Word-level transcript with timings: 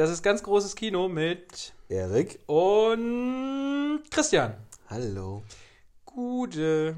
Das 0.00 0.08
ist 0.08 0.22
ganz 0.22 0.42
großes 0.42 0.76
Kino 0.76 1.10
mit 1.10 1.74
Erik. 1.90 2.40
und 2.46 4.00
Christian. 4.10 4.54
Hallo. 4.88 5.42
Gute. 6.06 6.96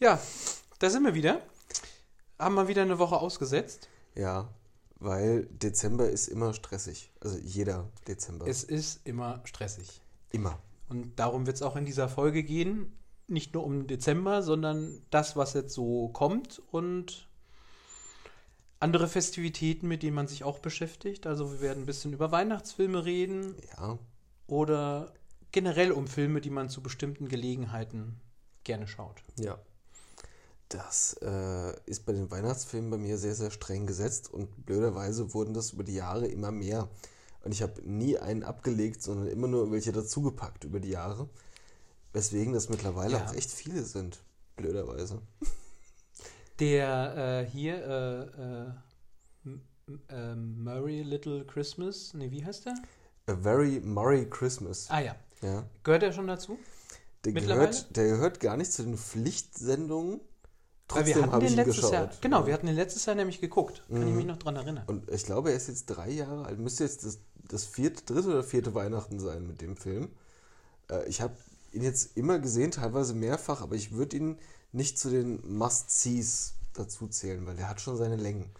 ja, 0.00 0.18
da 0.80 0.90
sind 0.90 1.04
wir 1.04 1.14
wieder. 1.14 1.40
Haben 2.36 2.56
wir 2.56 2.66
wieder 2.66 2.82
eine 2.82 2.98
Woche 2.98 3.16
ausgesetzt. 3.16 3.88
Ja, 4.16 4.48
weil 4.96 5.46
Dezember 5.52 6.08
ist 6.08 6.26
immer 6.26 6.52
stressig. 6.52 7.12
Also 7.20 7.38
jeder 7.38 7.88
Dezember. 8.08 8.48
Es 8.48 8.64
ist 8.64 9.06
immer 9.06 9.40
stressig. 9.44 10.02
immer. 10.32 10.58
Und 10.88 11.20
darum 11.20 11.46
wird 11.46 11.54
es 11.54 11.62
auch 11.62 11.76
in 11.76 11.84
dieser 11.84 12.08
Folge 12.08 12.42
gehen. 12.42 12.92
Nicht 13.28 13.54
nur 13.54 13.62
um 13.62 13.86
Dezember, 13.86 14.42
sondern 14.42 15.00
das, 15.10 15.36
was 15.36 15.52
jetzt 15.52 15.74
so 15.74 16.08
kommt 16.08 16.60
und 16.72 17.28
andere 18.84 19.08
Festivitäten, 19.08 19.88
mit 19.88 20.02
denen 20.02 20.14
man 20.14 20.28
sich 20.28 20.44
auch 20.44 20.58
beschäftigt. 20.58 21.26
Also 21.26 21.50
wir 21.52 21.60
werden 21.60 21.82
ein 21.82 21.86
bisschen 21.86 22.12
über 22.12 22.30
Weihnachtsfilme 22.30 23.04
reden 23.04 23.56
Ja. 23.78 23.98
oder 24.46 25.12
generell 25.52 25.90
um 25.92 26.06
Filme, 26.06 26.40
die 26.40 26.50
man 26.50 26.68
zu 26.68 26.82
bestimmten 26.82 27.28
Gelegenheiten 27.28 28.20
gerne 28.62 28.86
schaut. 28.86 29.22
Ja. 29.38 29.58
Das 30.68 31.14
äh, 31.22 31.72
ist 31.86 32.04
bei 32.04 32.12
den 32.12 32.30
Weihnachtsfilmen 32.30 32.90
bei 32.90 32.98
mir 32.98 33.16
sehr, 33.18 33.34
sehr 33.34 33.50
streng 33.50 33.86
gesetzt 33.86 34.32
und 34.32 34.66
blöderweise 34.66 35.32
wurden 35.34 35.54
das 35.54 35.72
über 35.72 35.84
die 35.84 35.94
Jahre 35.94 36.26
immer 36.26 36.50
mehr. 36.50 36.88
Und 37.42 37.52
ich 37.52 37.62
habe 37.62 37.80
nie 37.88 38.18
einen 38.18 38.42
abgelegt, 38.42 39.02
sondern 39.02 39.28
immer 39.28 39.46
nur 39.48 39.70
welche 39.70 39.92
dazugepackt 39.92 40.64
über 40.64 40.80
die 40.80 40.90
Jahre. 40.90 41.28
Weswegen 42.12 42.52
das 42.54 42.68
mittlerweile 42.68 43.18
Ja. 43.18 43.26
auch 43.26 43.34
echt 43.34 43.50
viele 43.50 43.82
sind. 43.84 44.18
Blöderweise. 44.56 45.20
Der 46.60 47.42
äh, 47.46 47.50
hier, 47.50 47.74
äh, 49.46 49.50
äh, 49.50 49.54
äh, 50.08 50.34
Murray 50.36 51.02
Little 51.02 51.44
Christmas, 51.44 52.14
nee, 52.14 52.30
wie 52.30 52.44
heißt 52.44 52.66
der? 52.66 52.74
A 53.26 53.34
Very 53.36 53.80
Murray 53.80 54.28
Christmas. 54.28 54.86
Ah 54.90 55.00
ja, 55.00 55.16
Ja. 55.42 55.64
gehört 55.82 56.02
der 56.02 56.12
schon 56.12 56.26
dazu? 56.26 56.58
Der 57.24 57.32
gehört, 57.32 57.96
der 57.96 58.04
gehört 58.08 58.40
gar 58.40 58.56
nicht 58.56 58.72
zu 58.72 58.82
den 58.84 58.96
Pflichtsendungen. 58.98 60.20
Weil 60.90 61.06
wir 61.06 61.14
Trotzdem 61.14 61.32
habe 61.32 61.44
ich 61.46 61.50
den 61.50 61.58
ihn 61.58 61.64
letztes 61.64 61.76
geschaut. 61.76 61.92
Jahr, 61.92 62.10
genau, 62.20 62.46
wir 62.46 62.52
hatten 62.54 62.66
den 62.66 62.76
letztes 62.76 63.06
Jahr 63.06 63.16
nämlich 63.16 63.40
geguckt. 63.40 63.82
Kann 63.88 64.02
ich 64.02 64.10
Mhm. 64.10 64.16
mich 64.16 64.26
noch 64.26 64.36
dran 64.36 64.56
erinnern. 64.56 64.84
Und 64.86 65.10
ich 65.10 65.24
glaube, 65.24 65.50
er 65.50 65.56
ist 65.56 65.68
jetzt 65.68 65.86
drei 65.86 66.10
Jahre 66.10 66.44
alt. 66.44 66.58
Müsste 66.58 66.84
jetzt 66.84 67.04
das, 67.04 67.18
das 67.48 67.64
vierte, 67.64 68.04
dritte 68.04 68.28
oder 68.28 68.44
vierte 68.44 68.74
Weihnachten 68.74 69.18
sein 69.18 69.46
mit 69.46 69.62
dem 69.62 69.76
Film. 69.76 70.10
Äh, 70.90 71.08
ich 71.08 71.22
habe 71.22 71.34
ihn 71.72 71.82
jetzt 71.82 72.16
immer 72.18 72.38
gesehen, 72.38 72.70
teilweise 72.70 73.14
mehrfach, 73.14 73.62
aber 73.62 73.74
ich 73.74 73.92
würde 73.92 74.16
ihn 74.18 74.38
nicht 74.74 74.98
zu 74.98 75.10
den 75.10 75.40
Must-Sees 75.56 76.54
dazu 76.72 77.08
zählen, 77.08 77.46
weil 77.46 77.56
der 77.56 77.68
hat 77.68 77.80
schon 77.80 77.96
seine 77.96 78.16
Längen. 78.16 78.50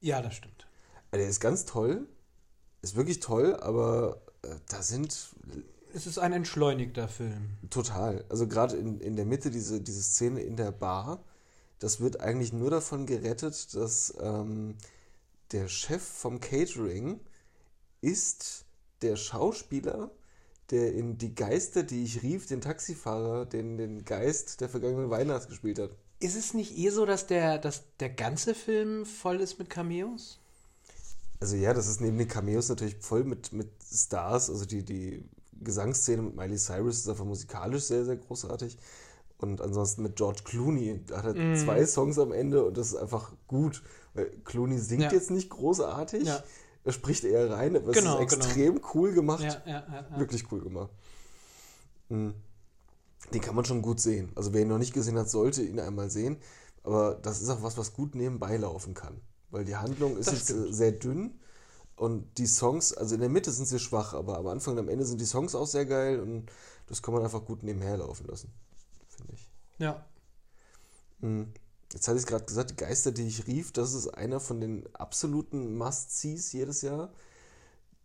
Ja, 0.00 0.20
das 0.22 0.34
stimmt. 0.34 0.66
Also 1.10 1.22
der 1.22 1.30
ist 1.30 1.40
ganz 1.40 1.64
toll, 1.64 2.06
ist 2.82 2.96
wirklich 2.96 3.20
toll, 3.20 3.56
aber 3.56 4.20
äh, 4.42 4.54
da 4.68 4.82
sind 4.82 5.34
Es 5.92 6.06
ist 6.06 6.18
ein 6.18 6.32
entschleunigter 6.32 7.08
Film. 7.08 7.50
Total. 7.68 8.24
Also 8.28 8.46
gerade 8.46 8.76
in, 8.76 9.00
in 9.00 9.16
der 9.16 9.24
Mitte, 9.26 9.50
diese, 9.50 9.80
diese 9.80 10.02
Szene 10.02 10.40
in 10.40 10.56
der 10.56 10.72
Bar, 10.72 11.24
das 11.78 12.00
wird 12.00 12.20
eigentlich 12.20 12.52
nur 12.52 12.70
davon 12.70 13.06
gerettet, 13.06 13.74
dass 13.74 14.14
ähm, 14.20 14.76
der 15.52 15.68
Chef 15.68 16.02
vom 16.02 16.40
Catering 16.40 17.20
ist 18.00 18.64
der 19.02 19.16
Schauspieler, 19.16 20.10
der 20.70 20.94
in 20.94 21.18
Die 21.18 21.34
Geister, 21.34 21.82
die 21.82 22.04
ich 22.04 22.22
rief, 22.22 22.46
den 22.46 22.60
Taxifahrer, 22.60 23.46
den, 23.46 23.76
den 23.76 24.04
Geist 24.04 24.60
der 24.60 24.68
vergangenen 24.68 25.10
Weihnacht 25.10 25.48
gespielt 25.48 25.78
hat. 25.78 25.90
Ist 26.20 26.36
es 26.36 26.54
nicht 26.54 26.76
eh 26.76 26.90
so, 26.90 27.06
dass 27.06 27.26
der, 27.26 27.58
dass 27.58 27.82
der 27.98 28.10
ganze 28.10 28.54
Film 28.54 29.06
voll 29.06 29.40
ist 29.40 29.58
mit 29.58 29.70
Cameos? 29.70 30.38
Also 31.40 31.56
ja, 31.56 31.72
das 31.72 31.88
ist 31.88 32.00
neben 32.00 32.18
den 32.18 32.28
Cameos 32.28 32.68
natürlich 32.68 32.96
voll 33.00 33.24
mit, 33.24 33.52
mit 33.52 33.68
Stars. 33.90 34.50
Also 34.50 34.66
die, 34.66 34.84
die 34.84 35.24
Gesangsszene 35.62 36.22
mit 36.22 36.36
Miley 36.36 36.58
Cyrus 36.58 36.98
ist 36.98 37.08
einfach 37.08 37.24
musikalisch 37.24 37.84
sehr, 37.84 38.04
sehr 38.04 38.16
großartig. 38.16 38.76
Und 39.38 39.62
ansonsten 39.62 40.02
mit 40.02 40.16
George 40.16 40.42
Clooney, 40.44 41.00
da 41.06 41.22
hat 41.22 41.24
er 41.24 41.34
Mhm. 41.34 41.56
zwei 41.56 41.86
Songs 41.86 42.18
am 42.18 42.32
Ende 42.32 42.62
und 42.64 42.76
das 42.76 42.88
ist 42.88 42.96
einfach 42.96 43.32
gut. 43.48 43.82
Weil 44.12 44.26
Clooney 44.44 44.78
singt 44.78 45.04
Ja. 45.04 45.12
jetzt 45.12 45.30
nicht 45.30 45.48
großartig, 45.48 46.24
Ja. 46.24 46.42
Er 46.84 46.92
spricht 46.92 47.24
eher 47.24 47.50
rein, 47.50 47.76
aber 47.76 47.92
Genau, 47.92 48.20
es 48.20 48.32
ist 48.32 48.38
extrem 48.38 48.80
cool 48.94 49.12
gemacht. 49.12 49.42
Ja, 49.42 49.62
ja, 49.66 50.06
ja. 50.10 50.18
Wirklich 50.18 50.50
cool 50.50 50.60
gemacht. 50.60 50.90
Mhm. 52.08 52.34
Den 53.32 53.40
kann 53.40 53.54
man 53.54 53.64
schon 53.64 53.82
gut 53.82 54.00
sehen. 54.00 54.32
Also 54.34 54.52
wer 54.52 54.62
ihn 54.62 54.68
noch 54.68 54.78
nicht 54.78 54.94
gesehen 54.94 55.18
hat, 55.18 55.28
sollte 55.28 55.62
ihn 55.62 55.78
einmal 55.78 56.10
sehen. 56.10 56.38
Aber 56.82 57.14
das 57.14 57.42
ist 57.42 57.50
auch 57.50 57.62
was, 57.62 57.76
was 57.76 57.92
gut 57.92 58.14
nebenbei 58.14 58.56
laufen 58.56 58.94
kann. 58.94 59.20
Weil 59.50 59.64
die 59.64 59.76
Handlung 59.76 60.16
ist 60.16 60.32
jetzt 60.32 60.50
äh, 60.50 60.72
sehr 60.72 60.92
dünn 60.92 61.38
und 61.96 62.38
die 62.38 62.46
Songs, 62.46 62.94
also 62.94 63.14
in 63.14 63.20
der 63.20 63.28
Mitte 63.28 63.50
sind 63.50 63.66
sie 63.66 63.78
schwach, 63.78 64.14
aber 64.14 64.38
am 64.38 64.46
Anfang 64.46 64.72
und 64.74 64.80
am 64.80 64.88
Ende 64.88 65.04
sind 65.04 65.20
die 65.20 65.26
Songs 65.26 65.54
auch 65.54 65.66
sehr 65.66 65.84
geil 65.84 66.20
und 66.20 66.50
das 66.86 67.02
kann 67.02 67.12
man 67.12 67.22
einfach 67.22 67.44
gut 67.44 67.62
nebenher 67.62 67.98
laufen 67.98 68.26
lassen, 68.26 68.50
finde 69.08 69.34
ich. 69.34 69.50
Ja. 69.78 70.06
Mhm. 71.20 71.52
Jetzt 71.92 72.06
hatte 72.06 72.18
ich 72.18 72.26
gerade 72.26 72.44
gesagt, 72.44 72.70
die 72.70 72.76
Geister, 72.76 73.10
die 73.10 73.26
ich 73.26 73.46
rief, 73.46 73.72
das 73.72 73.94
ist 73.94 74.08
einer 74.08 74.38
von 74.38 74.60
den 74.60 74.84
absoluten 74.94 75.76
Must-Sees 75.76 76.52
jedes 76.52 76.82
Jahr, 76.82 77.12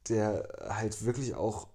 der 0.10 0.50
halt 0.70 1.06
wirklich 1.06 1.36
auch 1.36 1.68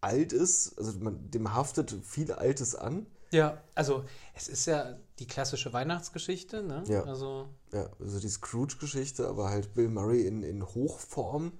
alt 0.00 0.32
ist, 0.32 0.78
also 0.78 0.98
man, 1.00 1.30
dem 1.30 1.52
haftet 1.54 1.94
viel 2.04 2.32
Altes 2.32 2.74
an. 2.74 3.06
Ja, 3.32 3.60
also 3.74 4.04
es 4.34 4.48
ist 4.48 4.66
ja 4.66 4.96
die 5.18 5.26
klassische 5.26 5.72
Weihnachtsgeschichte, 5.72 6.62
ne? 6.62 6.84
Ja. 6.86 7.02
Also 7.04 7.48
Ja, 7.72 7.90
also 7.98 8.20
die 8.20 8.28
Scrooge-Geschichte, 8.28 9.26
aber 9.26 9.50
halt 9.50 9.74
Bill 9.74 9.88
Murray 9.88 10.26
in, 10.26 10.42
in 10.42 10.64
Hochform, 10.64 11.52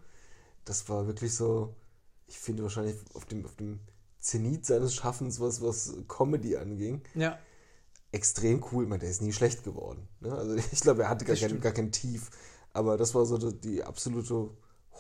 das 0.65 0.89
war 0.89 1.07
wirklich 1.07 1.35
so, 1.35 1.75
ich 2.29 2.39
finde 2.39 2.63
wahrscheinlich 2.63 2.97
auf 3.15 3.25
dem, 3.25 3.45
auf 3.45 3.57
dem 3.57 3.81
Zenit 4.19 4.65
seines 4.65 4.95
Schaffens, 4.95 5.41
was, 5.41 5.61
was 5.61 5.95
Comedy 6.09 6.57
anging, 6.57 7.03
ja, 7.15 7.39
extrem 8.17 8.65
cool. 8.73 8.85
Ich 8.85 8.89
meine, 8.89 9.01
der 9.01 9.11
ist 9.11 9.23
nie 9.23 9.33
schlecht 9.33 9.63
geworden. 9.63 10.09
Ne? 10.21 10.33
Also 10.33 10.55
ich 10.73 10.81
glaube, 10.81 11.03
er 11.05 11.09
hatte 11.11 11.25
gar 11.25 11.37
kein, 11.37 11.61
gar 11.61 11.73
kein 11.73 11.93
Tief. 11.93 12.31
Aber 12.73 12.97
das 12.97 13.15
war 13.15 13.25
so 13.27 13.51
die, 13.51 13.85
absolute 13.85 14.51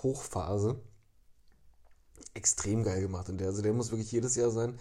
Hochphase. 0.03 0.81
Extrem 2.35 2.85
geil 2.85 3.01
gemacht. 3.01 3.29
Und 3.29 3.39
der, 3.39 3.49
also 3.49 3.63
der 3.63 3.73
muss 3.73 3.91
wirklich 3.91 4.13
jedes 4.13 4.37
Jahr 4.37 4.51
sein. 4.51 4.79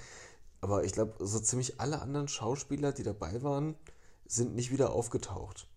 Aber 0.62 0.84
ich 0.84 0.92
glaube, 0.92 1.14
so 1.26 1.40
ziemlich 1.40 1.80
alle 1.80 2.02
anderen 2.02 2.28
Schauspieler, 2.28 2.92
die 2.92 3.04
dabei 3.04 3.42
waren, 3.42 3.76
sind 4.26 4.56
nicht 4.56 4.72
wieder 4.72 4.92
aufgetaucht. 4.92 5.68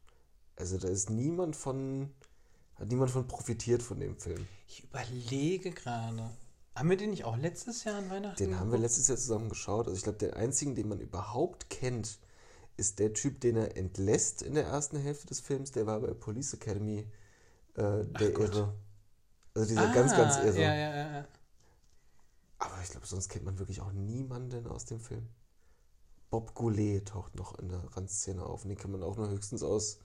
Also 0.57 0.79
da 0.79 0.89
ist 0.89 1.11
niemand 1.11 1.55
von, 1.55 2.11
hat 2.75 2.89
niemand 2.89 3.13
von 3.13 3.29
profitiert 3.29 3.83
von 3.83 4.01
dem 4.01 4.17
Film. 4.17 4.47
ich 4.67 4.83
überlege 4.83 5.71
gerade. 5.71 6.31
Haben 6.75 6.91
wir 6.91 6.97
den 6.97 7.11
nicht 7.11 7.25
auch 7.25 7.37
letztes 7.37 7.85
Jahr 7.85 7.97
an 7.97 8.11
Weihnachten? 8.11 8.37
Den 8.37 8.59
haben 8.59 8.73
wir 8.73 8.79
letztes 8.79 9.09
Jahr 9.09 9.19
zusammen 9.19 9.49
geschaut. 9.49 9.87
Also 9.87 9.97
ich 9.97 10.05
glaube, 10.05 10.19
den 10.19 10.33
einzigen, 10.33 10.75
den 10.75 10.89
man 10.89 11.01
überhaupt 11.01 11.71
kennt, 11.71 12.19
ist 12.79 12.99
der 12.99 13.13
Typ, 13.13 13.41
den 13.41 13.57
er 13.57 13.77
entlässt 13.77 14.43
in 14.43 14.55
der 14.55 14.65
ersten 14.65 14.97
Hälfte 14.99 15.27
des 15.27 15.41
Films. 15.41 15.73
Der 15.73 15.87
war 15.87 16.01
bei 16.01 16.15
Police 16.15 16.55
Academy 16.55 17.07
äh, 17.75 18.05
der 18.05 18.31
Gott. 18.33 18.55
Irre. 18.55 18.75
Also 19.55 19.69
dieser 19.69 19.93
ganz, 19.93 20.13
ganz 20.13 20.37
Ah, 20.37 20.45
Irre. 20.45 20.61
Ja, 20.61 20.75
ja, 20.75 21.13
ja. 21.13 21.29
Aber 22.59 22.81
ich 22.83 22.91
glaube, 22.91 23.07
sonst 23.07 23.29
kennt 23.29 23.45
man 23.45 23.59
wirklich 23.59 23.81
auch 23.81 23.93
niemanden 23.93 24.67
aus 24.67 24.85
dem 24.85 25.01
Film. 25.01 25.29
Bob 26.31 26.55
Goulet 26.55 27.07
taucht 27.09 27.35
noch 27.35 27.59
in 27.59 27.69
der 27.69 27.83
Randszene 27.97 28.45
auf. 28.45 28.63
Und 28.63 28.69
den 28.69 28.79
kennt 28.79 28.93
man 28.93 29.03
auch 29.03 29.17
nur 29.17 29.29
höchstens 29.29 29.63
aus 29.63 29.99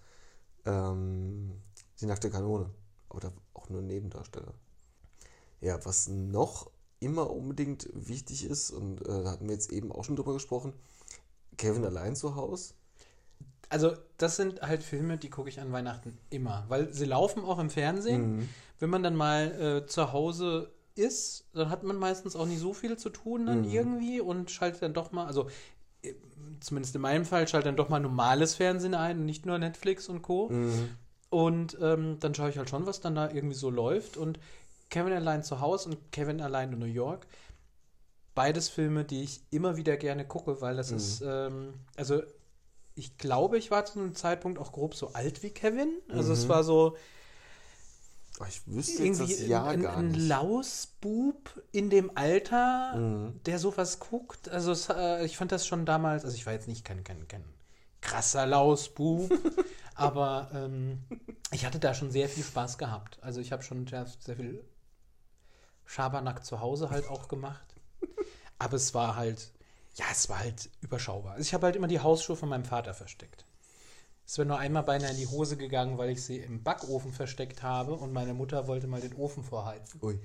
ähm, 0.65 1.61
Die 1.99 2.05
nackte 2.05 2.29
Kanone. 2.29 2.69
Aber 3.09 3.19
da 3.19 3.33
auch 3.53 3.69
nur 3.69 3.81
Nebendarsteller. 3.81 4.53
Ja, 5.61 5.83
was 5.85 6.07
noch 6.07 6.71
immer 6.99 7.29
unbedingt 7.29 7.89
wichtig 7.93 8.45
ist, 8.45 8.71
und 8.71 9.01
äh, 9.01 9.23
da 9.23 9.31
hatten 9.31 9.47
wir 9.47 9.53
jetzt 9.53 9.71
eben 9.71 9.91
auch 9.91 10.03
schon 10.03 10.15
drüber 10.15 10.33
gesprochen, 10.33 10.73
Kevin 11.57 11.85
allein 11.85 12.15
zu 12.15 12.35
Hause. 12.35 12.73
Also, 13.69 13.93
das 14.17 14.35
sind 14.35 14.61
halt 14.61 14.83
Filme, 14.83 15.17
die 15.17 15.29
gucke 15.29 15.49
ich 15.49 15.59
an 15.59 15.71
Weihnachten 15.71 16.17
immer, 16.29 16.65
weil 16.67 16.93
sie 16.93 17.05
laufen 17.05 17.43
auch 17.43 17.57
im 17.59 17.69
Fernsehen. 17.69 18.37
Mhm. 18.37 18.49
Wenn 18.79 18.89
man 18.89 19.01
dann 19.03 19.15
mal 19.15 19.81
äh, 19.83 19.87
zu 19.87 20.13
Hause 20.13 20.71
ist, 20.95 21.45
dann 21.53 21.69
hat 21.69 21.83
man 21.83 21.97
meistens 21.97 22.35
auch 22.35 22.45
nicht 22.45 22.59
so 22.59 22.73
viel 22.73 22.97
zu 22.97 23.09
tun 23.09 23.47
dann 23.47 23.61
Mhm. 23.61 23.69
irgendwie 23.71 24.21
und 24.21 24.51
schaltet 24.51 24.83
dann 24.83 24.93
doch 24.93 25.11
mal, 25.11 25.25
also 25.25 25.49
äh, 26.03 26.13
zumindest 26.59 26.93
in 26.95 27.01
meinem 27.01 27.25
Fall, 27.25 27.47
schaltet 27.47 27.67
dann 27.67 27.75
doch 27.75 27.89
mal 27.89 27.99
normales 27.99 28.53
Fernsehen 28.55 28.93
ein 28.93 29.19
und 29.19 29.25
nicht 29.25 29.45
nur 29.47 29.57
Netflix 29.57 30.07
und 30.07 30.21
Co. 30.21 30.49
Mhm. 30.49 30.89
Und 31.31 31.77
ähm, 31.81 32.17
dann 32.19 32.35
schaue 32.35 32.51
ich 32.51 32.59
halt 32.59 32.69
schon, 32.69 32.85
was 32.85 32.99
dann 32.99 33.15
da 33.15 33.31
irgendwie 33.31 33.55
so 33.55 33.71
läuft. 33.71 34.17
Und 34.17 34.39
Kevin 34.91 35.13
allein 35.13 35.41
zu 35.43 35.61
Hause 35.61 35.89
und 35.89 36.11
Kevin 36.11 36.41
allein 36.41 36.71
in 36.73 36.77
New 36.77 36.85
York. 36.85 37.25
Beides 38.35 38.69
Filme, 38.69 39.05
die 39.05 39.21
ich 39.23 39.41
immer 39.51 39.77
wieder 39.77 39.97
gerne 39.97 40.25
gucke, 40.25 40.61
weil 40.61 40.75
das 40.75 40.89
Mhm. 40.91 40.97
ist, 40.97 41.21
ähm, 41.21 41.73
also 41.95 42.23
ich 42.95 43.17
glaube, 43.17 43.57
ich 43.57 43.71
war 43.71 43.85
zu 43.85 43.99
einem 43.99 44.15
Zeitpunkt 44.15 44.59
auch 44.59 44.71
grob 44.71 44.95
so 44.95 45.13
alt 45.13 45.43
wie 45.43 45.49
Kevin. 45.51 45.89
Also 46.09 46.33
es 46.33 46.45
Mhm. 46.45 46.49
war 46.49 46.63
so 46.63 46.95
ich 48.49 48.67
wüsste 48.67 49.03
jetzt 49.03 49.19
das 49.19 49.47
Jahr 49.47 49.69
ein, 49.69 49.81
gar 49.81 49.97
ein 49.97 50.09
nicht. 50.09 50.27
Lausbub 50.27 51.61
in 51.71 51.89
dem 51.89 52.17
Alter, 52.17 52.95
Mhm. 52.97 53.39
der 53.45 53.59
sowas 53.59 53.99
guckt. 53.99 54.49
Also 54.49 54.71
es, 54.71 54.89
äh, 54.89 55.23
ich 55.25 55.37
fand 55.37 55.51
das 55.51 55.67
schon 55.67 55.85
damals, 55.85 56.25
also 56.25 56.35
ich 56.35 56.45
war 56.45 56.53
jetzt 56.53 56.67
nicht 56.67 56.83
kein, 56.83 57.03
kein, 57.03 57.27
kein 57.27 57.43
krasser 58.01 58.45
Lausbub. 58.45 59.31
Aber 59.95 60.49
ähm, 60.53 61.03
ich 61.51 61.65
hatte 61.65 61.79
da 61.79 61.93
schon 61.93 62.09
sehr 62.11 62.27
viel 62.27 62.43
Spaß 62.43 62.77
gehabt. 62.79 63.19
Also 63.21 63.39
ich 63.39 63.51
habe 63.51 63.61
schon 63.61 63.85
sehr, 63.87 64.07
sehr 64.19 64.35
viel 64.35 64.63
Schabernack 65.85 66.43
zu 66.43 66.59
Hause 66.59 66.89
halt 66.89 67.07
auch 67.07 67.27
gemacht. 67.27 67.72
Aber 68.63 68.75
es 68.75 68.93
war 68.93 69.15
halt, 69.15 69.51
ja, 69.95 70.05
es 70.11 70.29
war 70.29 70.39
halt 70.39 70.69
überschaubar. 70.81 71.33
Also 71.33 71.41
ich 71.41 71.53
habe 71.53 71.65
halt 71.65 71.75
immer 71.75 71.87
die 71.87 71.99
Hausschuhe 71.99 72.35
von 72.35 72.49
meinem 72.49 72.65
Vater 72.65 72.93
versteckt. 72.93 73.45
Es 74.25 74.37
wäre 74.37 74.47
nur 74.47 74.57
einmal 74.57 74.83
beinahe 74.83 75.11
in 75.11 75.17
die 75.17 75.27
Hose 75.27 75.57
gegangen, 75.57 75.97
weil 75.97 76.09
ich 76.09 76.23
sie 76.23 76.37
im 76.37 76.63
Backofen 76.63 77.11
versteckt 77.11 77.61
habe 77.61 77.93
und 77.93 78.13
meine 78.13 78.33
Mutter 78.33 78.67
wollte 78.67 78.87
mal 78.87 79.01
den 79.01 79.13
Ofen 79.15 79.43
vorheizen. 79.43 79.99
Ui. 80.01 80.17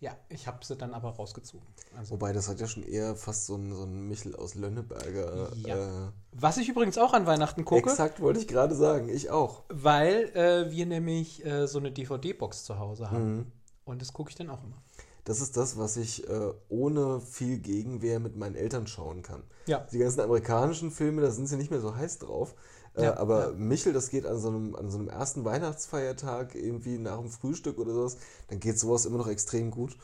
Ja, 0.00 0.14
ich 0.28 0.46
habe 0.46 0.62
sie 0.64 0.76
dann 0.76 0.92
aber 0.92 1.10
rausgezogen. 1.10 1.66
Also, 1.96 2.10
Wobei, 2.12 2.32
das 2.32 2.48
hat 2.48 2.60
ja 2.60 2.66
schon 2.66 2.82
eher 2.82 3.16
fast 3.16 3.46
so 3.46 3.54
ein, 3.54 3.72
so 3.72 3.84
ein 3.84 4.08
Michel 4.08 4.36
aus 4.36 4.54
Lönneberger. 4.54 5.52
Ja. 5.56 6.08
Äh, 6.08 6.10
was 6.32 6.58
ich 6.58 6.68
übrigens 6.68 6.98
auch 6.98 7.14
an 7.14 7.24
Weihnachten 7.24 7.64
gucke, 7.64 7.88
exakt 7.88 8.20
wollte 8.20 8.40
ich 8.40 8.48
gerade 8.48 8.74
sagen, 8.74 9.08
ich 9.08 9.30
auch. 9.30 9.62
weil 9.68 10.24
äh, 10.34 10.70
wir 10.70 10.84
nämlich 10.84 11.46
äh, 11.46 11.66
so 11.66 11.78
eine 11.78 11.92
DVD-Box 11.92 12.64
zu 12.64 12.78
Hause 12.78 13.10
haben. 13.10 13.36
Mhm. 13.36 13.52
Und 13.86 14.02
das 14.02 14.12
gucke 14.12 14.30
ich 14.30 14.36
dann 14.36 14.50
auch 14.50 14.62
immer. 14.64 14.82
Das 15.26 15.40
ist 15.40 15.56
das, 15.56 15.76
was 15.76 15.96
ich 15.96 16.28
äh, 16.28 16.52
ohne 16.68 17.20
viel 17.20 17.58
Gegenwehr 17.58 18.20
mit 18.20 18.36
meinen 18.36 18.54
Eltern 18.54 18.86
schauen 18.86 19.22
kann. 19.22 19.42
Ja. 19.66 19.80
Die 19.90 19.98
ganzen 19.98 20.20
amerikanischen 20.20 20.92
Filme, 20.92 21.20
da 21.20 21.32
sind 21.32 21.48
sie 21.48 21.56
nicht 21.56 21.72
mehr 21.72 21.80
so 21.80 21.96
heiß 21.96 22.20
drauf. 22.20 22.54
Äh, 22.94 23.02
Ja, 23.04 23.16
aber 23.16 23.48
ja. 23.48 23.52
Michel, 23.56 23.92
das 23.92 24.08
geht 24.08 24.24
an 24.24 24.38
so, 24.38 24.48
einem, 24.48 24.76
an 24.76 24.88
so 24.88 24.98
einem 24.98 25.08
ersten 25.08 25.44
Weihnachtsfeiertag 25.44 26.54
irgendwie 26.54 26.98
nach 26.98 27.18
dem 27.18 27.28
Frühstück 27.28 27.78
oder 27.78 27.92
sowas, 27.92 28.18
dann 28.46 28.60
geht 28.60 28.78
sowas 28.78 29.04
immer 29.04 29.18
noch 29.18 29.26
extrem 29.26 29.72
gut. 29.72 29.96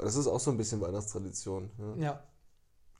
Das 0.00 0.16
ist 0.16 0.26
auch 0.26 0.40
so 0.40 0.50
ein 0.50 0.56
bisschen 0.56 0.80
Weihnachtstradition. 0.80 1.70
Ja. 1.98 2.02
Ja. 2.02 2.22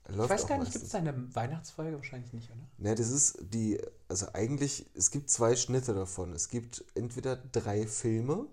Ich 0.09 0.15
Läuft 0.15 0.29
weiß 0.29 0.43
auch 0.43 0.49
gar 0.49 0.57
nicht, 0.59 0.73
gibt 0.73 0.85
es 0.85 0.93
eine 0.93 1.33
Weihnachtsfolge? 1.33 1.95
Wahrscheinlich 1.95 2.33
nicht, 2.33 2.51
oder? 2.51 2.59
Ne, 2.77 2.93
das 2.93 3.09
ist 3.09 3.39
die, 3.41 3.81
also 4.07 4.27
eigentlich, 4.33 4.85
es 4.93 5.09
gibt 5.09 5.31
zwei 5.31 5.55
Schnitte 5.55 5.95
davon. 5.95 6.33
Es 6.33 6.49
gibt 6.49 6.85
entweder 6.93 7.35
drei 7.35 7.87
Filme 7.87 8.45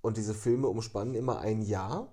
und 0.00 0.16
diese 0.16 0.34
Filme 0.34 0.66
umspannen 0.66 1.14
immer 1.14 1.38
ein 1.38 1.62
Jahr. 1.62 2.08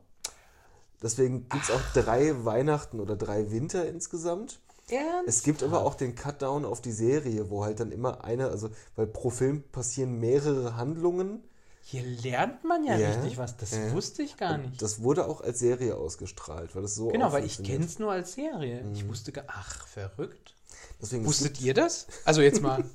Deswegen 1.02 1.48
gibt 1.50 1.64
es 1.64 1.72
auch 1.72 1.82
drei 1.94 2.46
Weihnachten 2.46 3.00
oder 3.00 3.16
drei 3.16 3.52
Winter 3.52 3.88
insgesamt. 3.88 4.60
Ernst? 4.90 5.28
Es 5.28 5.44
gibt 5.44 5.64
aber 5.64 5.86
auch 5.86 5.96
den 5.96 6.16
Cutdown 6.16 6.66
auf 6.66 6.82
die 6.82 6.92
Serie, 6.92 7.50
wo 7.50 7.64
halt 7.64 7.80
dann 7.80 7.92
immer 7.92 8.24
eine, 8.24 8.50
also 8.50 8.70
weil 8.96 9.08
pro 9.08 9.30
Film 9.30 9.64
passieren 9.72 10.20
mehrere 10.20 10.76
Handlungen. 10.76 11.44
Hier 11.84 12.04
lernt 12.04 12.64
man 12.64 12.84
ja, 12.84 12.98
Ja, 12.98 13.12
richtig 13.12 13.38
was. 13.38 13.58
Das 13.58 13.72
ja. 13.72 13.92
wusste 13.94 14.22
ich 14.24 14.38
gar 14.38 14.58
nicht. 14.58 14.82
Das 14.82 15.02
wurde 15.02 15.28
auch 15.28 15.42
als 15.42 15.60
Serie 15.60 15.96
ausgestrahlt, 15.96 16.76
weil 16.76 16.84
das 16.84 16.96
so 16.96 17.08
genau, 17.08 17.32
weil 17.32 17.46
ich 17.46 17.64
kenne 17.64 17.86
es 17.86 17.98
nur 17.98 18.12
als 18.12 18.34
Serie. 18.34 18.86
Ich 18.94 19.08
wusste 19.08 19.32
gar. 19.32 19.46
Ach, 19.48 19.88
verrückt. 19.88 20.56
Deswegen, 21.02 21.24
es 21.24 21.30
Wusstet 21.30 21.62
ihr 21.62 21.74
das? 21.74 22.08
Also 22.26 22.42
jetzt 22.42 22.62
mal. 22.62 22.84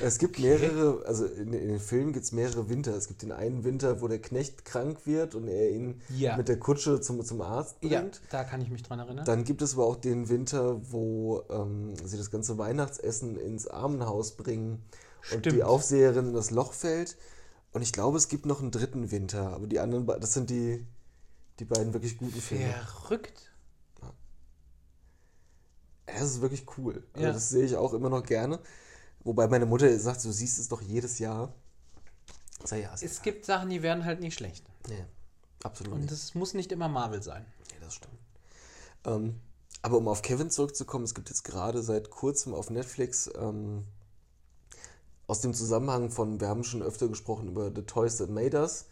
Es 0.00 0.18
gibt 0.18 0.38
mehrere, 0.38 1.04
also 1.06 1.24
in, 1.24 1.52
in 1.54 1.68
den 1.68 1.80
Filmen 1.80 2.12
gibt 2.12 2.24
es 2.26 2.32
mehrere 2.32 2.68
Winter. 2.68 2.94
Es 2.94 3.08
gibt 3.08 3.22
den 3.22 3.32
einen 3.32 3.64
Winter, 3.64 4.00
wo 4.02 4.08
der 4.08 4.20
Knecht 4.20 4.64
krank 4.66 5.06
wird 5.06 5.34
und 5.34 5.48
er 5.48 5.70
ihn 5.70 6.02
Ja. 6.10 6.36
mit 6.36 6.48
der 6.48 6.58
Kutsche 6.58 7.00
zum, 7.00 7.24
zum 7.24 7.40
Arzt 7.40 7.76
ja, 7.82 8.00
bringt. 8.00 8.20
da 8.30 8.44
kann 8.44 8.60
ich 8.60 8.68
mich 8.70 8.82
dran 8.82 8.98
erinnern. 8.98 9.24
Dann 9.24 9.44
gibt 9.44 9.62
es 9.62 9.72
aber 9.74 9.86
auch 9.86 9.96
den 9.96 10.28
Winter, 10.28 10.80
wo 10.92 11.44
ähm, 11.48 11.94
sie 12.04 12.18
das 12.18 12.30
ganze 12.30 12.58
Weihnachtsessen 12.58 13.36
ins 13.38 13.66
Armenhaus 13.66 14.36
bringen 14.36 14.82
und 15.32 15.40
Stimmt. 15.40 15.56
die 15.56 15.62
Aufseherin 15.62 16.26
in 16.28 16.34
das 16.34 16.50
Loch 16.50 16.72
fällt. 16.74 17.16
Und 17.72 17.80
ich 17.82 17.92
glaube, 17.92 18.16
es 18.18 18.28
gibt 18.28 18.44
noch 18.46 18.60
einen 18.60 18.70
dritten 18.70 19.10
Winter, 19.10 19.48
aber 19.54 19.66
die 19.66 19.80
anderen, 19.80 20.06
das 20.06 20.34
sind 20.34 20.50
die, 20.50 20.86
die 21.58 21.64
beiden 21.64 21.94
wirklich 21.94 22.18
guten 22.18 22.40
Filme. 22.40 22.72
Verrückt. 22.84 23.50
Ja, 24.02 24.12
Das 26.06 26.22
ist 26.22 26.40
wirklich 26.42 26.66
cool. 26.76 27.02
Also 27.14 27.26
Ja. 27.26 27.32
Das 27.32 27.48
sehe 27.48 27.64
ich 27.64 27.76
auch 27.76 27.94
immer 27.94 28.10
noch 28.10 28.22
gerne. 28.22 28.60
Wobei 29.26 29.48
meine 29.48 29.66
Mutter 29.66 29.98
sagt, 29.98 30.24
du 30.24 30.30
siehst 30.30 30.58
es 30.60 30.68
doch 30.68 30.80
jedes 30.80 31.18
Jahr. 31.18 31.52
Sag, 32.64 32.80
ja, 32.80 32.94
Es 32.94 33.02
egal. 33.02 33.18
gibt 33.24 33.44
Sachen, 33.44 33.68
die 33.70 33.82
werden 33.82 34.04
halt 34.04 34.20
nicht 34.20 34.34
schlecht. 34.34 34.64
Nee, 34.88 35.04
absolut 35.64 35.94
Und 35.94 36.00
nicht. 36.02 36.12
es 36.12 36.36
muss 36.36 36.54
nicht 36.54 36.70
immer 36.70 36.88
Marvel 36.88 37.20
sein. 37.24 37.44
Nee, 37.72 37.78
das 37.80 37.94
stimmt. 37.94 38.14
Ähm, 39.04 39.40
aber 39.82 39.98
um 39.98 40.06
auf 40.06 40.22
Kevin 40.22 40.48
zurückzukommen, 40.50 41.04
es 41.04 41.14
gibt 41.14 41.28
jetzt 41.28 41.42
gerade 41.42 41.82
seit 41.82 42.10
kurzem 42.10 42.54
auf 42.54 42.70
Netflix 42.70 43.28
ähm, 43.36 43.82
aus 45.26 45.40
dem 45.40 45.54
Zusammenhang 45.54 46.10
von, 46.10 46.40
wir 46.40 46.46
haben 46.46 46.62
schon 46.62 46.82
öfter 46.82 47.08
gesprochen 47.08 47.48
über 47.48 47.72
The 47.74 47.82
Toys 47.82 48.18
That 48.18 48.30
Made 48.30 48.56
Us, 48.56 48.86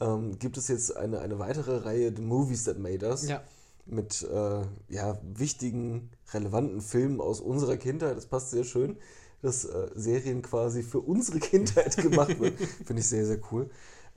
ähm, 0.00 0.38
gibt 0.38 0.58
es 0.58 0.68
jetzt 0.68 0.94
eine, 0.94 1.20
eine 1.20 1.38
weitere 1.38 1.78
Reihe, 1.78 2.12
The 2.14 2.20
Movies 2.20 2.64
That 2.64 2.78
Made 2.78 3.06
Us, 3.08 3.26
Ja. 3.26 3.42
mit 3.86 4.22
äh, 4.22 4.62
ja, 4.88 5.18
wichtigen, 5.22 6.10
relevanten 6.34 6.82
Filmen 6.82 7.22
aus 7.22 7.40
unserer 7.40 7.78
Kindheit. 7.78 8.18
Das 8.18 8.26
passt 8.26 8.50
sehr 8.50 8.64
schön, 8.64 8.98
dass 9.42 9.64
äh, 9.64 9.88
Serien 9.94 10.40
quasi 10.42 10.82
für 10.82 11.00
unsere 11.00 11.38
Kindheit 11.40 11.96
gemacht 11.96 12.40
werden. 12.40 12.56
Finde 12.86 13.00
ich 13.00 13.08
sehr, 13.08 13.26
sehr 13.26 13.38
cool. 13.50 13.68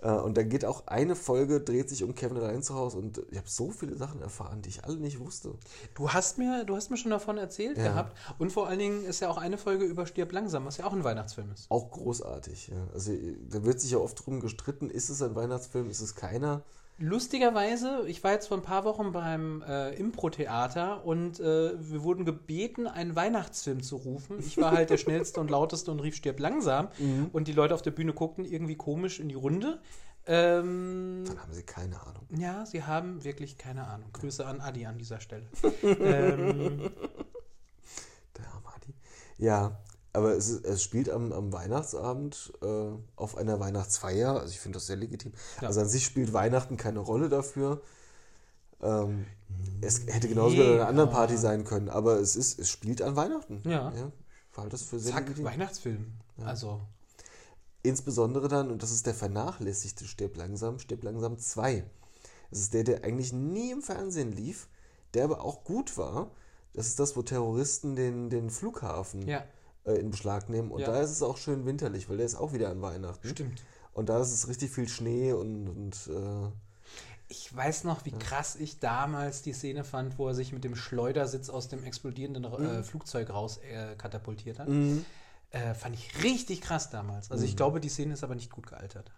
Äh, 0.02 0.12
und 0.12 0.38
da 0.38 0.44
geht 0.44 0.66
auch 0.66 0.88
eine 0.88 1.16
Folge, 1.16 1.62
dreht 1.62 1.90
sich 1.90 2.04
um 2.04 2.14
Kevin 2.16 2.38
allein 2.38 2.62
zu 2.64 2.76
Hause 2.76 2.98
und 2.98 3.22
ich 3.32 3.38
habe 3.38 3.50
so 3.50 3.72
viele 3.72 3.96
Sachen 3.96 4.22
erfahren, 4.22 4.62
die 4.62 4.70
ich 4.70 4.84
alle 4.84 4.98
nicht 4.98 5.20
wusste. 5.20 5.54
Du 5.96 6.10
hast 6.10 6.38
mir, 6.38 6.64
du 6.66 6.76
hast 6.76 6.92
mir 6.92 6.98
schon 6.98 7.12
davon 7.12 7.38
erzählt 7.38 7.78
Ja. 7.78 7.84
gehabt. 7.86 8.16
Und 8.38 8.52
vor 8.52 8.68
allen 8.68 8.80
Dingen 8.80 9.06
ist 9.06 9.20
ja 9.22 9.30
auch 9.30 9.38
eine 9.38 9.58
Folge 9.58 9.86
über 9.86 10.06
Stirb 10.06 10.32
langsam, 10.32 10.66
was 10.66 10.78
ja 10.78 10.86
auch 10.86 10.94
ein 10.94 11.04
Weihnachtsfilm 11.04 11.52
ist. 11.52 11.70
Auch 11.72 11.92
großartig. 11.92 12.68
Ja. 12.68 12.88
Also 12.94 13.14
da 13.50 13.64
wird 13.64 13.80
sich 13.82 13.92
ja 13.92 13.98
oft 13.98 14.26
drum 14.26 14.40
gestritten, 14.42 14.90
ist 14.90 15.10
es 15.10 15.22
ein 15.22 15.36
Weihnachtsfilm, 15.36 15.90
ist 15.90 16.02
es 16.02 16.16
keiner? 16.16 16.64
Lustigerweise, 16.98 18.04
ich 18.08 18.24
war 18.24 18.32
jetzt 18.32 18.48
vor 18.48 18.58
ein 18.58 18.64
paar 18.64 18.86
Wochen 18.86 19.12
beim 19.12 19.62
äh, 19.64 19.94
Impro-Theater 19.96 21.06
und 21.06 21.42
äh, 21.42 21.74
wir 21.78 22.04
wurden 22.04 22.24
gebeten, 22.24 22.88
einen 22.88 23.16
Weihnachtsfilm 23.18 23.84
zu 23.84 23.98
rufen. 23.98 24.40
Ich 24.40 24.58
war 24.58 24.72
halt 24.72 24.90
der 24.90 24.98
schnellste 24.98 25.42
und 25.42 25.52
lauteste 25.52 25.92
und 25.92 26.00
rief 26.00 26.16
Stirb 26.16 26.40
langsam. 26.40 26.88
Und 27.34 27.50
die 27.50 27.52
Leute 27.54 27.74
auf 27.74 27.82
der 27.82 27.92
Bühne 27.92 28.14
guckten 28.14 28.46
irgendwie 28.46 28.76
komisch 28.78 29.20
in 29.20 29.28
die 29.28 29.36
Runde. 29.36 29.82
Ähm, 30.26 31.24
Dann 31.28 31.40
haben 31.42 31.54
sie 31.54 31.64
keine 31.64 32.02
Ahnung. 32.02 32.26
ja, 32.38 32.66
sie 32.66 32.84
haben 32.84 33.24
wirklich 33.26 33.58
keine 33.58 33.86
Ahnung. 33.88 34.10
Grüße 34.14 34.46
an 34.46 34.62
Adi 34.62 34.86
an 34.86 34.98
dieser 34.98 35.20
Stelle. 35.20 35.46
ähm, 35.84 36.90
Der 38.38 38.48
arme 38.54 38.68
Adi. 38.74 38.94
Ja, 39.38 39.78
aber 40.16 40.34
es, 40.34 40.50
es 40.50 40.82
spielt 40.82 41.10
am, 41.10 41.32
am 41.32 41.54
Weihnachtsabend 41.54 42.54
äh, 42.62 42.90
auf 43.16 43.38
einer 43.38 43.60
Weihnachtsfeier. 43.60 44.40
Also 44.40 44.52
ich 44.52 44.60
finde 44.60 44.78
das 44.78 44.88
sehr 44.88 44.96
legitim. 44.96 45.34
Ja. 45.62 45.68
Also 45.68 45.82
an 45.82 45.88
sich 45.90 46.06
spielt 46.06 46.34
Weihnachten 46.34 46.78
keine 46.78 47.00
Rolle 47.00 47.30
dafür. 47.30 47.82
Ähm, 48.82 49.26
es 49.82 50.06
hätte 50.08 50.28
genauso 50.28 50.56
Nee, 50.56 50.64
bei 50.64 50.74
einer 50.76 50.88
anderen 50.88 51.10
Party 51.10 51.38
sein 51.38 51.64
können, 51.64 51.90
aber 51.90 52.20
es 52.20 52.36
ist, 52.36 52.60
es 52.60 52.70
spielt 52.70 53.02
an 53.02 53.16
Weihnachten. 53.16 53.62
Ja. 53.66 53.94
Ich 54.52 54.58
halte 54.58 54.72
das 54.72 54.84
für 54.84 55.00
sehr 55.00 55.14
zack, 55.14 55.24
legitim. 55.24 55.46
Weihnachtsfilm. 55.46 56.14
Also, 56.44 56.82
Insbesondere 57.86 58.48
dann, 58.48 58.72
und 58.72 58.82
das 58.82 58.92
ist 58.92 59.06
der 59.06 59.14
vernachlässigte 59.14 60.06
Stirb 60.06 60.38
langsam, 60.38 60.80
Stirb 60.80 61.04
langsam 61.04 61.38
2. 61.38 61.84
Das 62.50 62.60
ist 62.60 62.74
der, 62.74 62.84
der 62.84 63.04
eigentlich 63.04 63.32
nie 63.32 63.72
im 63.72 63.84
Fernsehen 63.84 64.32
lief, 64.32 64.68
der 65.14 65.26
aber 65.26 65.44
auch 65.44 65.64
gut 65.64 65.96
war. 65.96 66.32
Das 66.74 66.88
ist 66.88 67.00
das, 67.00 67.16
wo 67.16 67.22
Terroristen 67.22 67.96
den, 67.96 68.32
den 68.32 68.50
Flughafen 68.50 69.28
ja, 69.28 69.46
äh, 69.86 69.94
in 69.94 70.10
Beschlag 70.12 70.50
nehmen. 70.50 70.72
Und 70.72 70.82
Ja. 70.82 70.88
da 70.88 71.02
ist 71.02 71.12
es 71.12 71.22
auch 71.24 71.38
schön 71.38 71.66
winterlich, 71.66 72.10
weil 72.10 72.18
der 72.18 72.26
ist 72.26 72.36
auch 72.36 72.54
wieder 72.54 72.70
an 72.70 72.82
Weihnachten. 72.82 73.28
stimmt. 73.28 73.64
Und 73.94 74.10
da 74.10 74.20
ist 74.22 74.32
es 74.34 74.48
richtig 74.50 74.72
viel 74.72 74.90
Schnee 74.90 75.32
und, 75.32 75.70
und 75.70 75.96
äh, 76.14 76.52
Ich 77.30 77.56
weiß 77.56 77.86
noch, 77.86 78.06
wie 78.06 78.12
krass 78.12 78.56
ich 78.58 78.80
damals 78.80 79.42
die 79.42 79.54
Szene 79.54 79.84
fand, 79.86 80.18
wo 80.20 80.28
er 80.28 80.36
sich 80.36 80.52
mit 80.52 80.64
dem 80.64 80.76
Schleudersitz 80.76 81.50
aus 81.50 81.70
dem 81.70 81.84
explodierenden 81.84 82.44
äh, 82.44 82.84
Flugzeug 82.84 83.30
raus 83.30 83.58
äh, 83.72 83.96
katapultiert 83.96 84.60
hat. 84.60 84.68
Äh, 85.52 85.74
fand 85.74 85.96
ich 85.96 86.24
richtig 86.24 86.60
krass 86.62 86.90
damals. 86.90 87.32
Also 87.32 87.46
ich 87.46 87.56
glaube, 87.56 87.80
die 87.80 87.88
Szene 87.90 88.14
ist 88.14 88.24
aber 88.24 88.36
nicht 88.36 88.52
gut 88.52 88.68
gealtert. 88.68 89.12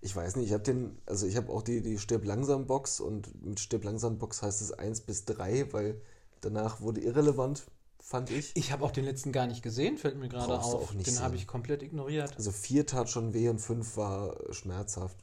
ich 0.00 0.14
weiß 0.14 0.36
nicht, 0.36 0.46
ich 0.46 0.52
habe 0.52 0.62
den, 0.62 0.98
also 1.06 1.26
ich 1.26 1.36
habe 1.36 1.50
auch 1.52 1.62
die, 1.62 1.82
die 1.82 1.98
Stirb 1.98 2.24
langsam 2.24 2.66
Box 2.66 3.00
und 3.00 3.42
mit 3.44 3.58
Stirb 3.58 3.82
langsam 3.84 4.18
Box 4.18 4.40
heißt 4.42 4.60
es 4.62 4.70
1 4.72 5.00
bis 5.00 5.24
3, 5.24 5.72
weil 5.72 6.00
danach 6.42 6.80
wurde 6.80 7.00
irrelevant, 7.00 7.66
fand 8.06 8.30
ich. 8.30 8.52
Ich 8.54 8.70
habe 8.70 8.84
auch 8.84 8.92
den 8.92 9.04
letzten 9.04 9.32
gar 9.32 9.46
nicht 9.48 9.62
gesehen, 9.62 9.98
fällt 9.98 10.16
mir 10.16 10.28
gerade 10.28 10.58
auf. 10.60 10.74
auch 10.74 10.92
nicht 10.94 11.08
Den 11.08 11.20
habe 11.20 11.34
ich 11.34 11.46
komplett 11.48 11.82
ignoriert. 11.82 12.36
Also 12.36 12.52
4 12.52 12.86
tat 12.86 13.10
schon 13.10 13.34
weh 13.34 13.48
und 13.48 13.58
5 13.58 13.96
war 13.96 14.36
schmerzhaft. 14.52 15.18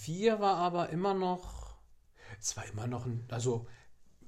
Vier 0.00 0.40
war 0.40 0.56
aber 0.56 0.88
immer 0.90 1.14
noch. 1.14 1.76
Es 2.40 2.56
war 2.56 2.64
immer 2.66 2.88
noch 2.88 3.06
ein. 3.06 3.24
Also, 3.30 3.66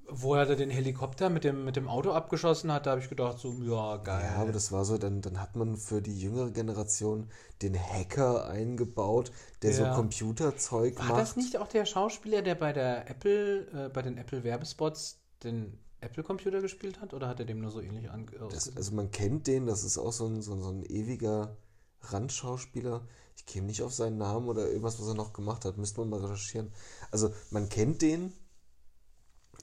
wo 0.08 0.34
er 0.36 0.46
den 0.54 0.70
Helikopter 0.70 1.28
mit 1.28 1.42
dem, 1.42 1.64
mit 1.64 1.74
dem 1.74 1.88
Auto 1.88 2.12
abgeschossen 2.12 2.70
hat, 2.70 2.86
da 2.86 2.92
habe 2.92 3.00
ich 3.00 3.08
gedacht, 3.08 3.40
so, 3.40 3.52
ja, 3.62 3.96
geil. 3.96 4.30
Ja, 4.32 4.40
aber 4.42 4.52
das 4.52 4.70
war 4.70 4.84
so, 4.84 4.98
dann, 4.98 5.20
dann 5.20 5.40
hat 5.40 5.56
man 5.56 5.76
für 5.76 6.00
die 6.00 6.16
jüngere 6.16 6.52
Generation 6.52 7.28
den 7.62 7.76
Hacker 7.76 8.46
eingebaut, 8.46 9.32
der 9.62 9.72
Ja. 9.72 9.90
so 9.90 9.96
Computerzeug 9.96 10.96
War 11.00 11.06
macht. 11.06 11.18
das 11.20 11.34
nicht 11.34 11.56
auch 11.58 11.66
der 11.66 11.84
Schauspieler, 11.86 12.42
der 12.42 12.54
bei 12.54 12.72
der 12.72 13.10
Apple, 13.10 13.86
äh, 13.86 13.88
bei 13.88 14.02
den 14.02 14.16
Apple-Werbespots 14.18 15.18
den 15.42 15.76
Apple-Computer 16.06 16.60
gespielt 16.60 17.00
hat? 17.00 17.12
Oder 17.14 17.28
hat 17.28 17.38
er 17.40 17.46
dem 17.46 17.60
nur 17.60 17.70
so 17.70 17.80
ähnlich 17.80 18.10
ange 18.10 18.30
Das, 18.50 18.74
also 18.76 18.92
man 18.94 19.10
kennt 19.10 19.46
den, 19.46 19.66
das 19.66 19.84
ist 19.84 19.98
auch 19.98 20.12
so 20.12 20.26
ein, 20.26 20.42
so, 20.42 20.54
ein- 20.54 20.62
so 20.62 20.70
ein 20.70 20.84
ewiger 20.84 21.56
Randschauspieler. 22.00 23.06
Ich 23.36 23.44
käme 23.46 23.66
nicht 23.66 23.82
auf 23.82 23.92
seinen 23.92 24.16
Namen 24.18 24.48
oder 24.48 24.66
irgendwas, 24.66 24.98
was 25.00 25.08
er 25.08 25.14
noch 25.14 25.32
gemacht 25.32 25.64
hat. 25.64 25.76
Müsste 25.76 26.00
man 26.00 26.08
mal 26.10 26.20
recherchieren. 26.24 26.72
Also 27.10 27.34
man 27.50 27.68
kennt 27.68 28.00
den, 28.02 28.32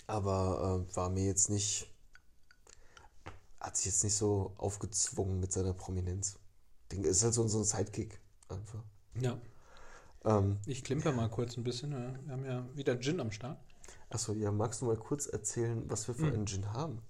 aber 0.07 0.85
äh, 0.91 0.95
war 0.95 1.09
mir 1.09 1.25
jetzt 1.25 1.50
nicht. 1.50 1.89
hat 3.59 3.77
sich 3.77 3.85
jetzt 3.88 4.03
nicht 4.03 4.15
so 4.15 4.53
aufgezwungen 4.57 5.39
mit 5.39 5.51
seiner 5.53 5.73
Prominenz. 5.73 6.38
Ding 6.91 7.03
ist 7.05 7.23
halt 7.23 7.33
so, 7.33 7.47
so 7.47 7.59
ein 7.59 7.63
Sidekick 7.63 8.19
einfach. 8.50 8.83
Ja. 9.19 9.39
Ähm, 10.25 10.57
Ich 10.65 10.83
klimper 10.83 11.12
mal 11.13 11.29
kurz 11.29 11.57
ein 11.57 11.63
bisschen. 11.63 11.93
äh, 11.93 12.13
Wir 12.25 12.33
haben 12.33 12.45
ja 12.45 12.65
wieder 12.75 13.00
Gin 13.00 13.19
am 13.19 13.31
Start. 13.31 13.57
Achso, 14.13 14.34
ja, 14.34 14.51
magst 14.51 14.82
du 14.82 14.86
mal 14.86 14.98
kurz 14.98 15.25
erzählen, 15.27 15.84
was 15.89 16.08
wir 16.08 16.15
für 16.15 16.27
Hm. 16.27 16.34
einen 16.34 16.48
Gin 16.48 16.72
haben? 16.74 17.01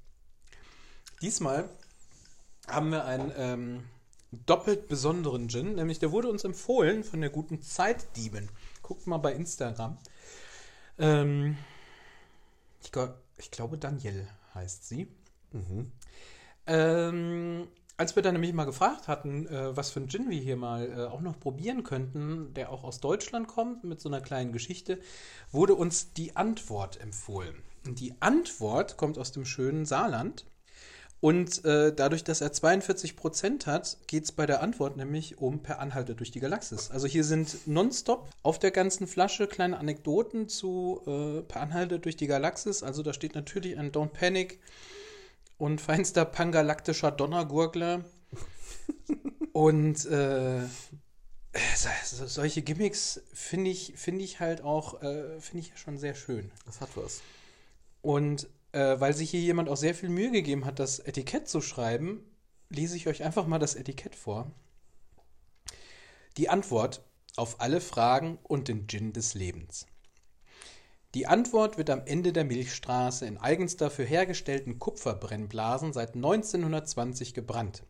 Diesmal 1.21 1.69
haben 2.67 2.91
wir 2.91 3.05
einen 3.05 3.31
ähm, 3.35 3.83
doppelt 4.31 4.87
besonderen 4.87 5.49
Gin, 5.49 5.75
nämlich 5.75 5.99
der 5.99 6.11
wurde 6.11 6.29
uns 6.29 6.43
empfohlen 6.43 7.03
von 7.03 7.21
der 7.21 7.29
guten 7.29 7.61
Zeitdieben. 7.61 8.49
Guckt 8.81 9.07
mal 9.07 9.17
bei 9.17 9.33
Instagram. 9.33 9.97
Ähm, 10.97 11.57
ich, 12.81 12.91
glaub, 12.91 13.15
ich 13.37 13.51
glaube, 13.51 13.77
Danielle 13.77 14.27
heißt 14.53 14.87
sie. 14.87 15.07
Mhm. 15.51 15.91
Ähm, 16.65 17.67
als 17.97 18.15
wir 18.15 18.23
dann 18.23 18.33
nämlich 18.33 18.53
mal 18.53 18.65
gefragt 18.65 19.07
hatten, 19.07 19.47
äh, 19.47 19.75
was 19.75 19.91
für 19.91 19.99
einen 19.99 20.09
Gin 20.09 20.29
wir 20.29 20.39
hier 20.39 20.57
mal 20.57 20.89
äh, 20.89 21.05
auch 21.05 21.21
noch 21.21 21.39
probieren 21.39 21.83
könnten, 21.83 22.53
der 22.53 22.71
auch 22.71 22.83
aus 22.83 22.99
Deutschland 22.99 23.47
kommt, 23.47 23.83
mit 23.83 24.01
so 24.01 24.09
einer 24.09 24.21
kleinen 24.21 24.51
Geschichte, 24.51 24.99
wurde 25.51 25.75
uns 25.75 26.13
die 26.13 26.35
Antwort 26.35 26.99
empfohlen. 26.99 27.55
Und 27.85 27.99
die 27.99 28.15
Antwort 28.19 28.97
kommt 28.97 29.17
aus 29.17 29.31
dem 29.31 29.45
schönen 29.45 29.85
Saarland. 29.85 30.45
Und 31.19 31.63
äh, 31.63 31.93
dadurch, 31.95 32.25
dass 32.25 32.41
er 32.41 32.51
42 32.51 33.15
Prozent 33.15 33.65
hat, 33.65 33.97
geht 34.07 34.25
es 34.25 34.33
bei 34.33 34.45
der 34.45 34.61
Antwort 34.61 34.97
nämlich 34.97 35.37
um 35.37 35.63
Per 35.63 35.79
Anhalter 35.79 36.15
durch 36.15 36.31
die 36.31 36.41
Galaxis. 36.41 36.91
Also 36.91 37.07
hier 37.07 37.23
sind 37.23 37.65
nonstop 37.65 38.29
auf 38.41 38.59
der 38.59 38.71
ganzen 38.71 39.07
Flasche 39.07 39.47
kleine 39.47 39.77
Anekdoten 39.77 40.49
zu 40.49 41.01
äh, 41.07 41.41
Per 41.43 41.61
Anhalter 41.61 41.99
durch 41.99 42.17
die 42.17 42.27
Galaxis. 42.27 42.83
Also 42.83 43.03
da 43.03 43.13
steht 43.13 43.35
natürlich 43.35 43.77
ein 43.77 43.93
Don't 43.93 44.09
Panic 44.09 44.59
und 45.57 45.81
feinster 45.81 46.25
pangalaktischer 46.25 47.11
Donnergurgler. 47.11 48.03
und 49.53 50.05
äh, 50.05 50.61
so- 51.75 52.27
solche 52.27 52.61
Gimmicks 52.61 53.21
finde 53.33 53.69
ich, 53.71 53.93
finde 53.95 54.23
ich 54.23 54.39
halt 54.39 54.61
auch, 54.61 55.01
äh, 55.01 55.39
finde 55.39 55.65
ich 55.67 55.77
schon 55.77 55.97
sehr 55.97 56.15
schön. 56.15 56.51
Das 56.65 56.81
hat 56.81 56.89
was. 56.95 57.21
Und 58.01 58.47
äh, 58.71 58.99
weil 58.99 59.13
sich 59.13 59.29
hier 59.29 59.41
jemand 59.41 59.69
auch 59.69 59.77
sehr 59.77 59.95
viel 59.95 60.09
Mühe 60.09 60.31
gegeben 60.31 60.65
hat, 60.65 60.79
das 60.79 60.99
Etikett 60.99 61.47
zu 61.47 61.61
schreiben, 61.61 62.23
lese 62.69 62.97
ich 62.97 63.07
euch 63.07 63.23
einfach 63.23 63.45
mal 63.47 63.59
das 63.59 63.75
Etikett 63.75 64.15
vor. 64.15 64.51
Die 66.37 66.49
Antwort 66.49 67.05
auf 67.35 67.61
alle 67.61 67.81
Fragen 67.81 68.39
und 68.43 68.67
den 68.67 68.87
Gin 68.87 69.13
des 69.13 69.35
Lebens. 69.35 69.85
Die 71.13 71.27
Antwort 71.27 71.77
wird 71.77 71.91
am 71.91 72.01
Ende 72.05 72.33
der 72.33 72.43
Milchstraße 72.43 73.27
in 73.27 73.37
eigens 73.37 73.77
dafür 73.77 74.05
hergestellten 74.05 74.79
Kupferbrennblasen 74.79 75.93
seit 75.93 76.15
1920 76.15 77.35
gebrannt. 77.35 77.83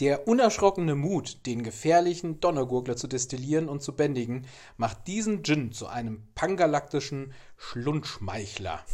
Der 0.00 0.26
unerschrockene 0.26 0.96
Mut, 0.96 1.46
den 1.46 1.62
gefährlichen 1.62 2.40
Donnergurgler 2.40 2.96
zu 2.96 3.06
destillieren 3.06 3.68
und 3.68 3.82
zu 3.82 3.94
bändigen, 3.94 4.46
macht 4.76 5.06
diesen 5.06 5.44
Gin 5.44 5.70
zu 5.70 5.86
einem 5.86 6.26
pangalaktischen 6.34 7.34
Schlundschmeichler. 7.56 8.84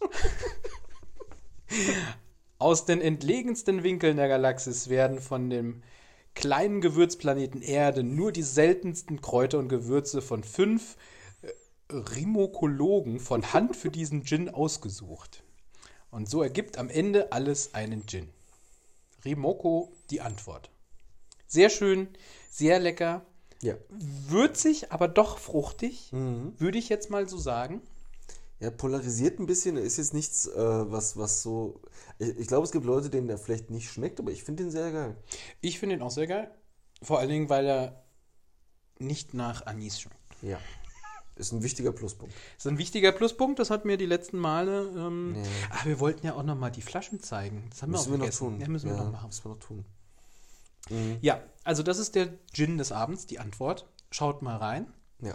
Aus 2.58 2.84
den 2.84 3.00
entlegensten 3.00 3.82
Winkeln 3.82 4.18
der 4.18 4.28
Galaxis 4.28 4.88
werden 4.88 5.18
von 5.18 5.50
dem 5.50 5.82
kleinen 6.34 6.80
Gewürzplaneten 6.80 7.62
Erde 7.62 8.04
nur 8.04 8.30
die 8.30 8.42
seltensten 8.42 9.20
Kräuter 9.20 9.58
und 9.58 9.68
Gewürze 9.68 10.22
von 10.22 10.44
fünf 10.44 10.96
Rimokologen 11.92 13.20
von 13.20 13.52
Hand 13.52 13.76
für 13.76 13.90
diesen 13.90 14.24
Gin 14.24 14.48
ausgesucht. 14.48 15.42
Und 16.10 16.28
so 16.28 16.42
ergibt 16.42 16.78
am 16.78 16.88
Ende 16.90 17.32
alles 17.32 17.74
einen 17.74 18.06
Gin. 18.06 18.28
Rimoko 19.24 19.92
die 20.10 20.20
Antwort. 20.20 20.70
Sehr 21.46 21.70
schön, 21.70 22.08
sehr 22.50 22.80
lecker, 22.80 23.24
Ja. 23.62 23.74
würzig, 23.88 24.90
aber 24.92 25.08
doch 25.08 25.38
fruchtig, 25.38 26.12
Mhm. 26.12 26.54
würde 26.58 26.78
ich 26.78 26.88
jetzt 26.88 27.10
mal 27.10 27.28
so 27.28 27.36
sagen. 27.38 27.80
Ja, 28.60 28.70
polarisiert 28.70 29.38
ein 29.40 29.46
bisschen. 29.46 29.76
Ist 29.76 29.96
jetzt 29.98 30.14
nichts, 30.14 30.46
äh, 30.46 30.52
was, 30.56 31.16
was 31.16 31.42
so. 31.42 31.80
Ich, 32.18 32.28
ich 32.38 32.46
glaube, 32.46 32.64
es 32.64 32.70
gibt 32.72 32.84
Leute, 32.84 33.10
denen 33.10 33.26
der 33.26 33.38
vielleicht 33.38 33.70
nicht 33.70 33.90
schmeckt, 33.90 34.20
aber 34.20 34.30
ich 34.30 34.44
finde 34.44 34.62
den 34.64 34.70
sehr 34.70 34.92
geil. 34.92 35.16
Ich 35.60 35.78
finde 35.80 35.96
ihn 35.96 36.02
auch 36.02 36.10
sehr 36.12 36.26
geil. 36.28 36.50
Vor 37.02 37.18
allen 37.18 37.28
Dingen, 37.28 37.48
weil 37.48 37.66
er 37.66 38.04
nicht 38.98 39.34
nach 39.34 39.66
Anis 39.66 40.00
schmeckt. 40.00 40.18
Ja. 40.42 40.58
Ist 41.34 41.52
ein 41.52 41.62
wichtiger 41.62 41.92
Pluspunkt. 41.92 42.34
Das 42.56 42.66
ist 42.66 42.70
ein 42.70 42.78
wichtiger 42.78 43.10
Pluspunkt, 43.12 43.58
das 43.58 43.70
hat 43.70 43.84
mir 43.84 43.96
die 43.96 44.06
letzten 44.06 44.38
Male. 44.38 44.90
Ähm, 44.96 45.32
Nee. 45.32 45.42
Ach, 45.70 45.86
wir 45.86 45.98
wollten 45.98 46.26
ja 46.26 46.34
auch 46.34 46.42
noch 46.42 46.56
mal 46.56 46.70
die 46.70 46.82
Flaschen 46.82 47.20
zeigen. 47.20 47.66
Das 47.70 47.82
haben 47.82 47.90
Müssen 47.90 48.12
wir 48.12 48.18
wir 48.18 48.24
auch 48.24 48.26
noch 48.28 48.34
vergessen. 48.34 48.50
tun. 48.52 48.60
Ja, 48.60 48.68
müssen 48.68 48.90
wir 48.90 48.96
noch 48.96 49.10
machen. 49.12 49.26
Müssen 49.28 49.44
wir 49.44 49.48
noch 49.50 49.58
tun. 49.60 49.84
Mhm. 50.90 51.18
Ja, 51.22 51.42
also 51.64 51.82
das 51.82 51.98
ist 51.98 52.14
der 52.14 52.28
Gin 52.52 52.76
des 52.76 52.92
Abends, 52.92 53.26
die 53.26 53.38
Antwort. 53.38 53.88
Schaut 54.10 54.42
mal 54.42 54.56
rein. 54.56 54.92
Ja. 55.20 55.34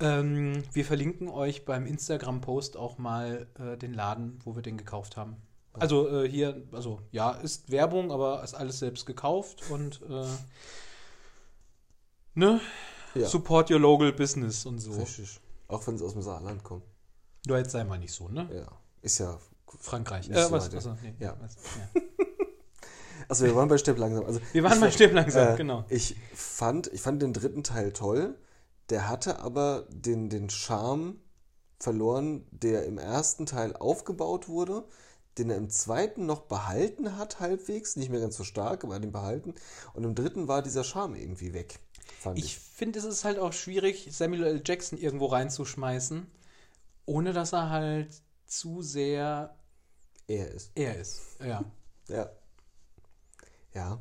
Ähm, 0.00 0.62
wir 0.72 0.84
verlinken 0.84 1.28
euch 1.28 1.64
beim 1.64 1.84
Instagram-Post 1.86 2.76
auch 2.76 2.98
mal 2.98 3.48
äh, 3.58 3.76
den 3.76 3.92
Laden, 3.94 4.38
wo 4.44 4.54
wir 4.54 4.62
den 4.62 4.76
gekauft 4.76 5.16
haben. 5.16 5.36
Also 5.72 6.08
äh, 6.22 6.28
hier, 6.28 6.62
also 6.72 7.00
ja, 7.10 7.32
ist 7.32 7.70
Werbung, 7.70 8.12
aber 8.12 8.42
ist 8.44 8.54
alles 8.54 8.78
selbst 8.78 9.06
gekauft 9.06 9.68
und 9.70 10.00
äh, 10.08 10.26
ne? 12.34 12.60
Ja. 13.18 13.28
Support 13.28 13.70
your 13.70 13.80
local 13.80 14.12
business 14.12 14.66
und 14.66 14.78
so. 14.78 14.92
Richtig. 14.92 15.40
Auch 15.68 15.86
wenn 15.86 15.96
es 15.96 16.02
aus 16.02 16.12
dem 16.12 16.22
Saarland 16.22 16.64
kommt. 16.64 16.84
Du 17.46 17.54
jetzt 17.54 17.72
sei 17.72 17.84
mal 17.84 17.98
nicht 17.98 18.12
so, 18.12 18.28
ne? 18.28 18.48
Ja. 18.52 18.66
Ist 19.02 19.18
ja. 19.18 19.38
Frankreich. 19.80 20.30
Äh, 20.30 20.44
so 20.44 20.50
was? 20.50 20.74
Achso, 20.74 20.96
nee, 21.02 21.14
ja. 21.18 21.36
was, 21.40 21.56
ja. 21.94 22.00
Also 23.28 23.44
wir 23.44 23.54
waren 23.54 23.68
bei 23.68 23.76
Stepp 23.76 23.98
langsam. 23.98 24.24
Also 24.24 24.40
Wir 24.52 24.64
waren 24.64 24.80
bei 24.80 24.90
Stirb 24.90 25.12
langsam, 25.12 25.54
äh, 25.54 25.56
genau. 25.56 25.84
Ich 25.90 26.16
fand, 26.34 26.86
ich 26.92 27.02
fand 27.02 27.20
den 27.20 27.34
dritten 27.34 27.62
Teil 27.62 27.92
toll. 27.92 28.38
Der 28.88 29.08
hatte 29.08 29.40
aber 29.40 29.86
den, 29.90 30.30
den 30.30 30.48
Charme 30.48 31.20
verloren, 31.78 32.46
der 32.50 32.86
im 32.86 32.96
ersten 32.96 33.44
Teil 33.44 33.76
aufgebaut 33.76 34.48
wurde, 34.48 34.84
den 35.36 35.50
er 35.50 35.56
im 35.56 35.68
zweiten 35.68 36.24
noch 36.24 36.42
behalten 36.42 37.18
hat, 37.18 37.38
halbwegs. 37.38 37.96
Nicht 37.96 38.10
mehr 38.10 38.20
ganz 38.20 38.36
so 38.36 38.44
stark, 38.44 38.82
aber 38.82 38.98
den 38.98 39.12
behalten. 39.12 39.54
Und 39.92 40.04
im 40.04 40.14
dritten 40.14 40.48
war 40.48 40.62
dieser 40.62 40.84
Charme 40.84 41.16
irgendwie 41.16 41.52
weg. 41.52 41.80
Fand 42.16 42.38
Ich 42.38 42.44
ich. 42.44 42.58
finde, 42.58 42.98
es 42.98 43.04
ist 43.04 43.24
halt 43.24 43.38
auch 43.38 43.52
schwierig, 43.52 44.08
Samuel 44.12 44.44
L. 44.44 44.62
Jackson 44.64 44.98
irgendwo 44.98 45.26
reinzuschmeißen, 45.26 46.26
ohne 47.06 47.32
dass 47.32 47.52
er 47.52 47.70
halt 47.70 48.10
zu 48.46 48.82
sehr 48.82 49.56
Er 50.28 50.48
ist. 50.52 50.70
er 50.76 50.96
ist. 50.96 51.20
Ja. 51.40 51.64
Ja. 52.08 52.30
Ja. 53.74 53.98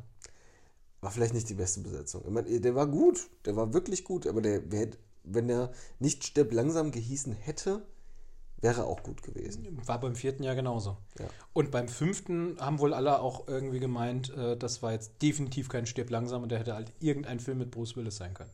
War 1.02 1.12
vielleicht 1.12 1.34
nicht 1.34 1.50
die 1.50 1.54
beste 1.54 1.82
Besetzung. 1.82 2.24
Ich 2.26 2.32
meine, 2.32 2.60
der 2.60 2.76
war 2.76 2.88
gut. 2.88 3.30
Der 3.46 3.56
war 3.56 3.74
wirklich 3.74 4.04
gut. 4.04 4.26
Aber 4.28 4.42
der, 4.42 4.62
wenn 5.24 5.50
er 5.50 5.72
nicht 6.00 6.24
Stepp 6.26 6.52
langsam 6.54 6.92
gehießen 6.92 7.34
hätte, 7.34 7.86
wäre 8.60 8.86
auch 8.86 9.04
gut 9.04 9.22
gewesen. 9.24 9.80
War 9.86 10.00
beim 10.00 10.16
vierten 10.16 10.44
Jahr 10.44 10.56
genauso. 10.56 10.98
Ja. 11.20 11.26
Und 11.54 11.72
beim 11.72 11.88
fünften 11.88 12.58
haben 12.60 12.80
wohl 12.80 12.94
alle 12.94 13.20
auch 13.20 13.48
irgendwie 13.48 13.80
gemeint, 13.80 14.36
äh, 14.36 14.58
das 14.58 14.82
war 14.82 14.94
jetzt 14.94 15.22
definitiv 15.22 15.70
kein 15.70 15.86
Stirb 15.86 16.10
langsam 16.10 16.44
und 16.44 16.50
der 16.50 16.60
hätte 16.60 16.74
halt 16.74 16.92
irgendein 17.00 17.40
Film 17.40 17.60
mit 17.60 17.72
Bruce 17.72 17.96
Willis 17.96 18.18
sein 18.18 18.34
können. 18.34 18.50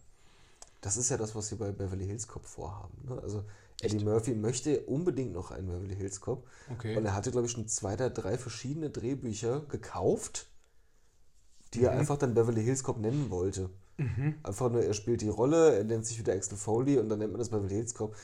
Das 0.82 0.98
ist 0.98 1.10
ja 1.10 1.18
das, 1.18 1.34
was 1.36 1.48
sie 1.48 1.56
bei 1.56 1.72
Beverly 1.72 2.06
Hills 2.06 2.28
Cop 2.28 2.46
vorhaben. 2.46 2.98
Ne? 3.08 3.18
Also 3.22 3.44
Eddie 3.82 3.98
Echt? 3.98 4.06
Murphy 4.06 4.34
möchte 4.36 4.82
unbedingt 4.82 5.32
noch 5.34 5.52
einen 5.52 5.68
Beverly 5.68 5.96
Hills 5.96 6.20
Cop. 6.20 6.46
Okay. 6.72 6.98
Und 6.98 7.06
er 7.06 7.16
hatte, 7.16 7.32
glaube 7.32 7.48
ich, 7.48 7.54
schon 7.54 7.68
zwei 7.68 7.94
oder 7.94 8.10
drei 8.10 8.38
verschiedene 8.38 8.90
Drehbücher 8.90 9.62
gekauft, 9.70 10.48
die 11.74 11.80
Mhm. 11.80 11.86
er 11.86 11.92
einfach 11.92 12.18
dann 12.18 12.34
Beverly 12.34 12.64
Hills 12.64 12.84
Cop 12.84 13.00
nennen 13.00 13.30
wollte. 13.30 13.70
Einfach 14.42 14.72
nur, 14.72 14.84
er 14.84 14.94
spielt 14.96 15.22
die 15.22 15.30
Rolle, 15.30 15.76
er 15.78 15.84
nennt 15.84 16.06
sich 16.06 16.18
wieder 16.20 16.34
Axel 16.34 16.58
Foley 16.58 16.98
und 16.98 17.10
dann 17.10 17.20
nennt 17.20 17.32
man 17.32 17.40
das 17.40 17.50
Beverly 17.50 17.76
Hills 17.76 17.94
Cop. 17.94 18.16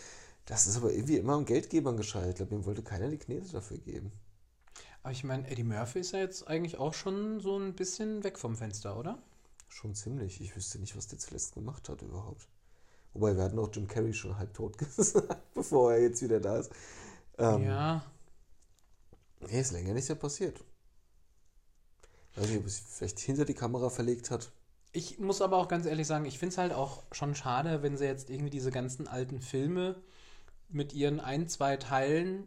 Das 0.50 0.65
ist 0.65 0.77
aber 0.77 0.91
irgendwie 0.91 1.18
immer 1.18 1.34
am 1.34 1.46
Geldgebern 1.46 1.96
gescheitert. 1.96 2.32
Ich 2.32 2.36
glaube, 2.38 2.56
ihm 2.56 2.65
wollte 2.65 2.82
keiner 2.82 3.08
die 3.08 3.20
Knete 3.20 3.51
dafür 3.51 3.77
geben. 3.77 4.12
Aber 5.03 5.12
ich 5.12 5.24
meine, 5.24 5.48
Eddie 5.48 5.63
Murphy 5.63 6.00
ist 6.00 6.12
ja 6.12 6.20
jetzt 6.20 6.48
eigentlich 6.48 6.79
auch 6.79 6.96
schon 6.96 7.39
so 7.39 7.56
ein 7.56 7.75
bisschen 7.75 8.24
weg 8.24 8.39
vom 8.39 8.56
Fenster, 8.56 8.98
oder? 8.98 9.22
Schon 9.68 9.94
ziemlich. 9.94 10.41
Ich 10.41 10.56
wüsste 10.56 10.79
nicht, 10.79 10.98
was 10.98 11.08
der 11.08 11.20
zuletzt 11.20 11.53
gemacht 11.53 11.88
hat 11.88 12.01
überhaupt. 12.01 12.48
Wobei, 13.13 13.38
wir 13.38 13.44
hatten 13.44 13.60
auch 13.60 13.70
Jim 13.72 13.88
Carrey 13.88 14.12
schon 14.12 14.39
halb 14.39 14.56
tot 14.56 14.75
gesagt, 14.79 15.53
bevor 15.53 15.94
er 15.94 16.01
jetzt 16.01 16.24
wieder 16.24 16.39
da 16.39 16.58
ist. 16.58 16.72
Ähm, 17.38 17.65
ja. 17.65 18.03
Nee, 19.41 19.62
ist 19.62 19.72
länger 19.72 19.94
nicht 19.94 20.10
mehr 20.10 20.18
passiert. 20.18 20.63
Weiß 22.34 22.48
nicht, 22.48 22.58
ob 22.58 22.65
es 22.65 22.77
sich 22.77 22.86
vielleicht 22.88 23.20
hinter 23.20 23.46
die 23.46 23.53
Kamera 23.53 23.91
verlegt 23.91 24.32
hat. 24.32 24.51
Ich 24.94 25.20
muss 25.20 25.44
aber 25.44 25.58
auch 25.58 25.68
ganz 25.68 25.86
ehrlich 25.86 26.08
sagen, 26.08 26.25
ich 26.25 26.39
finde 26.39 26.53
es 26.53 26.58
halt 26.58 26.74
auch 26.74 27.03
schon 27.12 27.36
schade, 27.36 27.84
wenn 27.84 27.98
sie 27.98 28.06
jetzt 28.06 28.32
irgendwie 28.32 28.50
diese 28.50 28.72
ganzen 28.72 29.08
alten 29.08 29.41
Filme 29.41 30.01
mit 30.69 30.93
ihren 30.93 31.19
ein, 31.19 31.47
zwei 31.47 31.77
Teilen 31.77 32.45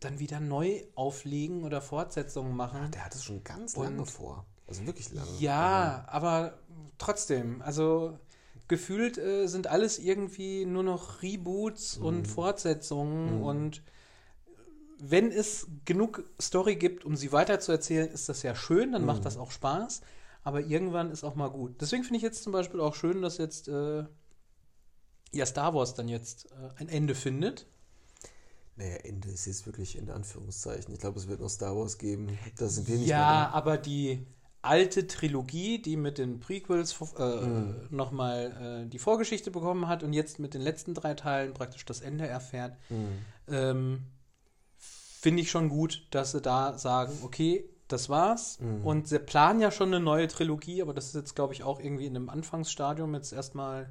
dann 0.00 0.18
wieder 0.18 0.40
neu 0.40 0.82
auflegen 0.94 1.64
oder 1.64 1.80
Fortsetzungen 1.80 2.54
machen. 2.54 2.90
Der 2.92 3.04
hat 3.04 3.14
es 3.14 3.24
schon 3.24 3.42
ganz 3.44 3.74
Und- 3.74 3.84
lange 3.84 4.06
vor. 4.06 4.46
Also 4.68 4.84
wirklich 4.86 5.12
lange. 5.12 5.28
Ja, 5.38 6.04
aber 6.08 6.58
trotzdem, 6.98 7.62
also 7.62 8.18
gefühlt 8.68 9.16
äh, 9.16 9.46
sind 9.46 9.68
alles 9.68 9.98
irgendwie 10.00 10.66
nur 10.66 10.82
noch 10.82 11.22
Reboots 11.22 11.96
und 11.96 12.26
Fortsetzungen 12.26 13.42
und 13.42 13.82
wenn 14.98 15.30
es 15.30 15.68
genug 15.84 16.24
Story 16.40 16.76
gibt, 16.76 17.04
um 17.04 17.16
sie 17.16 17.30
weiterzuerzählen, 17.30 18.08
ist 18.08 18.28
das 18.28 18.42
ja 18.42 18.54
schön, 18.54 18.92
dann 18.92 19.02
Mhm. 19.02 19.06
macht 19.06 19.24
das 19.24 19.36
auch 19.36 19.50
Spaß. 19.50 20.00
Aber 20.42 20.60
irgendwann 20.60 21.10
ist 21.10 21.22
auch 21.24 21.34
mal 21.34 21.48
gut. 21.50 21.80
Deswegen 21.80 22.02
finde 22.04 22.16
ich 22.18 22.22
jetzt 22.22 22.42
zum 22.42 22.52
Beispiel 22.52 22.80
auch 22.80 22.94
schön, 22.94 23.20
dass 23.20 23.36
jetzt 23.38 23.68
äh, 23.68 24.04
ja 25.32 25.46
Star 25.46 25.74
Wars 25.74 25.94
dann 25.94 26.08
jetzt 26.08 26.46
äh, 26.46 26.80
ein 26.80 26.88
Ende 26.88 27.14
findet. 27.14 27.66
Naja, 28.76 28.96
Ende 28.96 29.30
ist 29.30 29.46
jetzt 29.46 29.66
wirklich 29.66 29.96
in 29.96 30.10
Anführungszeichen. 30.10 30.92
Ich 30.92 31.00
glaube, 31.00 31.18
es 31.18 31.28
wird 31.28 31.40
noch 31.40 31.48
Star 31.48 31.76
Wars 31.76 31.96
geben. 31.98 32.38
Da 32.58 32.68
sind 32.68 32.86
wir 32.88 32.98
nicht 32.98 33.08
Ja, 33.08 33.50
aber 33.52 33.78
die 33.78 34.26
alte 34.60 35.06
Trilogie, 35.06 35.80
die 35.80 35.96
mit 35.96 36.18
den 36.18 36.40
Prequels 36.40 36.94
äh, 37.18 37.46
Mhm. 37.46 37.86
nochmal 37.90 38.84
äh, 38.84 38.88
die 38.88 38.98
Vorgeschichte 38.98 39.50
bekommen 39.50 39.88
hat 39.88 40.02
und 40.02 40.12
jetzt 40.12 40.38
mit 40.38 40.54
den 40.54 40.60
letzten 40.60 40.92
drei 40.92 41.14
Teilen 41.14 41.54
praktisch 41.54 41.84
das 41.84 42.00
Ende 42.00 42.26
erfährt. 42.26 42.76
Mhm. 42.90 43.18
ähm, 43.48 44.02
finde 44.78 45.42
ich 45.42 45.50
schon 45.50 45.68
gut, 45.68 46.06
dass 46.10 46.32
sie 46.32 46.40
da 46.40 46.78
sagen, 46.78 47.12
okay, 47.22 47.68
das 47.88 48.08
war's. 48.08 48.58
Mhm. 48.60 48.84
Und 48.84 49.08
sie 49.08 49.18
planen 49.18 49.60
ja 49.60 49.70
schon 49.70 49.88
eine 49.88 50.00
neue 50.00 50.28
Trilogie, 50.28 50.82
aber 50.82 50.94
das 50.94 51.06
ist 51.06 51.14
jetzt, 51.14 51.34
glaube 51.34 51.52
ich, 51.54 51.62
auch 51.62 51.80
irgendwie 51.80 52.06
in 52.06 52.14
einem 52.16 52.28
Anfangsstadium 52.28 53.14
jetzt 53.14 53.32
erstmal 53.32 53.90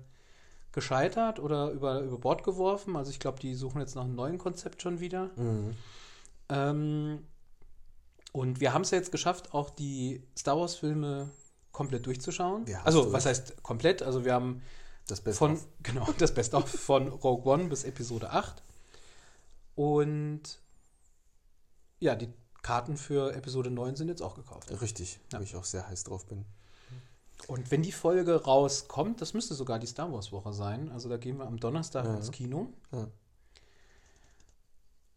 gescheitert 0.76 1.40
oder 1.40 1.72
über, 1.72 2.02
über 2.02 2.18
Bord 2.20 2.44
geworfen. 2.44 2.96
Also 2.96 3.10
ich 3.10 3.20
glaube, 3.20 3.40
die 3.40 3.56
suchen 3.56 3.80
jetzt 3.80 3.96
nach 3.96 4.04
einem 4.04 4.14
neuen 4.16 4.38
Konzept 4.38 4.82
schon 4.82 5.00
wieder. 5.00 5.32
Mhm. 5.38 5.76
Ähm, 6.50 7.24
und 8.34 8.60
wir 8.60 8.74
haben 8.74 8.82
es 8.82 8.92
ja 8.92 8.98
jetzt 8.98 9.12
geschafft, 9.12 9.54
auch 9.54 9.70
die 9.70 10.22
Star 10.38 10.60
Wars-Filme 10.60 11.30
komplett 11.72 12.06
durchzuschauen. 12.06 12.66
Ja, 12.68 12.82
also, 12.84 13.06
du 13.06 13.14
was 13.14 13.26
heißt 13.26 13.64
komplett? 13.64 14.04
Also, 14.04 14.26
wir 14.26 14.34
haben 14.34 14.62
Das 15.08 15.22
Beste. 15.22 15.38
von, 15.40 15.60
genau, 15.84 16.08
das 16.18 16.34
Beste 16.34 16.58
of 16.58 16.70
von 16.70 17.08
Rogue 17.08 17.52
One 17.52 17.66
bis 17.70 17.86
Episode 17.86 18.30
8. 18.32 18.62
Und 19.76 20.42
ja, 22.00 22.16
die 22.16 22.30
Karten 22.62 22.98
für 22.98 23.34
Episode 23.34 23.72
9 23.72 23.96
sind 23.96 24.10
jetzt 24.10 24.22
auch 24.22 24.36
gekauft. 24.36 24.70
Richtig, 24.82 25.20
Ja. 25.32 25.40
wo 25.40 25.44
ich 25.44 25.56
auch 25.56 25.64
sehr 25.64 25.88
heiß 25.88 26.04
drauf 26.04 26.26
bin. 26.26 26.46
Und 27.48 27.70
wenn 27.72 27.84
die 27.84 27.92
Folge 27.92 28.44
rauskommt, 28.44 29.22
das 29.22 29.34
müsste 29.34 29.54
sogar 29.56 29.78
die 29.80 29.88
Star 29.88 30.12
Wars-Woche 30.12 30.54
sein. 30.54 30.90
Also, 30.92 31.10
da 31.10 31.18
gehen 31.18 31.38
wir 31.38 31.46
am 31.48 31.60
Donnerstag 31.60 32.06
Ja. 32.06 32.16
ins 32.16 32.32
Kino. 32.32 32.68
Ja. 32.92 33.08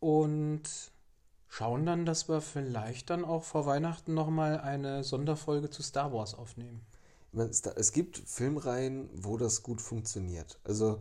Und 0.00 0.62
schauen 1.48 1.86
dann, 1.86 2.04
dass 2.06 2.28
wir 2.28 2.40
vielleicht 2.40 3.10
dann 3.10 3.24
auch 3.24 3.42
vor 3.44 3.66
Weihnachten 3.66 4.14
nochmal 4.14 4.60
eine 4.60 5.02
Sonderfolge 5.04 5.70
zu 5.70 5.82
Star 5.82 6.12
Wars 6.12 6.34
aufnehmen. 6.34 6.84
Es 7.76 7.92
gibt 7.92 8.18
Filmreihen, 8.18 9.08
wo 9.14 9.36
das 9.36 9.62
gut 9.62 9.80
funktioniert. 9.80 10.58
Also, 10.64 11.00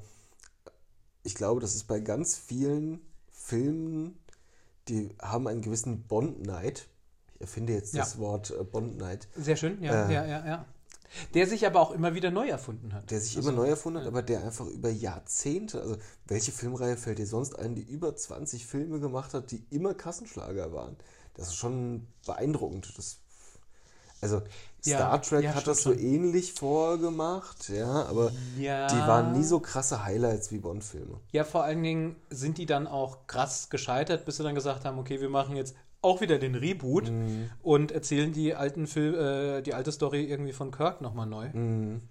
ich 1.24 1.36
glaube, 1.36 1.62
das 1.62 1.76
ist 1.76 1.86
bei 1.88 2.00
ganz 2.00 2.38
vielen 2.38 3.02
Filmen, 3.30 4.18
die 4.88 5.10
haben 5.22 5.48
einen 5.48 5.62
gewissen 5.62 6.04
Bond-Night. 6.04 6.88
Ich 7.36 7.42
erfinde 7.42 7.74
jetzt 7.74 7.94
Ja. 7.94 8.04
das 8.04 8.18
Wort 8.18 8.52
äh, 8.52 8.64
Bond-Night, 8.64 9.28
Sehr 9.36 9.56
schön, 9.56 9.82
ja, 9.82 10.08
Äh. 10.08 10.14
ja, 10.14 10.26
ja, 10.26 10.46
ja. 10.46 10.66
Der 11.34 11.48
sich 11.48 11.66
aber 11.66 11.80
auch 11.82 11.92
immer 11.92 12.14
wieder 12.16 12.32
neu 12.32 12.48
erfunden 12.48 12.94
hat. 12.94 13.10
der 13.12 13.20
sich 13.22 13.38
Also, 13.38 13.50
immer 13.50 13.58
neu 13.58 13.68
erfunden 13.70 14.00
hat, 14.00 14.06
ja. 14.06 14.10
aber 14.12 14.22
der 14.22 14.44
einfach 14.44 14.66
über 14.68 14.90
Jahrzehnte, 14.90 15.82
also 15.82 15.98
welche 16.28 16.52
Filmreihe 16.52 16.98
fällt 16.98 17.20
dir 17.20 17.28
sonst 17.28 17.58
ein, 17.58 17.76
die 17.76 17.82
über 17.84 18.16
20 18.16 18.66
Filme 18.66 19.00
gemacht 19.00 19.34
hat, 19.34 19.52
die 19.52 19.66
immer 19.70 19.94
Kassenschlager 19.94 20.74
waren? 20.74 20.98
Das 21.34 21.48
ist 21.48 21.56
schon 21.56 22.08
beeindruckend. 22.26 22.94
Das, 22.98 23.18
also 24.22 24.42
Ja, 24.84 24.98
Star 24.98 25.22
Trek 25.22 25.44
ja, 25.44 25.54
hat 25.56 25.68
das 25.68 25.84
so 25.84 25.92
schon. 25.94 26.00
ähnlich 26.00 26.54
vorgemacht, 26.54 27.70
ja, 27.70 28.06
aber 28.06 28.32
Ja. 28.58 28.88
die 28.88 28.98
waren 29.08 29.32
nie 29.34 29.44
so 29.44 29.60
krasse 29.60 30.04
Highlights 30.04 30.52
wie 30.52 30.58
Bond-Filme. 30.58 31.20
Ja, 31.32 31.44
vor 31.44 31.64
allen 31.64 31.84
Dingen 31.84 32.16
sind 32.30 32.58
die 32.58 32.66
dann 32.66 32.88
auch 32.88 33.28
krass 33.28 33.70
gescheitert, 33.70 34.26
bis 34.26 34.38
sie 34.38 34.44
dann 34.44 34.56
gesagt 34.56 34.86
haben, 34.86 34.98
okay, 34.98 35.22
wir 35.22 35.30
machen 35.30 35.56
jetzt 35.56 35.76
auch 36.02 36.22
wieder 36.22 36.38
den 36.40 36.56
Reboot 36.56 37.10
Mhm. 37.10 37.50
und 37.62 37.92
erzählen 37.92 38.32
die 38.32 38.54
alten 38.56 38.88
Film, 38.88 39.16
äh, 39.16 39.62
die 39.62 39.74
alte 39.74 39.92
Story 39.92 40.24
irgendwie 40.26 40.54
von 40.54 40.72
Kirk 40.72 41.02
nochmal 41.02 41.26
neu. 41.28 41.50
Mhm. 41.50 42.02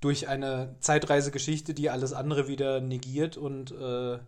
Durch 0.00 0.26
eine 0.28 0.74
Zeitreisegeschichte, 0.80 1.74
die 1.74 1.88
alles 1.88 2.12
andere 2.12 2.48
wieder 2.48 2.80
negiert 2.80 3.36
und 3.36 3.70
äh, 3.70 4.18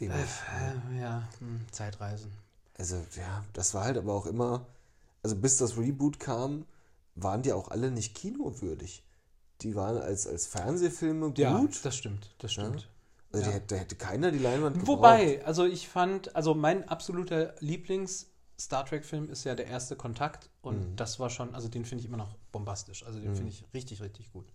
Den 0.00 0.10
äh, 0.10 0.98
ja, 0.98 1.28
hm, 1.38 1.60
Zeitreisen. 1.70 2.32
Also, 2.78 2.96
ja, 3.16 3.44
das 3.52 3.74
war 3.74 3.84
halt 3.84 3.98
aber 3.98 4.14
auch 4.14 4.24
immer, 4.24 4.66
also 5.22 5.36
bis 5.36 5.58
das 5.58 5.76
Reboot 5.76 6.18
kam, 6.18 6.64
waren 7.14 7.42
die 7.42 7.52
auch 7.52 7.70
alle 7.70 7.90
nicht 7.90 8.14
kinowürdig. 8.14 9.04
Die 9.60 9.74
waren 9.74 9.98
als, 9.98 10.26
als 10.26 10.46
Fernsehfilme 10.46 11.26
gut. 11.26 11.38
Ja, 11.38 11.62
das 11.82 11.94
stimmt, 11.94 12.34
das 12.38 12.56
Ja. 12.56 12.64
stimmt. 12.64 12.88
also, 13.30 13.44
ja. 13.44 13.52
hätte, 13.56 13.74
da 13.74 13.76
hätte 13.76 13.96
keiner 13.96 14.30
die 14.32 14.38
Leinwand 14.38 14.78
gebraucht. 14.78 14.96
Wobei, 14.98 15.44
also 15.44 15.66
ich 15.66 15.86
fand, 15.90 16.34
also 16.34 16.54
mein 16.54 16.88
absoluter 16.88 17.54
Lieblings-Star 18.60 18.84
Trek-Film 18.84 19.30
ist 19.30 19.44
ja 19.44 19.54
der 19.54 19.66
erste 19.66 19.96
Kontakt 19.96 20.50
und 20.62 20.80
Mhm. 20.80 20.96
das 20.96 21.18
war 21.18 21.30
schon, 21.30 21.54
also 21.54 21.68
den 21.68 21.84
finde 21.84 22.02
ich 22.02 22.08
immer 22.08 22.18
noch 22.18 22.36
bombastisch. 22.52 23.04
Also 23.06 23.18
den 23.18 23.30
Mhm. 23.30 23.36
finde 23.36 23.52
ich 23.52 23.64
richtig, 23.72 24.02
richtig 24.02 24.32
gut. 24.32 24.52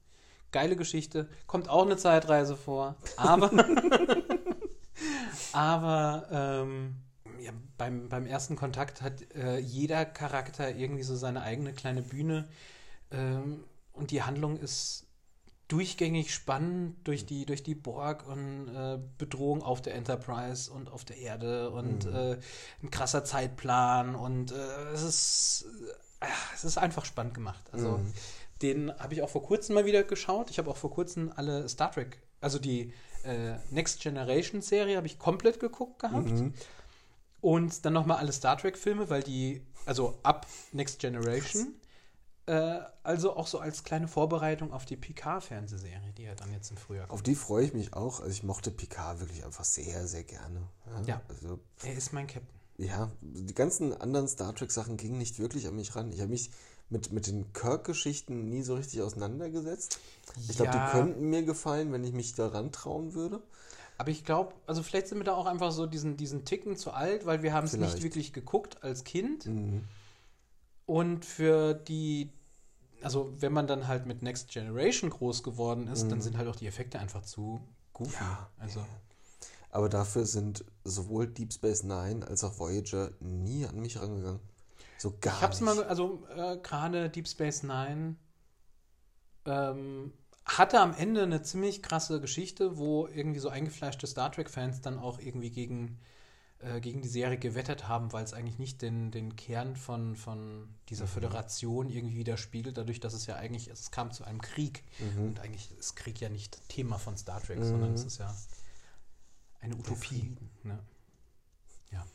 Geile 0.52 0.76
Geschichte, 0.76 1.28
kommt 1.48 1.70
auch 1.70 1.86
eine 1.86 1.98
Zeitreise 1.98 2.56
vor, 2.56 2.96
aber, 3.18 3.50
aber 5.52 6.28
ähm, 6.32 6.96
ja, 7.40 7.52
beim, 7.78 8.08
beim 8.10 8.26
ersten 8.26 8.56
Kontakt 8.56 9.02
hat 9.02 9.22
äh, 9.34 9.58
jeder 9.58 10.06
Charakter 10.06 10.74
irgendwie 10.74 11.04
so 11.04 11.16
seine 11.16 11.42
eigene 11.42 11.74
kleine 11.74 12.02
Bühne 12.04 12.48
ähm, 13.12 13.64
und 13.94 14.12
die 14.12 14.22
Handlung 14.24 14.58
ist 14.58 15.05
durchgängig 15.68 16.34
spannend 16.34 16.96
durch 17.08 17.26
die, 17.26 17.46
durch 17.46 17.64
die 17.64 17.76
Borg 17.76 18.28
und 18.28 18.68
äh, 18.68 19.00
Bedrohung 19.18 19.64
auf 19.64 19.82
der 19.82 19.96
Enterprise 19.96 20.72
und 20.72 20.92
auf 20.92 21.06
der 21.06 21.18
Erde 21.18 21.72
und 21.72 22.06
Mhm. 22.06 22.16
äh, 22.16 22.38
ein 22.84 22.92
krasser 22.92 23.24
Zeitplan 23.24 24.16
und 24.16 24.52
äh, 24.52 24.56
es 24.94 25.02
ist 25.02 25.66
äh, 26.22 26.26
es 26.54 26.64
ist 26.64 26.78
einfach 26.78 27.06
spannend 27.06 27.34
gemacht. 27.34 27.64
Also 27.72 27.98
Mhm. 27.98 28.14
den 28.62 29.00
habe 29.00 29.14
ich 29.16 29.22
auch 29.22 29.30
vor 29.30 29.44
kurzem 29.44 29.76
mal 29.76 29.86
wieder 29.86 30.04
geschaut. 30.04 30.50
Ich 30.50 30.58
habe 30.60 30.70
auch 30.70 30.78
vor 30.78 30.92
kurzem 30.92 31.32
alle 31.36 31.68
Star 31.68 31.92
Trek, 31.92 32.20
also 32.42 32.60
die 32.60 32.94
äh, 33.24 33.56
Next 33.72 34.02
Generation 34.02 34.62
Serie 34.62 34.98
habe 34.98 35.08
ich 35.08 35.18
komplett 35.18 35.60
geguckt 35.60 36.00
gehabt. 36.00 36.30
Mhm. 36.30 36.54
Und 37.42 37.86
dann 37.86 37.94
nochmal 37.94 38.18
alle 38.18 38.32
Star 38.32 38.58
Trek-Filme, 38.58 39.10
weil 39.10 39.22
die, 39.24 39.62
also 39.86 40.18
ab 40.24 40.48
Next 40.72 41.00
Generation, 41.00 41.74
äh, 42.48 42.80
also 43.04 43.36
auch 43.36 43.48
so 43.48 43.60
als 43.60 43.84
kleine 43.84 44.08
Vorbereitung 44.08 44.72
auf 44.74 44.86
die 44.86 44.96
Picard-Fernsehserie, 44.98 46.14
die 46.18 46.24
ja 46.24 46.36
dann 46.36 46.52
jetzt 46.52 46.70
im 46.72 46.78
Frühjahr 46.78 47.08
kommt. 47.08 47.14
Auf 47.20 47.24
die 47.24 47.36
freue 47.36 47.66
ich 47.66 47.74
mich 47.74 47.94
auch. 47.94 48.20
Also 48.20 48.32
ich 48.32 48.44
mochte 48.44 48.72
Picard 48.72 49.20
wirklich 49.20 49.44
einfach 49.46 49.64
sehr, 49.66 50.08
sehr 50.08 50.24
gerne. 50.24 50.62
Ja. 51.06 51.22
Also, 51.30 51.60
Er 51.84 51.94
ist 51.94 52.14
mein 52.14 52.28
Captain. 52.28 52.48
ja, 52.78 53.10
die 53.22 53.54
ganzen 53.56 53.94
anderen 54.00 54.28
Star 54.28 54.54
Trek-Sachen 54.54 54.98
gingen 54.98 55.18
nicht 55.18 55.40
wirklich 55.40 55.68
an 55.68 55.76
mich 55.76 55.96
ran. 55.96 56.12
Ich 56.12 56.20
habe 56.22 56.30
mich 56.32 56.52
mit, 56.90 57.12
mit 57.12 57.26
den 57.26 57.52
Kirk-Geschichten 57.54 58.48
nie 58.50 58.62
so 58.62 58.76
richtig 58.76 59.02
auseinandergesetzt. 59.02 60.00
Ich 60.48 60.56
glaube, 60.58 60.72
Ja. 60.72 60.86
die 60.86 60.92
könnten 60.92 61.30
mir 61.30 61.42
gefallen, 61.44 61.92
wenn 61.92 62.04
ich 62.04 62.14
mich 62.14 62.36
daran 62.36 62.72
trauen 62.72 63.14
würde. 63.16 63.42
Aber 63.98 64.10
ich 64.12 64.24
glaube, 64.26 64.54
also 64.68 64.84
vielleicht 64.84 65.08
sind 65.08 65.18
wir 65.20 65.24
da 65.24 65.34
auch 65.34 65.46
einfach 65.46 65.72
so 65.72 65.88
diesen, 65.88 66.18
diesen 66.18 66.44
Ticken 66.46 66.76
zu 66.76 66.92
alt, 66.92 67.26
weil 67.26 67.42
wir 67.44 67.54
haben 67.54 67.66
es 67.66 67.74
nicht 67.78 68.04
wirklich 68.04 68.34
geguckt 68.34 68.84
als 68.84 69.04
Kind. 69.04 69.46
Mhm. 69.48 69.86
Und 70.88 71.26
für 71.26 71.74
die, 71.74 72.32
also 73.02 73.34
wenn 73.40 73.54
man 73.54 73.68
dann 73.68 73.88
halt 73.88 74.06
mit 74.08 74.22
Next 74.24 74.50
Generation 74.52 75.10
groß 75.12 75.44
geworden 75.44 75.88
ist, 75.88 76.12
dann 76.12 76.22
Mhm. 76.22 76.22
sind 76.22 76.38
halt 76.38 76.48
auch 76.50 76.56
die 76.58 76.68
Effekte 76.68 77.00
einfach 77.00 77.24
zu 77.24 77.62
goofy. 77.94 78.38
Ja, 78.38 78.50
also 78.58 78.86
Aber 79.72 79.90
dafür 79.90 80.26
sind 80.26 80.66
sowohl 80.84 81.28
Deep 81.28 81.54
Space 81.54 81.84
Nine 81.84 82.26
als 82.28 82.44
auch 82.44 82.58
Voyager 82.60 83.12
nie 83.20 83.66
an 83.66 83.80
mich 83.80 84.00
rangegangen. 84.00 84.40
So 84.98 85.18
gar 85.22 85.34
ich 85.34 85.44
hab's 85.44 85.60
nicht. 85.60 85.62
mal, 85.62 85.84
also 85.84 86.26
äh, 86.36 86.58
gerade 86.58 87.10
Deep 87.12 87.28
Space 87.28 87.62
Nine 87.64 88.16
ähm, 89.46 90.14
hatte 90.46 90.80
am 90.80 90.94
Ende 90.94 91.24
eine 91.24 91.42
ziemlich 91.42 91.82
krasse 91.82 92.22
Geschichte, 92.22 92.78
wo 92.78 93.08
irgendwie 93.08 93.40
so 93.40 93.50
eingefleischte 93.50 94.08
Star 94.08 94.32
Trek-Fans 94.32 94.82
dann 94.82 95.00
auch 95.00 95.20
irgendwie 95.20 95.50
gegen, 95.50 96.00
äh, 96.66 96.82
gegen 96.82 97.02
die 97.02 97.08
Serie 97.08 97.38
gewettet 97.38 97.88
haben, 97.88 98.12
weil 98.12 98.24
es 98.24 98.34
eigentlich 98.34 98.60
nicht 98.60 98.82
den, 98.82 99.12
den 99.12 99.36
Kern 99.36 99.76
von, 99.76 100.16
von 100.16 100.68
dieser 100.90 101.06
Mhm. 101.06 101.10
Föderation 101.10 101.90
irgendwie 101.90 102.18
widerspiegelt, 102.18 102.78
dadurch, 102.78 103.00
dass 103.00 103.14
es 103.14 103.26
ja 103.28 103.36
eigentlich, 103.36 103.68
es 103.70 103.92
kam 103.92 104.12
zu 104.12 104.24
einem 104.26 104.42
Krieg. 104.42 104.84
Mhm. 105.00 105.28
Und 105.28 105.40
eigentlich 105.40 105.72
ist 105.78 105.96
Krieg 105.96 106.20
ja 106.20 106.30
nicht 106.30 106.68
Thema 106.70 106.98
von 106.98 107.18
Star 107.18 107.42
Trek, 107.42 107.60
Mhm. 107.60 107.64
sondern 107.64 107.94
es 107.94 108.04
ist 108.04 108.18
ja 108.18 108.36
eine 109.62 109.76
Utopie. 109.76 110.36
Ne? 110.64 110.80
Ja. 111.92 112.06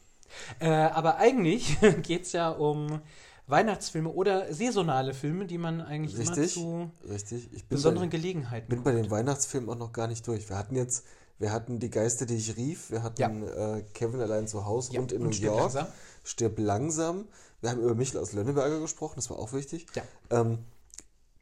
Äh, 0.60 0.90
aber 0.90 1.16
eigentlich 1.16 1.78
geht 2.02 2.22
es 2.22 2.32
ja 2.32 2.50
um 2.50 3.00
Weihnachtsfilme 3.46 4.08
oder 4.08 4.52
saisonale 4.54 5.12
Filme, 5.12 5.44
die 5.46 5.58
man 5.58 5.80
eigentlich 5.80 6.16
Richtig. 6.16 6.56
immer 6.56 6.90
zu 6.92 7.08
Richtig. 7.08 7.52
Ich 7.52 7.64
bin 7.66 7.76
besonderen 7.76 8.08
bei, 8.08 8.16
Gelegenheiten 8.16 8.68
bin 8.68 8.82
bei 8.84 8.92
den 8.92 9.10
Weihnachtsfilmen 9.10 9.68
auch 9.70 9.76
noch 9.78 9.92
gar 9.92 10.06
nicht 10.06 10.26
durch. 10.28 10.48
Wir 10.48 10.56
hatten 10.56 10.76
jetzt, 10.76 11.04
wir 11.40 11.50
hatten 11.50 11.80
die 11.80 11.90
Geister, 11.90 12.26
die 12.26 12.36
ich 12.36 12.56
rief. 12.56 12.90
Wir 12.90 13.02
hatten 13.02 13.20
Ja. 13.42 13.76
äh, 13.78 13.82
Kevin 13.94 14.20
allein 14.20 14.46
zu 14.46 14.64
Hause 14.66 14.92
Ja, 14.92 15.00
und 15.00 15.10
in 15.10 15.22
und 15.22 15.26
New 15.28 15.32
stirb 15.32 15.46
York. 15.56 15.60
langsam. 15.74 15.86
Stirb 16.22 16.58
langsam. 16.58 17.28
Wir 17.60 17.70
haben 17.70 17.80
über 17.80 17.94
Michel 17.96 18.20
aus 18.20 18.32
Lönneberger 18.32 18.78
gesprochen, 18.80 19.14
das 19.16 19.28
war 19.30 19.38
auch 19.38 19.52
wichtig. 19.52 19.86
Ja. 19.94 20.02
Ähm, 20.30 20.58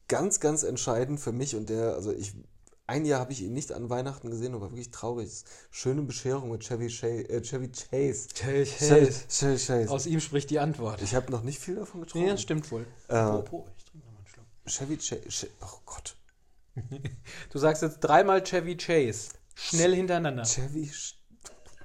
ganz, 0.08 0.40
ganz 0.40 0.62
entscheidend 0.62 1.20
für 1.20 1.32
mich 1.32 1.54
und 1.54 1.68
der, 1.68 1.94
also 1.94 2.12
ich 2.12 2.32
ein 2.87 3.04
Jahr 3.04 3.20
habe 3.20 3.32
ich 3.32 3.42
ihn 3.42 3.52
nicht 3.52 3.70
an 3.72 3.90
Weihnachten 3.90 4.30
gesehen 4.30 4.54
und 4.54 4.62
war 4.62 4.70
wirklich 4.70 4.90
traurig. 4.90 5.44
Schöne 5.70 6.00
Bescherung 6.00 6.50
mit 6.50 6.62
Chevy, 6.62 6.88
Chase, 6.88 7.28
äh, 7.28 7.42
Chevy 7.42 7.68
Chase. 7.70 8.28
Chevy, 8.32 8.64
Chevy 9.28 9.56
Chase. 9.58 9.90
Aus 9.90 10.06
ihm 10.06 10.20
spricht 10.20 10.48
die 10.48 10.58
Antwort. 10.58 11.02
Ich 11.02 11.14
habe 11.14 11.30
noch 11.30 11.42
nicht 11.42 11.58
viel 11.58 11.74
davon 11.74 12.00
getrunken. 12.00 12.28
Ja, 12.28 12.37
stimmt 12.38 12.70
wohl. 12.72 12.87
Äh, 13.08 13.12
Apropos, 13.16 13.66
ich 13.76 13.84
trinke 13.84 14.06
noch 14.06 14.12
mal 14.14 14.18
einen 14.18 14.26
Schluck. 14.26 14.46
Chevy 14.66 14.96
Chase. 14.96 15.48
Oh 15.61 15.78
Gott. 15.84 16.16
Du 17.52 17.58
sagst 17.58 17.82
jetzt 17.82 17.98
dreimal 18.00 18.42
Chevy 18.42 18.76
Chase. 18.76 19.30
Schnell 19.60 19.94
hintereinander. 19.94 20.44
Chevy. 20.44 20.90
Ich 20.90 21.16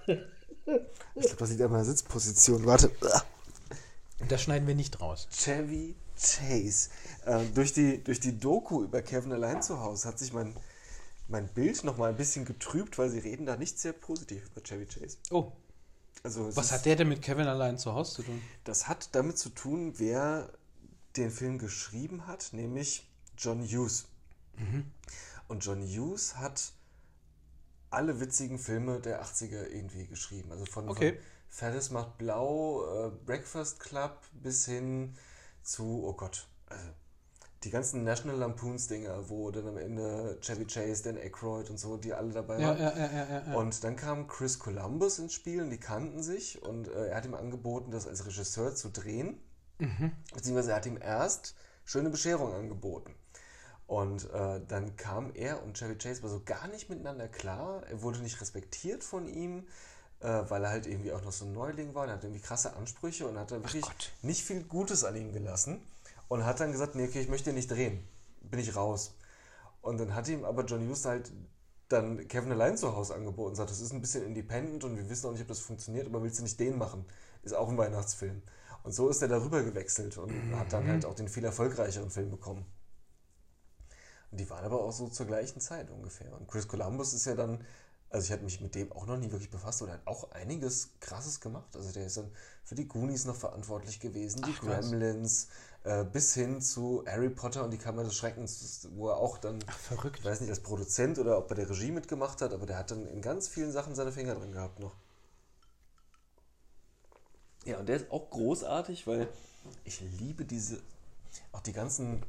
glaube, 0.05 1.35
das 1.39 1.49
liegt 1.49 1.61
an 1.61 1.71
meiner 1.71 1.85
Sitzposition. 1.85 2.65
Warte. 2.65 2.91
Das 4.27 4.41
schneiden 4.43 4.67
wir 4.67 4.75
nicht 4.75 5.01
raus. 5.01 5.27
Chevy 5.31 5.95
Chase. 6.17 6.89
Äh, 7.25 7.45
durch, 7.53 7.73
die, 7.73 8.03
durch 8.03 8.19
die 8.19 8.39
Doku 8.39 8.83
über 8.83 9.01
Kevin 9.01 9.33
allein 9.33 9.61
zu 9.61 9.79
Hause 9.79 10.07
hat 10.07 10.19
sich 10.19 10.31
mein, 10.31 10.55
mein 11.27 11.47
Bild 11.49 11.83
noch 11.83 11.97
mal 11.97 12.09
ein 12.09 12.17
bisschen 12.17 12.45
getrübt, 12.45 12.97
weil 12.97 13.09
sie 13.09 13.19
reden 13.19 13.45
da 13.45 13.57
nicht 13.57 13.79
sehr 13.79 13.93
positiv 13.93 14.45
über 14.51 14.61
Chevy 14.61 14.85
Chase. 14.85 15.17
Oh, 15.31 15.51
Also 16.23 16.55
was 16.55 16.67
ist, 16.67 16.71
hat 16.71 16.85
der 16.85 16.95
denn 16.95 17.09
mit 17.09 17.21
Kevin 17.21 17.47
allein 17.47 17.77
zu 17.77 17.93
Hause 17.93 18.13
zu 18.15 18.23
tun? 18.23 18.41
Das 18.63 18.87
hat 18.87 19.09
damit 19.13 19.37
zu 19.37 19.49
tun, 19.49 19.93
wer 19.97 20.49
den 21.17 21.31
Film 21.31 21.57
geschrieben 21.57 22.27
hat, 22.27 22.49
nämlich 22.53 23.09
John 23.37 23.63
Hughes. 23.63 24.05
Und 25.47 25.65
John 25.65 25.81
Hughes 25.81 26.35
hat 26.37 26.71
alle 27.93 28.19
witzigen 28.19 28.59
Filme 28.59 28.99
der 28.99 29.23
80er 29.23 29.67
irgendwie 29.67 30.07
geschrieben. 30.07 30.51
Also 30.51 30.65
von, 30.65 30.89
Okay. 30.89 31.13
von 31.13 31.21
Ferris 31.49 31.91
macht 31.91 32.17
blau, 32.17 33.07
äh, 33.07 33.11
Breakfast 33.25 33.79
Club 33.79 34.19
bis 34.33 34.65
hin 34.65 35.13
zu, 35.61 36.03
oh 36.05 36.13
Gott, 36.13 36.47
also 36.67 36.85
die 37.63 37.69
ganzen 37.69 38.03
National 38.03 38.37
Lampoons 38.37 38.87
Dinger, 38.87 39.29
wo 39.29 39.49
dann 39.49 39.65
am 39.67 39.77
Ende 39.77 40.37
Chevy 40.41 40.65
Chase, 40.65 41.03
Dan 41.03 41.17
Aykroyd 41.17 41.69
und 41.69 41.77
so, 41.77 41.95
die 41.95 42.13
alle 42.13 42.33
dabei 42.33 42.59
Ja, 42.59 42.69
waren. 42.69 42.79
ja, 42.79 43.41
ja. 43.47 43.53
Und 43.55 43.83
dann 43.85 43.95
kam 43.95 44.27
Chris 44.27 44.59
Columbus 44.59 45.19
ins 45.19 45.33
Spiel 45.33 45.61
und 45.61 45.69
die 45.69 45.79
kannten 45.79 46.21
sich 46.21 46.61
und 46.61 46.89
äh, 46.89 47.07
er 47.07 47.15
hat 47.15 47.25
ihm 47.25 47.35
angeboten, 47.35 47.91
das 47.91 48.05
als 48.07 48.25
Regisseur 48.25 48.75
zu 48.75 48.89
drehen. 48.89 49.39
Beziehungsweise 50.33 50.71
er 50.71 50.75
hat 50.77 50.85
ihm 50.85 50.97
erst 51.01 51.55
Schöne 51.85 52.09
Bescherung 52.09 52.53
angeboten. 52.53 53.13
Und 53.93 54.27
äh, 54.33 54.59
dann 54.67 54.95
kam 54.95 55.29
er 55.35 55.61
und 55.61 55.77
Chevy 55.77 55.95
Chase 55.95 56.23
war 56.23 56.29
so 56.31 56.41
gar 56.43 56.67
nicht 56.67 56.89
miteinander 56.89 57.27
klar. 57.27 57.83
Er 57.91 58.01
wurde 58.01 58.21
nicht 58.21 58.41
respektiert 58.41 59.03
von 59.03 59.27
ihm, 59.27 59.67
äh, 60.19 60.41
weil 60.49 60.63
er 60.63 60.71
halt 60.71 60.87
irgendwie 60.87 61.11
auch 61.11 61.21
noch 61.21 61.31
so 61.31 61.45
ein 61.45 61.53
Neuling 61.53 61.93
war. 61.93 62.07
Er 62.07 62.13
hat 62.13 62.23
irgendwie 62.23 62.41
krasse 62.41 62.75
Ansprüche 62.75 63.27
und 63.27 63.37
hat 63.37 63.51
da 63.51 63.57
wirklich 63.57 63.85
nicht 64.23 64.43
viel 64.43 64.63
Gutes 64.63 65.03
an 65.03 65.15
ihm 65.15 65.31
gelassen. 65.31 65.79
Und 66.27 66.43
hat 66.43 66.59
dann 66.59 66.71
gesagt, 66.71 66.95
nee, 66.95 67.05
okay, 67.07 67.21
ich 67.21 67.29
möchte 67.29 67.53
nicht 67.53 67.69
drehen. 67.69 68.03
Bin 68.41 68.59
ich 68.59 68.75
raus. 68.75 69.13
Und 69.83 69.99
dann 69.99 70.15
hat 70.15 70.27
ihm 70.27 70.43
aber 70.43 70.65
John 70.65 70.87
Hughes 70.87 71.05
halt 71.05 71.31
dann 71.87 72.27
Kevin 72.27 72.51
allein 72.51 72.77
zu 72.77 72.95
Hause 72.95 73.13
angeboten 73.13 73.49
und 73.49 73.55
sagt, 73.55 73.69
das 73.69 73.79
ist 73.79 73.93
ein 73.93 74.01
bisschen 74.01 74.25
independent 74.25 74.83
und 74.85 74.97
wir 74.97 75.07
wissen 75.07 75.27
auch 75.27 75.33
nicht, 75.33 75.41
ob 75.41 75.49
das 75.49 75.59
funktioniert, 75.59 76.07
aber 76.07 76.23
willst 76.23 76.39
du 76.39 76.43
nicht 76.43 76.59
den 76.59 76.79
machen? 76.79 77.05
Ist 77.43 77.53
auch 77.53 77.69
ein 77.69 77.77
Weihnachtsfilm. 77.77 78.41
Und 78.81 78.91
so 78.91 79.07
ist 79.09 79.21
er 79.21 79.27
darüber 79.27 79.61
gewechselt 79.61 80.17
und 80.17 80.33
hat 80.57 80.73
dann 80.73 80.87
halt 80.87 81.05
auch 81.05 81.13
den 81.13 81.27
viel 81.27 81.45
erfolgreicheren 81.45 82.09
Film 82.09 82.31
bekommen. 82.31 82.65
Die 84.37 84.49
waren 84.49 84.65
aber 84.65 84.83
auch 84.83 84.91
so 84.91 85.07
zur 85.07 85.25
gleichen 85.25 85.61
Zeit 85.61 85.89
ungefähr. 85.91 86.33
Und 86.33 86.47
Chris 86.47 86.67
Columbus 86.67 87.13
ist 87.13 87.25
ja 87.25 87.35
dann, 87.35 87.63
also 88.09 88.25
ich 88.25 88.31
hatte 88.31 88.43
mich 88.43 88.61
mit 88.61 88.75
dem 88.75 88.91
auch 88.91 89.05
noch 89.05 89.17
nie 89.17 89.31
wirklich 89.31 89.49
befasst 89.51 89.81
und 89.81 89.89
er 89.89 89.95
hat 89.95 90.07
auch 90.07 90.31
einiges 90.31 90.89
Krasses 90.99 91.39
gemacht. 91.39 91.75
Also 91.75 91.91
der 91.91 92.05
ist 92.07 92.17
dann 92.17 92.31
für 92.63 92.75
die 92.75 92.87
Goonies 92.87 93.25
noch 93.25 93.35
verantwortlich 93.35 93.99
gewesen, 93.99 94.41
die 94.43 94.51
Ach. 94.55 94.61
Gremlins, 94.61 95.49
äh, 95.83 96.03
bis 96.03 96.33
hin 96.33 96.61
zu 96.61 97.03
Harry 97.07 97.29
Potter 97.29 97.63
und 97.63 97.71
die 97.71 97.77
Kammer 97.77 98.03
des 98.03 98.15
Schreckens, 98.15 98.87
wo 98.95 99.09
er 99.09 99.17
auch 99.17 99.37
dann 99.37 99.59
Ach, 99.67 99.77
verrückt. 99.77 100.19
ich 100.19 100.25
weiß 100.25 100.41
nicht, 100.41 100.49
als 100.49 100.61
Produzent 100.61 101.19
oder 101.19 101.37
ob 101.37 101.49
er 101.51 101.55
der 101.55 101.69
Regie 101.69 101.91
mitgemacht 101.91 102.41
hat, 102.41 102.53
aber 102.53 102.65
der 102.65 102.77
hat 102.77 102.91
dann 102.91 103.05
in 103.07 103.21
ganz 103.21 103.47
vielen 103.47 103.71
Sachen 103.71 103.93
seine 103.95 104.11
Finger 104.11 104.35
drin 104.35 104.51
gehabt 104.51 104.79
noch. 104.79 104.95
Ja, 107.65 107.79
und 107.79 107.87
der 107.87 107.97
ist 107.97 108.11
auch 108.11 108.29
großartig, 108.29 109.07
weil 109.07 109.27
ich 109.85 110.01
liebe 110.19 110.45
diese, 110.45 110.81
auch 111.51 111.61
die 111.61 111.73
ganzen 111.73 112.23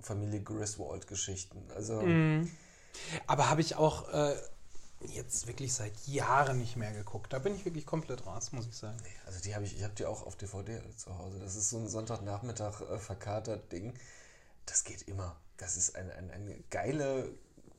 Familie 0.00 0.40
Griswold-Geschichten. 0.42 1.62
Also, 1.74 2.00
Aber 3.26 3.50
habe 3.50 3.60
ich 3.60 3.76
auch 3.76 4.08
äh, 4.12 4.34
jetzt 5.00 5.46
wirklich 5.46 5.72
seit 5.72 6.06
Jahren 6.06 6.58
nicht 6.58 6.76
mehr 6.76 6.92
geguckt. 6.92 7.32
Da 7.32 7.38
bin 7.38 7.54
ich 7.54 7.64
wirklich 7.64 7.86
komplett 7.86 8.26
raus, 8.26 8.52
muss 8.52 8.66
ich 8.66 8.76
sagen. 8.76 8.96
also 9.26 9.40
die 9.40 9.54
habe 9.54 9.64
ich, 9.64 9.76
ich 9.76 9.84
habe 9.84 9.94
die 9.94 10.06
auch 10.06 10.26
auf 10.26 10.36
DVD 10.36 10.80
zu 10.96 11.16
Hause. 11.18 11.38
Das 11.38 11.56
ist 11.56 11.70
so 11.70 11.78
ein 11.78 11.88
Sonntagnachmittag 11.88 12.80
äh, 12.82 12.98
verkatert 12.98 13.70
Ding. 13.72 13.94
Das 14.66 14.84
geht 14.84 15.02
immer. 15.02 15.36
Das 15.56 15.76
ist 15.76 15.96
eine, 15.96 16.12
eine, 16.14 16.32
eine 16.32 16.58
geile 16.70 17.30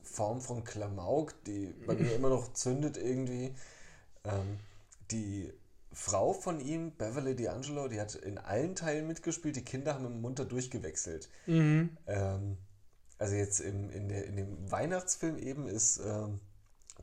Form 0.02 0.40
von 0.40 0.64
Klamauk, 0.64 1.34
die 1.44 1.66
bei 1.86 1.94
mir 1.94 2.12
immer 2.14 2.30
noch 2.30 2.52
zündet 2.52 2.96
irgendwie. 2.96 3.54
Ähm, 4.24 4.58
die 5.10 5.52
Frau 5.92 6.32
von 6.32 6.60
ihm, 6.60 6.92
Beverly 6.92 7.32
D'Angelo, 7.32 7.88
die 7.88 8.00
hat 8.00 8.14
in 8.14 8.38
allen 8.38 8.76
Teilen 8.76 9.06
mitgespielt. 9.06 9.56
Die 9.56 9.64
Kinder 9.64 9.94
haben 9.94 10.06
im 10.06 10.20
munter 10.20 10.44
durchgewechselt. 10.44 11.28
Ähm, 12.06 12.58
also 13.18 13.34
jetzt 13.34 13.60
im, 13.60 13.90
in, 13.90 14.08
der, 14.08 14.24
in 14.24 14.36
dem 14.36 14.70
Weihnachtsfilm 14.70 15.36
eben 15.36 15.66
ist 15.66 15.98
ähm, 15.98 16.40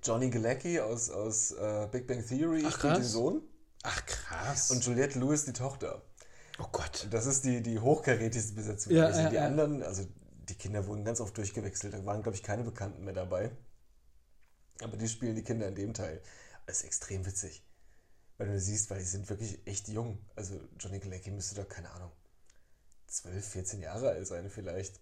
Johnny 0.03 0.29
Galecki 0.29 0.79
aus, 0.79 1.09
aus 1.09 1.51
äh, 1.51 1.87
Big 1.91 2.07
Bang 2.07 2.25
Theory 2.25 2.63
Ach, 2.65 2.71
spielt 2.77 2.97
den. 2.97 3.03
Sohn 3.03 3.41
Ach, 3.83 4.05
krass. 4.05 4.71
und 4.71 4.85
Juliette 4.85 5.19
Lewis 5.19 5.45
die 5.45 5.53
Tochter. 5.53 6.01
oh 6.59 6.67
Gott. 6.71 7.07
Das 7.11 7.25
ist 7.25 7.43
die, 7.43 7.61
die 7.61 7.79
hochkarätigste 7.79 8.53
Besetzung. 8.53 8.93
Ja, 8.93 9.09
ja, 9.09 9.29
die 9.29 9.35
ja. 9.35 9.45
anderen, 9.45 9.83
also 9.83 10.07
die 10.49 10.55
Kinder 10.55 10.87
wurden 10.87 11.03
ganz 11.03 11.19
oft 11.19 11.37
durchgewechselt. 11.37 11.93
Da 11.93 12.05
waren, 12.05 12.23
glaube 12.23 12.37
ich, 12.37 12.43
keine 12.43 12.63
Bekannten 12.63 13.03
mehr 13.03 13.13
dabei. 13.13 13.51
Aber 14.81 14.95
die 14.95 15.07
spielen 15.07 15.35
die 15.35 15.43
Kinder 15.43 15.67
in 15.67 15.75
dem 15.75 15.93
Teil. 15.93 16.21
Das 16.65 16.77
ist 16.77 16.85
extrem 16.85 17.25
witzig. 17.25 17.66
Weil 18.37 18.47
du 18.47 18.59
siehst, 18.59 18.89
weil 18.89 18.99
die 18.99 19.05
sind 19.05 19.29
wirklich 19.29 19.65
echt 19.65 19.87
jung. 19.87 20.19
Also 20.35 20.59
Johnny 20.79 20.99
Galecki 20.99 21.31
müsste 21.31 21.55
da, 21.55 21.63
keine 21.63 21.89
Ahnung, 21.91 22.11
12, 23.07 23.45
14 23.45 23.81
Jahre 23.81 24.09
alt 24.09 24.27
sein 24.27 24.49
vielleicht. 24.49 24.99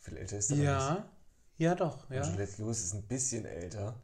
Viel 0.00 0.16
älter 0.16 0.38
ist 0.38 0.50
er 0.50 0.56
nicht. 0.56 0.64
Ja, 0.64 1.12
ja 1.58 1.74
doch, 1.74 2.10
Und 2.10 2.16
ja. 2.16 2.28
Juliette 2.28 2.60
Lewis 2.60 2.82
ist 2.82 2.94
ein 2.94 3.06
bisschen 3.06 3.44
älter. 3.44 4.02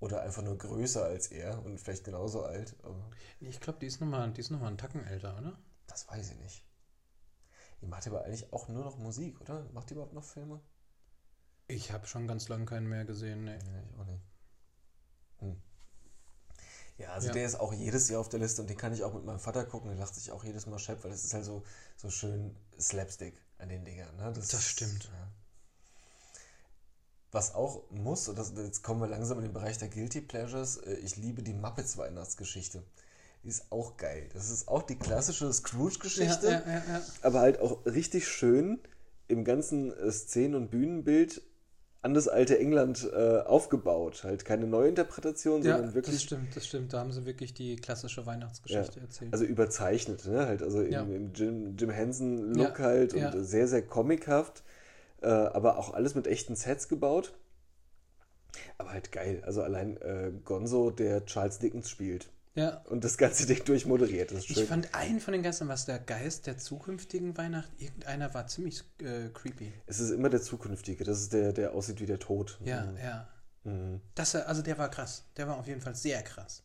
Oder 0.00 0.22
einfach 0.22 0.42
nur 0.42 0.56
größer 0.56 1.04
als 1.04 1.28
er 1.28 1.62
und 1.64 1.78
vielleicht 1.78 2.04
genauso 2.04 2.42
alt. 2.42 2.74
Ich 3.38 3.60
glaube, 3.60 3.78
die 3.78 3.86
ist 3.86 4.00
nochmal 4.00 4.28
noch 4.28 4.50
mal 4.50 4.66
einen 4.66 4.78
Tacken 4.78 5.04
älter, 5.04 5.38
oder? 5.38 5.58
das 5.86 6.08
weiß 6.08 6.30
ich 6.30 6.38
nicht. 6.38 6.64
Die 7.80 7.86
macht 7.86 8.06
aber 8.06 8.24
eigentlich 8.24 8.52
auch 8.52 8.68
nur 8.68 8.84
noch 8.84 8.98
Musik, 8.98 9.40
oder? 9.40 9.64
Macht 9.72 9.90
die 9.90 9.94
überhaupt 9.94 10.12
noch 10.12 10.24
Filme? 10.24 10.60
Ich 11.66 11.92
habe 11.92 12.06
schon 12.06 12.26
ganz 12.26 12.48
lange 12.48 12.64
keinen 12.64 12.88
mehr 12.88 13.04
gesehen. 13.04 13.44
Nee. 13.44 13.58
Ja, 13.58 13.82
ich 13.82 13.98
auch 13.98 14.06
nicht. 14.06 14.24
Hm. 15.38 15.62
Ja, 17.00 17.12
also 17.12 17.28
Ja. 17.28 17.32
der 17.32 17.46
ist 17.46 17.58
auch 17.58 17.72
jedes 17.72 18.08
Jahr 18.10 18.20
auf 18.20 18.28
der 18.28 18.40
Liste 18.40 18.60
und 18.60 18.68
den 18.68 18.76
kann 18.76 18.92
ich 18.92 19.02
auch 19.02 19.14
mit 19.14 19.24
meinem 19.24 19.38
Vater 19.38 19.64
gucken. 19.64 19.88
Der 19.90 19.98
lacht 19.98 20.14
sich 20.14 20.30
auch 20.32 20.44
jedes 20.44 20.66
Mal 20.66 20.78
schepp, 20.78 21.02
weil 21.02 21.10
das 21.10 21.24
ist 21.24 21.32
halt 21.32 21.46
so, 21.46 21.62
so 21.96 22.10
schön 22.10 22.54
Slapstick 22.78 23.40
an 23.58 23.70
den 23.70 23.84
Dingern. 23.84 24.14
Ne? 24.16 24.32
Das 24.34 24.62
stimmt. 24.62 25.04
Ja. 25.04 25.28
Was 27.32 27.54
auch 27.54 27.84
muss, 27.90 28.28
und 28.28 28.36
das, 28.36 28.52
jetzt 28.56 28.82
kommen 28.82 29.00
wir 29.00 29.06
langsam 29.06 29.38
in 29.38 29.44
den 29.44 29.52
Bereich 29.52 29.78
der 29.78 29.88
Guilty 29.88 30.20
Pleasures, 30.20 30.76
äh, 30.78 30.94
ich 30.94 31.16
liebe 31.16 31.42
die 31.42 31.54
Muppets 31.54 31.96
Weihnachtsgeschichte. 31.96 32.82
Die 33.44 33.48
ist 33.48 33.72
auch 33.72 33.96
geil. 33.96 34.28
Das 34.34 34.50
ist 34.50 34.68
auch 34.68 34.82
die 34.82 34.96
klassische 34.96 35.50
Scrooge-Geschichte 35.50 36.62
ja. 36.66 37.02
aber 37.22 37.40
halt 37.40 37.60
auch 37.60 37.86
richtig 37.86 38.28
schön 38.28 38.78
im 39.28 39.44
ganzen 39.44 39.90
äh, 39.96 40.12
Szenen- 40.12 40.54
und 40.56 40.70
Bühnenbild 40.70 41.40
an 42.02 42.14
das 42.14 42.28
alte 42.28 42.58
England 42.58 43.08
äh, 43.12 43.40
aufgebaut. 43.40 44.24
Halt 44.24 44.44
keine 44.44 44.66
Neuinterpretation, 44.66 45.62
Ja, 45.62 45.80
sondern 45.80 45.94
das 45.94 45.94
wirklich 45.94 46.22
stimmt, 46.22 46.56
das 46.56 46.66
stimmt. 46.66 46.92
Da 46.92 47.00
haben 47.00 47.12
sie 47.12 47.26
wirklich 47.26 47.52
die 47.54 47.76
klassische 47.76 48.22
ja, 48.22 48.26
Weihnachtsgeschichte 48.26 49.00
erzählt. 49.00 49.32
also 49.32 49.44
überzeichnet, 49.44 50.26
ne? 50.26 50.46
Halt 50.46 50.62
also 50.62 50.80
im, 50.82 50.92
Ja. 50.92 51.02
im 51.02 51.32
Jim, 51.34 51.76
Jim 51.76 51.90
Henson-Look 51.90 52.78
Ja, 52.78 52.84
halt 52.84 53.14
und 53.14 53.20
ja. 53.20 53.32
sehr, 53.42 53.68
sehr 53.68 53.82
comichaft, 53.86 54.62
äh, 55.22 55.26
aber 55.28 55.78
auch 55.78 55.92
alles 55.92 56.14
mit 56.14 56.26
echten 56.26 56.56
Sets 56.56 56.88
gebaut. 56.88 57.34
Aber 58.78 58.90
halt 58.92 59.12
geil. 59.12 59.42
Also 59.44 59.62
allein 59.62 59.96
äh, 59.98 60.32
Gonzo, 60.44 60.90
der 60.90 61.24
Charles 61.26 61.58
Dickens 61.58 61.88
spielt 61.90 62.30
ja. 62.60 62.76
und 62.90 63.02
das 63.04 63.16
ganze 63.18 63.46
Ding 63.46 63.64
durchmoderiert. 63.64 64.30
Das 64.30 64.44
ist 64.48 64.50
Ich 64.56 64.64
fand 64.68 64.94
einen 64.94 65.20
von 65.20 65.32
den 65.32 65.42
Geistern, 65.42 65.68
was 65.68 65.86
der 65.86 65.98
Geist 65.98 66.46
der 66.46 66.58
zukünftigen 66.58 67.36
Weihnacht, 67.36 67.68
irgendeiner 67.78 68.32
war 68.34 68.46
ziemlich 68.46 68.82
äh, 69.00 69.28
creepy. 69.32 69.72
es 69.86 70.00
ist 70.00 70.10
immer 70.10 70.28
der 70.30 70.42
zukünftige. 70.42 71.04
Das 71.04 71.20
ist 71.20 71.32
der, 71.32 71.52
der 71.52 71.72
aussieht 71.74 72.00
wie 72.00 72.06
der 72.06 72.18
Tod. 72.18 72.58
Ja, 72.64 72.82
Mhm. 72.86 72.96
ja. 72.98 73.28
Mhm. 73.64 74.00
Das, 74.14 74.34
also 74.34 74.62
der 74.62 74.78
war 74.78 74.90
krass. 74.90 75.24
Der 75.36 75.46
war 75.48 75.58
auf 75.58 75.66
jeden 75.66 75.80
Fall 75.80 75.94
sehr 75.94 76.22
krass. 76.22 76.62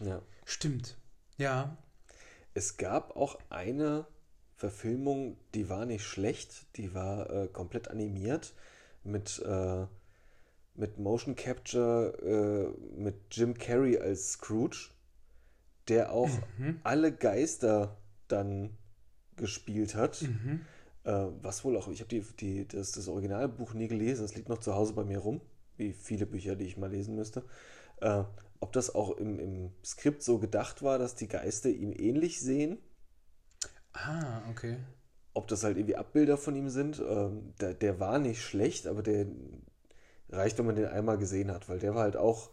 ja. 0.00 0.20
Stimmt. 0.44 0.96
Ja. 1.36 1.76
Es 2.54 2.76
gab 2.76 3.14
auch 3.16 3.38
eine 3.50 4.06
Verfilmung, 4.56 5.36
die 5.54 5.68
war 5.68 5.86
nicht 5.86 6.04
schlecht, 6.04 6.66
die 6.76 6.92
war 6.94 7.30
äh, 7.30 7.46
komplett 7.48 7.88
animiert 7.88 8.52
mit, 9.04 9.38
äh, 9.46 9.86
mit 10.74 10.98
Motion 10.98 11.34
Capture, 11.36 12.74
äh, 12.76 13.00
mit 13.00 13.14
Jim 13.30 13.54
Carrey 13.54 13.98
als 13.98 14.32
Scrooge, 14.32 14.90
der 15.88 16.12
auch 16.12 16.30
alle 16.84 17.12
Geister 17.12 17.96
dann 18.28 18.76
gespielt 19.36 19.94
hat. 19.94 20.22
Äh, 21.04 21.26
was 21.42 21.64
wohl 21.64 21.76
auch, 21.76 21.88
ich 21.88 22.00
habe 22.00 22.08
die, 22.08 22.20
die, 22.38 22.68
das, 22.68 22.92
das 22.92 23.08
Originalbuch 23.08 23.72
nie 23.74 23.88
gelesen, 23.88 24.24
es 24.24 24.34
liegt 24.36 24.48
noch 24.48 24.58
zu 24.58 24.74
Hause 24.74 24.92
bei 24.92 25.04
mir 25.04 25.18
rum, 25.18 25.40
wie 25.76 25.92
viele 25.92 26.26
Bücher, 26.26 26.56
die 26.56 26.66
ich 26.66 26.76
mal 26.76 26.90
lesen 26.90 27.14
müsste. 27.14 27.42
Äh, 28.00 28.24
ob 28.60 28.72
das 28.72 28.94
auch 28.94 29.16
im, 29.16 29.38
im 29.40 29.72
Skript 29.84 30.22
so 30.22 30.38
gedacht 30.38 30.82
war, 30.82 30.98
dass 30.98 31.14
die 31.14 31.28
Geister 31.28 31.70
ihm 31.70 31.92
ähnlich 31.96 32.40
sehen, 32.40 32.78
Ah, 33.92 34.42
okay. 34.50 34.76
ob 35.34 35.48
das 35.48 35.64
halt 35.64 35.76
irgendwie 35.76 35.96
Abbilder 35.96 36.36
von 36.36 36.54
ihm 36.54 36.68
sind. 36.68 37.00
Ähm, 37.00 37.54
der, 37.60 37.74
der 37.74 37.98
war 38.00 38.18
nicht 38.18 38.42
schlecht, 38.42 38.86
aber 38.86 39.02
der 39.02 39.26
reicht, 40.30 40.58
wenn 40.58 40.66
man 40.66 40.76
den 40.76 40.86
einmal 40.86 41.18
gesehen 41.18 41.50
hat, 41.50 41.68
weil 41.68 41.78
der 41.78 41.94
war 41.94 42.02
halt 42.02 42.16
auch 42.16 42.50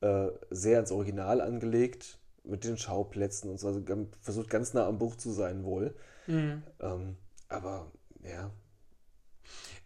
äh, 0.00 0.28
sehr 0.50 0.80
ins 0.80 0.92
Original 0.92 1.40
angelegt 1.40 2.18
mit 2.44 2.64
den 2.64 2.76
Schauplätzen 2.76 3.50
und 3.50 3.58
so. 3.58 3.68
Also 3.68 3.82
versucht 4.20 4.50
ganz 4.50 4.74
nah 4.74 4.86
am 4.86 4.98
Buch 4.98 5.16
zu 5.16 5.32
sein 5.32 5.64
wohl. 5.64 5.94
Mhm. 6.26 6.62
Ähm, 6.80 7.16
aber 7.48 7.90
ja, 8.22 8.50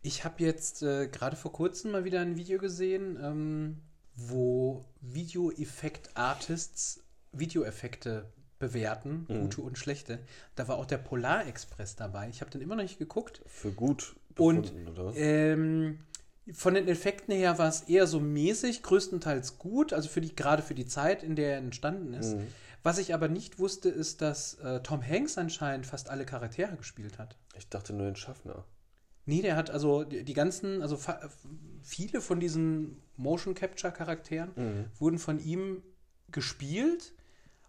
Ich 0.03 0.25
habe 0.25 0.43
jetzt 0.45 0.83
äh, 0.83 1.09
gerade 1.09 1.37
vor 1.37 1.53
kurzem 1.53 1.93
mal 1.93 2.05
wieder 2.05 2.21
ein 2.21 2.37
Video 2.37 2.59
gesehen, 2.59 3.19
ähm, 3.23 3.79
wo 4.15 4.85
Videoeffekt-Artists 5.01 7.01
Videoeffekte 7.33 8.27
bewerten, 8.59 9.27
Mhm. 9.29 9.41
gute 9.43 9.61
und 9.61 9.79
schlechte. 9.79 10.19
Da 10.57 10.67
war 10.67 10.79
auch 10.79 10.87
der 10.87 10.99
Polarexpress 10.99 11.95
dabei. 11.97 12.29
Ich 12.29 12.41
habe 12.41 12.51
den 12.51 12.61
immer 12.61 12.75
noch 12.77 12.83
nicht 12.83 12.99
geguckt. 12.99 13.43
für 13.47 13.71
gut 13.73 14.17
Und 14.37 14.63
befunden, 14.63 14.89
oder? 14.89 15.13
ähm, 15.17 16.01
von 16.53 16.75
den 16.75 16.89
Effekten 16.89 17.35
her 17.35 17.59
war 17.59 17.69
es 17.69 17.83
eher 17.83 18.07
so 18.07 18.21
mäßig, 18.21 18.83
größtenteils 18.83 19.59
gut, 19.59 19.93
also 19.93 20.09
für 20.09 20.21
die, 20.21 20.35
gerade 20.35 20.63
für 20.63 20.75
die 20.75 20.87
Zeit, 20.87 21.23
in 21.23 21.37
der 21.37 21.53
er 21.53 21.59
entstanden 21.59 22.15
ist. 22.15 22.37
Mhm. 22.37 22.47
Was 22.83 22.99
ich 22.99 23.13
aber 23.13 23.29
nicht 23.29 23.59
wusste, 23.59 23.89
ist, 23.89 24.23
dass 24.23 24.55
äh, 24.55 24.81
Tom 24.81 25.03
Hanks 25.07 25.37
anscheinend 25.37 25.85
fast 25.87 26.09
alle 26.09 26.25
Charaktere 26.25 26.77
gespielt 26.77 27.19
hat. 27.19 27.37
Ich 27.57 27.69
dachte 27.69 27.93
nur 27.93 28.07
den 28.07 28.17
Schaffner. 28.17 28.65
Nee, 29.27 29.43
der 29.43 29.57
hat 29.57 29.69
also 29.71 30.05
die, 30.05 30.25
die 30.25 30.33
ganzen, 30.33 30.81
also 30.81 30.99
viele 31.83 32.21
von 32.21 32.41
diesen 32.41 33.03
Motion 33.17 33.55
Capture 33.55 33.93
Charakteren 33.93 34.51
Mhm. 34.57 34.85
wurden 34.99 35.19
von 35.19 35.39
ihm 35.39 35.83
gespielt 36.31 37.13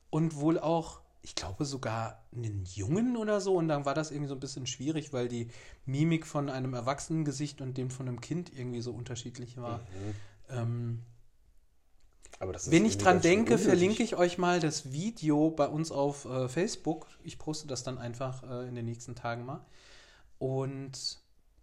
und 0.10 0.36
wohl 0.36 0.58
auch, 0.60 1.02
ich 1.21 1.36
glaube 1.36 1.65
sogar 1.65 2.23
einen 2.34 2.65
Jungen 2.65 3.17
oder 3.17 3.41
so. 3.41 3.55
Und 3.55 3.67
dann 3.67 3.86
war 3.86 3.93
das 3.93 4.12
irgendwie 4.12 4.29
so 4.29 4.36
ein 4.36 4.39
bisschen 4.39 4.67
schwierig, 4.67 5.13
weil 5.13 5.27
die 5.27 5.49
Mimik 5.86 6.25
von 6.25 6.49
einem 6.49 6.73
Erwachsenengesicht 6.73 7.62
und 7.62 7.77
dem 7.77 7.89
von 7.89 8.08
einem 8.08 8.21
Kind 8.21 8.51
irgendwie 8.58 8.82
so 8.82 8.91
unterschiedlich 8.93 9.58
war. 9.58 9.79
Mhm. 9.79 10.15
Ähm, 10.49 10.99
Aber 12.39 12.53
das 12.53 12.65
ist 12.65 12.71
wenn 12.71 12.86
ich 12.86 12.97
dran 12.97 13.21
denke, 13.21 13.53
unnötig. 13.53 13.67
verlinke 13.67 14.03
ich 14.03 14.15
euch 14.15 14.38
mal 14.38 14.60
das 14.60 14.91
Video 14.91 15.51
bei 15.51 15.67
uns 15.67 15.91
auf 15.91 16.25
äh, 16.25 16.47
Facebook. 16.47 17.08
Ich 17.23 17.38
poste 17.38 17.67
das 17.67 17.84
dann 17.84 17.97
einfach 17.97 18.43
äh, 18.43 18.67
in 18.67 18.75
den 18.75 18.86
nächsten 18.86 19.15
Tagen 19.15 19.45
mal. 19.45 19.65
Und 20.38 21.19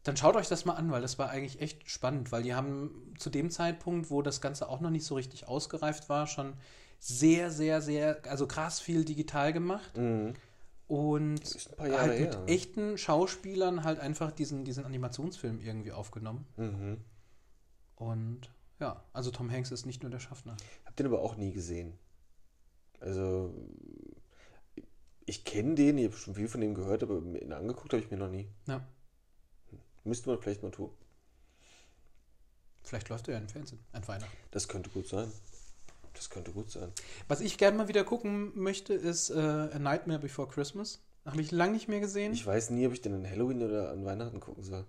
dann 0.07 0.17
schaut 0.17 0.37
euch 0.37 0.49
das 0.49 0.65
mal 0.65 0.75
an, 0.75 0.91
weil 0.91 1.03
das 1.03 1.19
war 1.19 1.31
eigentlich 1.31 1.61
echt 1.61 1.91
spannend, 1.91 2.31
weil 2.33 2.43
die 2.43 2.55
haben 2.55 3.15
zu 3.19 3.31
dem 3.31 3.51
Zeitpunkt, 3.51 4.11
wo 4.11 4.23
das 4.23 4.41
Ganze 4.41 4.69
auch 4.69 4.81
noch 4.81 4.91
nicht 4.91 5.05
so 5.05 5.15
richtig 5.17 5.49
ausgereift 5.49 6.09
war, 6.09 6.27
schon 6.27 6.55
sehr, 6.99 7.51
sehr, 7.51 7.81
sehr, 7.83 8.21
also 8.29 8.47
krass 8.47 8.81
viel 8.81 9.05
digital 9.05 9.53
gemacht 9.53 9.97
Mhm. 9.97 10.35
und 10.89 11.41
Ist 11.43 11.71
ein 11.71 11.77
paar 11.77 11.89
Jahre 11.89 12.01
halt 12.03 12.21
mit 12.21 12.35
her. 12.35 12.43
echten 12.47 12.99
Schauspielern 12.99 13.85
halt 13.85 13.99
einfach 14.01 14.31
diesen, 14.33 14.65
diesen 14.65 14.85
Animationsfilm 14.85 15.61
irgendwie 15.61 15.93
aufgenommen. 15.93 16.47
Mhm. 16.57 16.99
Und 17.97 18.51
ja, 18.79 19.03
also 19.13 19.31
Tom 19.31 19.51
Hanks 19.51 19.71
ist 19.73 19.87
nicht 19.87 20.03
nur 20.03 20.11
der 20.11 20.21
Schaffner. 20.21 20.57
Hab 20.85 20.97
den 20.97 21.07
aber 21.07 21.21
auch 21.21 21.37
nie 21.37 21.53
gesehen. 21.53 21.99
Also, 23.01 23.55
ich 25.25 25.45
kenne 25.45 25.75
den, 25.75 25.99
ich 25.99 26.07
habe 26.07 26.17
schon 26.17 26.35
viel 26.35 26.49
von 26.49 26.61
dem 26.61 26.75
gehört, 26.75 27.03
aber 27.03 27.17
ihn 27.17 27.53
angeguckt 27.53 27.93
habe 27.93 28.03
ich 28.03 28.11
mir 28.11 28.17
noch 28.17 28.31
nie. 28.31 28.49
Ja. 28.67 28.87
Müsste 30.07 30.29
man 30.31 30.41
vielleicht 30.41 30.63
mal 30.63 30.71
tun. 30.71 30.91
Vielleicht 32.83 33.09
läuft 33.09 33.27
er 33.29 33.35
ja 33.35 33.41
im 33.41 33.49
Fernsehen 33.49 33.81
an 33.93 34.07
Weihnachten. 34.07 34.37
Das 34.53 34.69
könnte 34.69 34.91
gut 34.91 35.09
sein. 35.09 35.31
Das 36.15 36.31
könnte 36.31 36.53
gut 36.53 36.71
sein. 36.71 36.93
Was 37.29 37.41
ich 37.41 37.59
gerne 37.59 37.77
mal 37.77 37.89
wieder 37.89 38.05
gucken 38.05 38.53
möchte, 38.55 38.95
ist 38.95 39.31
äh, 39.31 39.35
A 39.39 39.79
Nightmare 39.79 40.21
Before 40.21 40.49
Christmas. 40.49 41.03
Habe 41.27 41.41
ich 41.41 41.51
lange 41.51 41.73
nicht 41.73 41.89
mehr 41.89 41.99
gesehen. 42.01 42.33
Ich 42.33 42.47
weiß 42.47 42.71
nie, 42.71 42.87
ob 42.87 42.93
ich 42.93 43.03
den 43.03 43.15
an 43.15 43.29
Halloween 43.29 43.63
oder 43.63 43.91
an 43.91 44.05
Weihnachten 44.05 44.39
gucken 44.39 44.63
soll. 44.63 44.87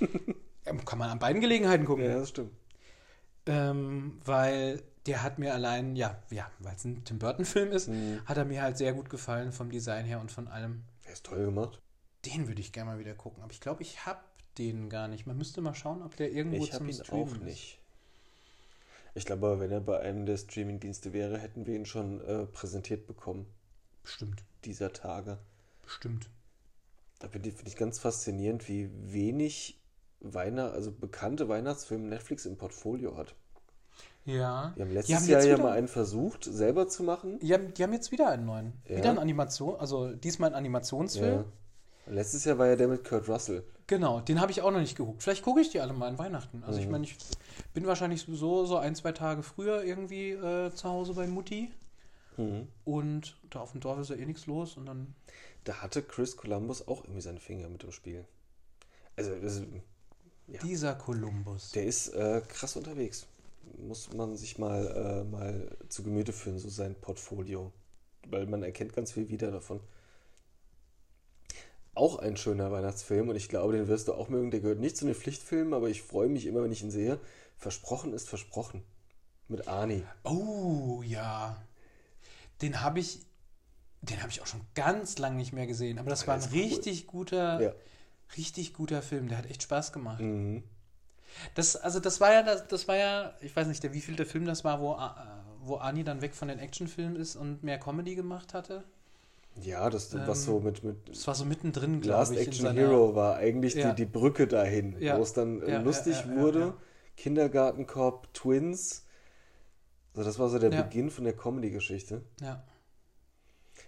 Kann 0.84 0.98
man 0.98 1.08
an 1.10 1.18
beiden 1.18 1.40
Gelegenheiten 1.40 1.86
gucken. 1.86 2.04
Ja, 2.04 2.18
das 2.18 2.28
stimmt. 2.28 2.52
Ähm, 3.46 4.20
weil 4.24 4.82
der 5.06 5.22
hat 5.22 5.38
mir 5.38 5.54
allein, 5.54 5.96
ja, 5.96 6.22
ja 6.30 6.50
weil 6.58 6.74
es 6.76 6.84
ein 6.84 7.04
Tim 7.04 7.18
Burton-Film 7.18 7.72
ist, 7.72 7.88
Mhm. 7.88 8.20
hat 8.26 8.36
er 8.36 8.44
mir 8.44 8.62
halt 8.62 8.76
sehr 8.76 8.92
gut 8.92 9.08
gefallen 9.10 9.52
vom 9.52 9.70
Design 9.70 10.04
her 10.04 10.20
und 10.20 10.30
von 10.30 10.48
allem. 10.48 10.84
Der 11.04 11.12
ist 11.14 11.24
toll 11.24 11.44
gemacht. 11.46 11.80
Den 12.26 12.48
würde 12.48 12.60
ich 12.60 12.72
gerne 12.72 12.92
mal 12.92 12.98
wieder 12.98 13.14
gucken. 13.14 13.42
Aber 13.42 13.52
ich 13.52 13.60
glaube, 13.60 13.82
ich 13.82 14.06
habe 14.06 14.20
den 14.58 14.88
gar 14.88 15.08
nicht. 15.08 15.26
Man 15.26 15.36
müsste 15.36 15.60
mal 15.60 15.74
schauen, 15.74 16.02
ob 16.02 16.16
der 16.16 16.30
irgendwo 16.32 16.62
Ich 16.62 16.72
habe 16.72 16.78
zum 16.78 16.88
ihn 16.88 16.94
Streamen 16.94 17.28
auch 17.28 17.36
ist. 17.36 17.42
nicht. 17.42 17.78
Ich 19.16 19.24
glaube 19.26 19.60
wenn 19.60 19.70
er 19.70 19.80
bei 19.80 20.00
einem 20.00 20.26
der 20.26 20.36
Streaming-Dienste 20.36 21.12
wäre, 21.12 21.38
hätten 21.38 21.66
wir 21.66 21.74
ihn 21.76 21.86
schon 21.86 22.20
äh, 22.22 22.46
präsentiert 22.46 23.06
bekommen, 23.06 23.46
Bestimmt, 24.02 24.42
dieser 24.64 24.92
Tage. 24.92 25.38
bestimmt. 25.82 26.28
Da 27.20 27.28
finde 27.28 27.48
ich, 27.48 27.76
ganz 27.76 28.00
faszinierend, 28.00 28.68
wie 28.68 28.90
wenig 28.92 29.80
Weihnacht, 30.20 30.74
also 30.74 30.90
bekannte 30.92 31.48
Weihnachtsfilme 31.48 32.08
Netflix 32.08 32.44
im 32.44 32.56
Portfolio 32.56 33.16
hat. 33.16 33.34
Ja. 34.24 34.72
Wir 34.74 34.82
haben 34.84 34.88
Die 34.90 34.94
letztes 34.94 35.16
haben 35.16 35.28
Jahr 35.28 35.44
ja 35.44 35.58
mal 35.58 35.72
einen 35.72 35.88
versucht, 35.88 36.44
selber 36.44 36.88
zu 36.88 37.02
machen. 37.02 37.38
Die 37.38 37.52
haben, 37.54 37.72
die 37.74 37.82
haben 37.82 37.92
jetzt 37.92 38.10
wieder 38.10 38.28
einen 38.30 38.46
neuen. 38.46 38.72
Ja. 38.88 38.96
Wieder 38.96 39.10
eine 39.10 39.20
Animation, 39.20 39.76
also 39.78 40.12
diesmal 40.14 40.50
ein 40.50 40.54
Animationsfilm. 40.56 41.40
Ja. 41.40 41.44
Letztes 42.06 42.44
Jahr 42.44 42.58
war 42.58 42.66
ja 42.68 42.76
der 42.76 42.88
mit 42.88 43.04
Kurt 43.04 43.28
Russell. 43.28 43.64
Genau, 43.86 44.20
den 44.20 44.40
habe 44.40 44.50
ich 44.52 44.62
auch 44.62 44.70
noch 44.70 44.80
nicht 44.80 44.96
geguckt. 44.96 45.22
Vielleicht 45.22 45.42
gucke 45.42 45.60
ich 45.60 45.70
die 45.70 45.80
alle 45.80 45.92
mal 45.92 46.08
an 46.08 46.18
Weihnachten. 46.18 46.62
Also 46.64 46.78
ich 46.80 46.86
Mhm. 46.86 46.92
meine, 46.92 47.04
ich 47.04 47.16
bin 47.72 47.86
wahrscheinlich 47.86 48.22
sowieso 48.22 48.64
so 48.66 48.76
ein, 48.76 48.94
zwei 48.94 49.12
Tage 49.12 49.42
früher 49.42 49.84
irgendwie 49.84 50.30
äh, 50.30 50.72
zu 50.74 50.88
Hause 50.88 51.14
bei 51.14 51.26
Mutti. 51.26 51.70
Mhm. 52.36 52.68
Und 52.84 53.36
da 53.50 53.60
auf 53.60 53.72
dem 53.72 53.80
Dorf 53.80 53.98
ist 54.00 54.10
ja 54.10 54.16
eh 54.16 54.26
nichts 54.26 54.46
los. 54.46 54.76
Und 54.76 54.86
dann. 54.86 55.14
Da 55.64 55.74
hatte 55.82 56.02
Chris 56.02 56.36
Columbus 56.36 56.86
auch 56.88 57.04
irgendwie 57.04 57.20
seinen 57.22 57.38
Finger 57.38 57.68
mit 57.68 57.84
im 57.84 57.92
Spiel. 57.92 58.24
Also, 59.16 59.34
das, 59.40 59.62
Ja. 60.46 60.60
Dieser 60.60 60.94
Kolumbus. 60.94 61.70
der 61.72 61.84
ist 61.84 62.08
äh, 62.08 62.42
krass 62.48 62.76
unterwegs. 62.76 63.26
Muss 63.78 64.12
man 64.12 64.36
sich 64.36 64.58
mal, 64.58 64.86
äh, 64.86 65.24
mal 65.30 65.76
zu 65.88 66.02
Gemüte 66.02 66.32
führen, 66.34 66.58
so 66.58 66.68
sein 66.68 66.94
Portfolio. 66.94 67.72
Weil 68.28 68.46
man 68.46 68.62
erkennt 68.62 68.94
ganz 68.94 69.12
viel 69.12 69.28
wieder 69.28 69.50
davon. 69.50 69.80
Auch 71.94 72.18
ein 72.18 72.36
schöner 72.36 72.72
Weihnachtsfilm 72.72 73.28
und 73.28 73.36
ich 73.36 73.48
glaube, 73.48 73.72
den 73.74 73.86
wirst 73.88 74.08
du 74.08 74.14
auch 74.14 74.28
mögen. 74.28 74.50
Der 74.50 74.60
gehört 74.60 74.80
nicht 74.80 74.96
zu 74.96 75.04
den 75.06 75.14
Pflichtfilmen, 75.14 75.74
aber 75.74 75.88
ich 75.88 76.02
freue 76.02 76.28
mich 76.28 76.46
immer, 76.46 76.62
wenn 76.62 76.72
ich 76.72 76.82
ihn 76.82 76.90
sehe. 76.90 77.20
Versprochen 77.56 78.12
ist 78.12 78.28
versprochen. 78.28 78.82
Mit 79.46 79.68
Arnie. 79.68 80.02
Oh, 80.24 81.02
ja. 81.04 81.62
Den 82.62 82.80
habe 82.82 82.98
ich. 83.00 83.20
Den 84.02 84.20
habe 84.20 84.30
ich 84.30 84.42
auch 84.42 84.46
schon 84.46 84.60
ganz 84.74 85.18
lange 85.18 85.36
nicht 85.36 85.52
mehr 85.52 85.66
gesehen. 85.66 85.98
Aber 85.98 86.10
das 86.10 86.20
Der 86.20 86.28
war 86.28 86.34
ein 86.34 86.40
ist 86.40 86.52
cool. 86.52 86.58
richtig 86.58 87.06
guter, 87.06 87.60
Ja. 87.60 87.72
richtig 88.36 88.74
guter 88.74 89.00
Film. 89.00 89.28
Der 89.28 89.38
hat 89.38 89.46
echt 89.46 89.62
Spaß 89.62 89.92
gemacht. 89.92 90.20
Mhm. 90.20 90.62
Das, 91.54 91.74
also 91.76 92.00
das 92.00 92.20
war 92.20 92.32
ja, 92.32 92.42
das, 92.42 92.66
das 92.68 92.86
war 92.86 92.96
ja, 92.96 93.34
ich 93.40 93.54
weiß 93.54 93.66
nicht, 93.66 93.82
der 93.82 93.92
wievielte 93.94 94.24
Film 94.26 94.44
das 94.44 94.62
war, 94.64 94.80
wo, 94.80 94.92
äh, 94.94 95.08
wo 95.60 95.76
Ani 95.76 96.04
dann 96.04 96.20
weg 96.22 96.34
von 96.34 96.48
den 96.48 96.58
Actionfilmen 96.58 97.16
ist 97.16 97.34
und 97.36 97.62
mehr 97.62 97.78
Comedy 97.78 98.14
gemacht 98.14 98.52
hatte. 98.54 98.84
Ja, 99.62 99.88
das, 99.88 100.12
was 100.14 100.38
Ähm, 100.40 100.44
so 100.44 100.60
mit, 100.60 100.82
mit 100.82 101.08
Das 101.08 101.26
war 101.26 101.34
so 101.34 101.44
mittendrin, 101.44 102.00
glaube 102.00 102.18
Last 102.18 102.32
ich. 102.32 102.38
in 102.38 102.46
Action 102.46 102.66
seiner- 102.66 102.80
Hero 102.80 103.14
war 103.14 103.36
eigentlich 103.36 103.74
Ja. 103.74 103.92
die, 103.92 104.04
die 104.04 104.10
Brücke 104.10 104.46
dahin, 104.48 105.00
Ja. 105.00 105.16
wo 105.18 105.22
es 105.22 105.32
dann 105.32 105.62
äh, 105.62 105.72
Ja, 105.72 105.80
lustig 105.80 106.16
wurde. 106.28 106.58
ja. 106.60 106.76
Kindergartenkopf, 107.16 108.26
Twins. 108.32 109.06
So, 110.12 110.22
das 110.24 110.38
war 110.38 110.48
so 110.48 110.58
der. 110.58 110.70
Beginn 110.70 111.10
von 111.10 111.24
der 111.24 111.36
Comedy-Geschichte. 111.36 112.22
Ja. 112.40 112.64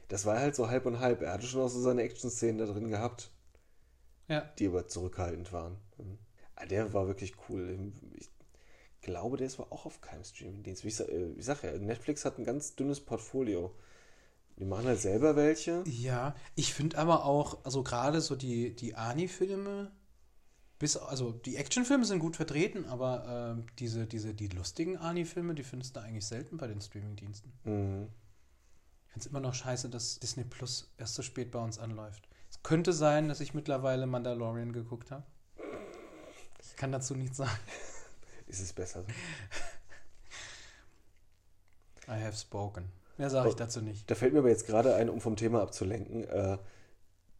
Das 0.08 0.24
war 0.24 0.38
halt 0.38 0.54
so 0.54 0.68
halb 0.68 0.86
und 0.86 1.00
halb. 1.00 1.22
Er 1.22 1.32
hatte 1.32 1.46
schon 1.46 1.62
auch 1.62 1.68
so 1.68 1.80
seine 1.80 2.02
Action-Szenen 2.02 2.58
da 2.58 2.66
drin 2.66 2.88
gehabt, 2.88 3.30
Ja. 4.28 4.42
die 4.58 4.68
aber 4.68 4.86
zurückhaltend 4.86 5.52
waren. 5.52 5.78
Mhm. 5.98 6.18
Ah, 6.54 6.66
Der 6.66 6.92
war 6.92 7.06
wirklich 7.08 7.34
cool. 7.48 7.92
Ich 8.18 8.30
glaube, 9.02 9.36
der 9.36 9.46
ist 9.48 9.58
aber 9.60 9.72
auch 9.72 9.86
auf 9.86 10.00
keinem 10.00 10.24
Streaming-Dienst. 10.24 10.84
Wie 10.84 10.88
ich, 10.88 11.00
äh, 11.00 11.32
ich 11.36 11.44
sag 11.44 11.62
ja, 11.64 11.72
Netflix 11.78 12.24
hat 12.24 12.38
ein 12.38 12.44
ganz 12.44 12.76
dünnes 12.76 13.00
Portfolio. 13.00 13.74
Die 14.58 14.64
machen 14.64 14.86
halt 14.86 15.00
selber 15.00 15.36
welche. 15.36 15.84
Ja, 15.86 16.34
ich 16.54 16.72
finde 16.72 16.96
aber 16.98 17.26
auch, 17.26 17.62
also 17.64 17.82
gerade 17.82 18.22
so 18.22 18.36
die, 18.36 18.74
die 18.74 18.94
Ani-Filme, 18.94 19.92
bis, 20.78 20.96
also 20.96 21.32
die 21.32 21.56
Actionfilme 21.56 22.06
sind 22.06 22.20
gut 22.20 22.36
vertreten, 22.36 22.86
aber 22.86 23.54
ähm, 23.56 23.66
diese, 23.78 24.06
diese, 24.06 24.32
die 24.32 24.48
lustigen 24.48 24.96
Ani-Filme, 24.96 25.54
die 25.54 25.62
findest 25.62 25.96
du 25.96 26.00
eigentlich 26.00 26.26
selten 26.26 26.56
bei 26.56 26.66
den 26.66 26.80
Streamingdiensten. 26.80 27.52
Mhm. 27.64 28.08
Ich 29.06 29.12
finde 29.12 29.20
es 29.20 29.26
immer 29.26 29.40
noch 29.40 29.54
scheiße, 29.54 29.90
dass 29.90 30.18
Disney 30.20 30.44
Plus 30.44 30.90
erst 30.96 31.14
so 31.14 31.22
spät 31.22 31.50
bei 31.50 31.58
uns 31.58 31.78
anläuft. 31.78 32.26
Es 32.50 32.62
könnte 32.62 32.94
sein, 32.94 33.28
dass 33.28 33.40
ich 33.40 33.52
mittlerweile 33.52 34.06
Mandalorian 34.06 34.72
geguckt 34.72 35.10
habe. 35.10 35.24
Ich 36.62 36.76
kann 36.76 36.92
dazu 36.92 37.14
nichts 37.14 37.36
sagen. 37.36 37.58
Ist 38.46 38.60
es 38.60 38.72
besser 38.72 39.02
so? 39.02 39.08
I 42.08 42.22
have 42.22 42.36
spoken. 42.36 42.92
Mehr 43.18 43.30
sage 43.30 43.48
ich 43.48 43.54
Oh. 43.54 43.58
dazu 43.58 43.80
nicht. 43.80 44.10
Da 44.10 44.14
fällt 44.14 44.32
mir 44.32 44.40
aber 44.40 44.48
jetzt 44.50 44.66
gerade 44.66 44.94
ein, 44.94 45.08
um 45.08 45.20
vom 45.20 45.36
Thema 45.36 45.62
abzulenken. 45.62 46.24
Äh, 46.24 46.58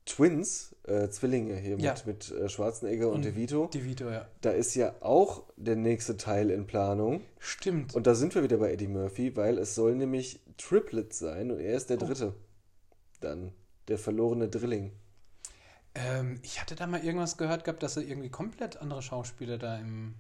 Twins, 0.07 0.75
äh, 0.85 1.09
Zwillinge 1.11 1.57
hier 1.57 1.77
Ja. 1.79 1.93
mit, 1.93 2.07
mit 2.07 2.31
äh, 2.31 2.49
Schwarzenegger 2.49 3.09
und, 3.09 3.17
Und- 3.17 3.25
De 3.25 3.35
Vito. 3.35 3.69
Die 3.73 3.85
Vito, 3.85 4.09
ja. 4.09 4.29
Da 4.41 4.51
ist 4.51 4.75
ja 4.77 4.95
auch 5.01 5.43
der 5.57 5.75
nächste 5.77 6.17
Teil 6.17 6.51
in 6.51 6.67
Planung. 6.67 7.23
Stimmt. 7.39 7.95
Und 7.95 8.07
da 8.07 8.15
sind 8.15 8.35
wir 8.35 8.43
wieder 8.45 8.59
bei 8.59 8.73
Eddie 8.73 8.87
Murphy, 8.87 9.35
weil 9.37 9.59
es 9.59 9.75
soll 9.75 9.97
nämlich 9.97 10.41
Triplets 10.59 11.19
sein 11.19 11.51
und 11.51 11.59
er 11.61 11.77
ist 11.77 11.91
der 11.91 11.97
Oh. 12.01 12.07
dritte. 12.07 12.35
Dann 13.21 13.53
der 13.89 13.99
verlorene 13.99 14.49
Drilling. 14.49 14.93
ähm, 15.95 16.39
ich 16.43 16.61
hatte 16.61 16.75
da 16.77 16.87
mal 16.87 17.03
irgendwas 17.03 17.37
gehört 17.39 17.65
gehabt, 17.65 17.83
dass 17.83 17.95
sie 17.95 18.05
irgendwie 18.05 18.29
komplett 18.31 18.77
andere 18.77 19.01
Schauspieler 19.03 19.57
da 19.59 19.79
im, 19.79 20.15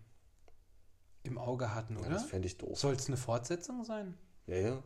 im 1.22 1.36
Auge 1.38 1.74
hatten, 1.74 1.94
Ja, 1.94 2.00
oder? 2.00 2.10
das 2.10 2.24
fände 2.24 2.46
ich 2.46 2.56
doof. 2.58 2.78
Soll 2.78 2.94
es 2.94 3.06
eine 3.08 3.16
Fortsetzung 3.18 3.84
sein? 3.84 4.14
Ja, 4.46 4.56
ja. 4.56 4.82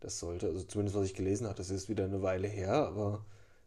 Das 0.00 0.18
sollte, 0.18 0.46
also 0.46 0.62
zumindest 0.62 0.96
was 0.96 1.06
ich 1.06 1.14
gelesen 1.14 1.46
habe, 1.46 1.56
das 1.56 1.70
ist 1.70 1.88
wieder 1.88 2.04
eine 2.04 2.22
Weile 2.22 2.48
her, 2.48 2.74
aber 2.86 3.24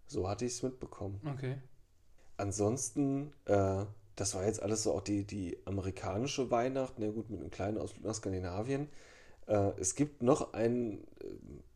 so 0.07 0.29
hatte 0.29 0.45
ich 0.45 0.53
es 0.53 0.63
mitbekommen. 0.63 1.19
Okay. 1.35 1.57
Ansonsten, 2.37 3.33
äh, 3.45 3.85
das 4.15 4.35
war 4.35 4.45
jetzt 4.45 4.61
alles 4.61 4.83
so 4.83 4.93
auch 4.93 5.01
die, 5.01 5.23
die 5.23 5.57
amerikanische 5.65 6.51
Weihnacht, 6.51 6.93
na 6.97 7.07
gut, 7.07 7.29
mit 7.29 7.39
einem 7.39 7.51
kleinen 7.51 7.77
Ausflug 7.77 8.05
nach 8.05 8.15
Skandinavien. 8.15 8.89
Äh, 9.47 9.71
es 9.79 9.95
gibt 9.95 10.21
noch 10.21 10.53
ein, 10.53 11.03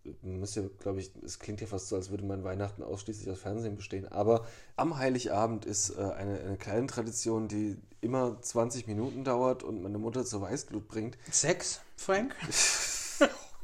äh, 0.05 0.09
müsst 0.21 0.55
ihr, 0.57 0.69
glaube 0.79 0.99
ich, 0.99 1.11
es 1.23 1.39
klingt 1.39 1.59
ja 1.61 1.67
fast 1.67 1.89
so, 1.89 1.95
als 1.95 2.11
würde 2.11 2.23
mein 2.23 2.43
Weihnachten 2.43 2.83
ausschließlich 2.83 3.29
aus 3.29 3.39
Fernsehen 3.39 3.75
bestehen, 3.75 4.07
aber 4.07 4.45
am 4.75 4.97
Heiligabend 4.97 5.65
ist 5.65 5.97
äh, 5.97 6.01
eine, 6.01 6.39
eine 6.39 6.57
kleine 6.57 6.87
Tradition, 6.87 7.47
die 7.47 7.77
immer 8.01 8.39
20 8.41 8.87
Minuten 8.87 9.23
dauert 9.23 9.63
und 9.63 9.81
meine 9.81 9.97
Mutter 9.97 10.23
zur 10.25 10.41
Weißglut 10.41 10.87
bringt. 10.87 11.17
Sex, 11.31 11.81
Frank? 11.95 12.35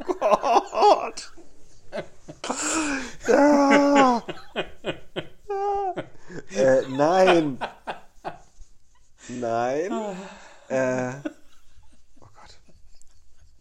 Gott! 0.06 1.34
Ah. 3.28 4.22
äh, 6.56 6.82
nein! 6.90 7.60
Nein! 9.30 9.92
Äh, 10.70 11.14
oh 12.20 12.28
Gott. 12.34 12.60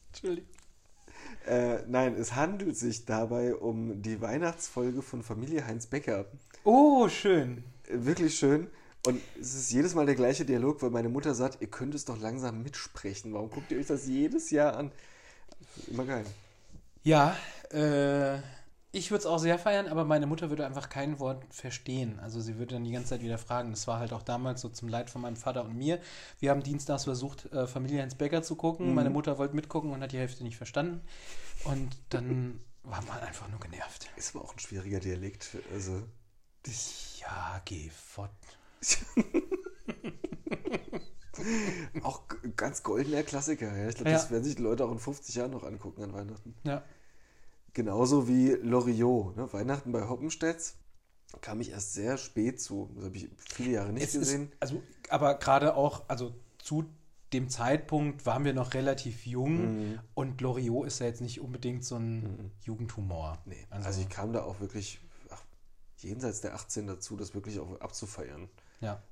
Entschuldigung. 0.09 0.49
Äh, 1.47 1.79
nein, 1.87 2.15
es 2.15 2.35
handelt 2.35 2.77
sich 2.77 3.07
dabei 3.07 3.55
um 3.55 4.03
die 4.03 4.21
Weihnachtsfolge 4.21 5.01
von 5.01 5.23
Familie 5.23 5.67
Heinz 5.67 5.87
Becker. 5.87 6.27
Oh, 6.65 7.09
schön. 7.09 7.65
Wirklich 7.89 8.39
schön. 8.39 8.69
Und 9.07 9.23
es 9.41 9.55
ist 9.55 9.73
jedes 9.73 9.95
Mal 9.95 10.05
der 10.05 10.17
gleiche 10.17 10.45
Dialog, 10.45 10.83
weil 10.83 10.91
meine 10.91 11.09
Mutter 11.09 11.35
sagt, 11.35 11.63
ihr 11.63 11.69
könnt 11.69 11.95
es 11.95 12.05
doch 12.05 12.21
langsam 12.21 12.63
mitsprechen. 12.63 13.33
Warum 13.33 13.49
guckt 13.49 13.71
ihr 13.71 13.79
euch 13.79 13.87
das 13.87 14.07
jedes 14.07 14.51
Jahr 14.51 14.77
an? 14.77 14.93
Immer 15.87 16.05
geil. 16.05 16.25
Ja, 17.05 17.37
äh, 17.73 18.39
ich 18.91 19.11
würde 19.11 19.21
es 19.21 19.27
auch 19.27 19.39
sehr 19.39 19.59
feiern, 19.59 19.87
aber 19.87 20.05
meine 20.05 20.27
Mutter 20.27 20.49
würde 20.49 20.67
einfach 20.67 20.89
kein 20.89 21.19
Wort 21.21 21.45
verstehen. 21.51 22.19
Also 22.21 22.41
sie 22.41 22.57
würde 22.59 22.75
dann 22.75 22.85
die 22.85 22.93
ganze 22.93 23.11
Zeit 23.11 23.23
wieder 23.23 23.39
fragen. 23.39 23.71
Das 23.71 23.87
war 23.87 23.99
halt 23.99 24.13
auch 24.13 24.23
damals 24.23 24.63
so 24.63 24.69
zum 24.71 24.89
Leid 24.89 25.11
von 25.11 25.21
meinem 25.21 25.37
Vater 25.37 25.65
und 25.65 25.77
mir. 25.77 26.01
Wir 26.41 26.51
haben 26.51 26.63
dienstags 26.63 27.05
versucht, 27.05 27.53
äh, 27.53 27.67
Familie 27.67 28.01
Heinz 28.01 28.15
Becker 28.15 28.43
zu 28.43 28.57
gucken. 28.57 28.89
Mhm. 28.89 28.95
Meine 28.95 29.11
Mutter 29.11 29.39
wollte 29.39 29.55
mitgucken 29.55 29.93
und 29.93 30.03
hat 30.03 30.13
die 30.13 30.19
Hälfte 30.19 30.43
nicht 30.43 30.57
verstanden. 30.57 31.03
Und 31.65 31.97
dann 32.09 32.61
war 32.83 33.03
man 33.05 33.21
einfach 33.21 33.49
nur 33.49 33.61
genervt. 33.61 34.09
Ist 34.17 34.35
aber 34.35 34.45
auch 34.45 34.55
ein 34.55 34.59
schwieriger 34.59 35.01
Dialekt. 35.01 35.59
Also, 35.73 36.03
Ja, 37.21 37.61
geh 37.65 37.91
fort. 37.91 38.31
Auch 42.03 42.23
ganz 42.57 42.83
goldener 42.83 43.23
Klassiker. 43.23 43.77
Ja. 43.77 43.89
Ich 43.89 43.95
glaube, 43.97 44.11
Ja. 44.11 44.17
das 44.17 44.31
werden 44.31 44.45
sich 44.45 44.57
die 44.57 44.63
Leute 44.63 44.85
auch 44.85 44.93
in 44.93 44.99
50 44.99 45.35
Jahren 45.35 45.51
noch 45.51 45.65
angucken 45.65 46.03
an 46.03 46.13
Weihnachten. 46.13 46.55
Ja. 46.65 46.83
Genauso 47.75 48.27
wie 48.29 48.51
Loriot. 48.53 49.37
Ne? 49.37 49.53
Weihnachten 49.53 49.93
bei 49.93 50.09
Hoppenstedts 50.09 50.77
kam 51.41 51.61
ich 51.61 51.71
erst 51.71 51.93
sehr 51.95 52.17
spät 52.17 52.61
zu. 52.61 52.91
Das 52.95 53.05
habe 53.05 53.17
ich 53.17 53.29
viele 53.37 53.71
Jahre 53.73 53.93
nicht 53.93 54.03
Es 54.05 54.15
ist, 54.15 54.21
gesehen. 54.21 54.53
also, 54.61 54.83
aber 55.11 55.35
gerade 55.35 55.75
auch, 55.77 56.05
also 56.09 56.35
zu 56.59 56.85
dem 57.35 57.51
Zeitpunkt 57.51 58.25
waren 58.25 58.45
wir 58.45 58.55
noch 58.55 58.73
relativ 58.73 59.27
jung 59.27 59.91
Mhm. 59.91 59.99
und 60.15 60.41
Loriot 60.41 60.87
ist 60.87 60.99
ja 61.01 61.07
jetzt 61.07 61.21
nicht 61.21 61.41
unbedingt 61.41 61.85
so 61.85 61.97
ein 61.97 62.51
Jugendhumor. 62.63 63.39
Nee, 63.45 63.67
Also- 63.69 63.87
also, 63.87 64.01
ich 64.01 64.09
kam 64.09 64.33
da 64.33 64.43
auch 64.45 64.61
wirklich 64.61 64.99
ach, 65.29 65.43
jenseits 65.99 66.41
der 66.41 66.55
18 66.55 66.87
dazu, 66.87 67.17
das 67.17 67.35
wirklich 67.35 67.59
auch 67.61 67.79
abzufeiern. 67.83 68.49
Ja. 68.81 69.03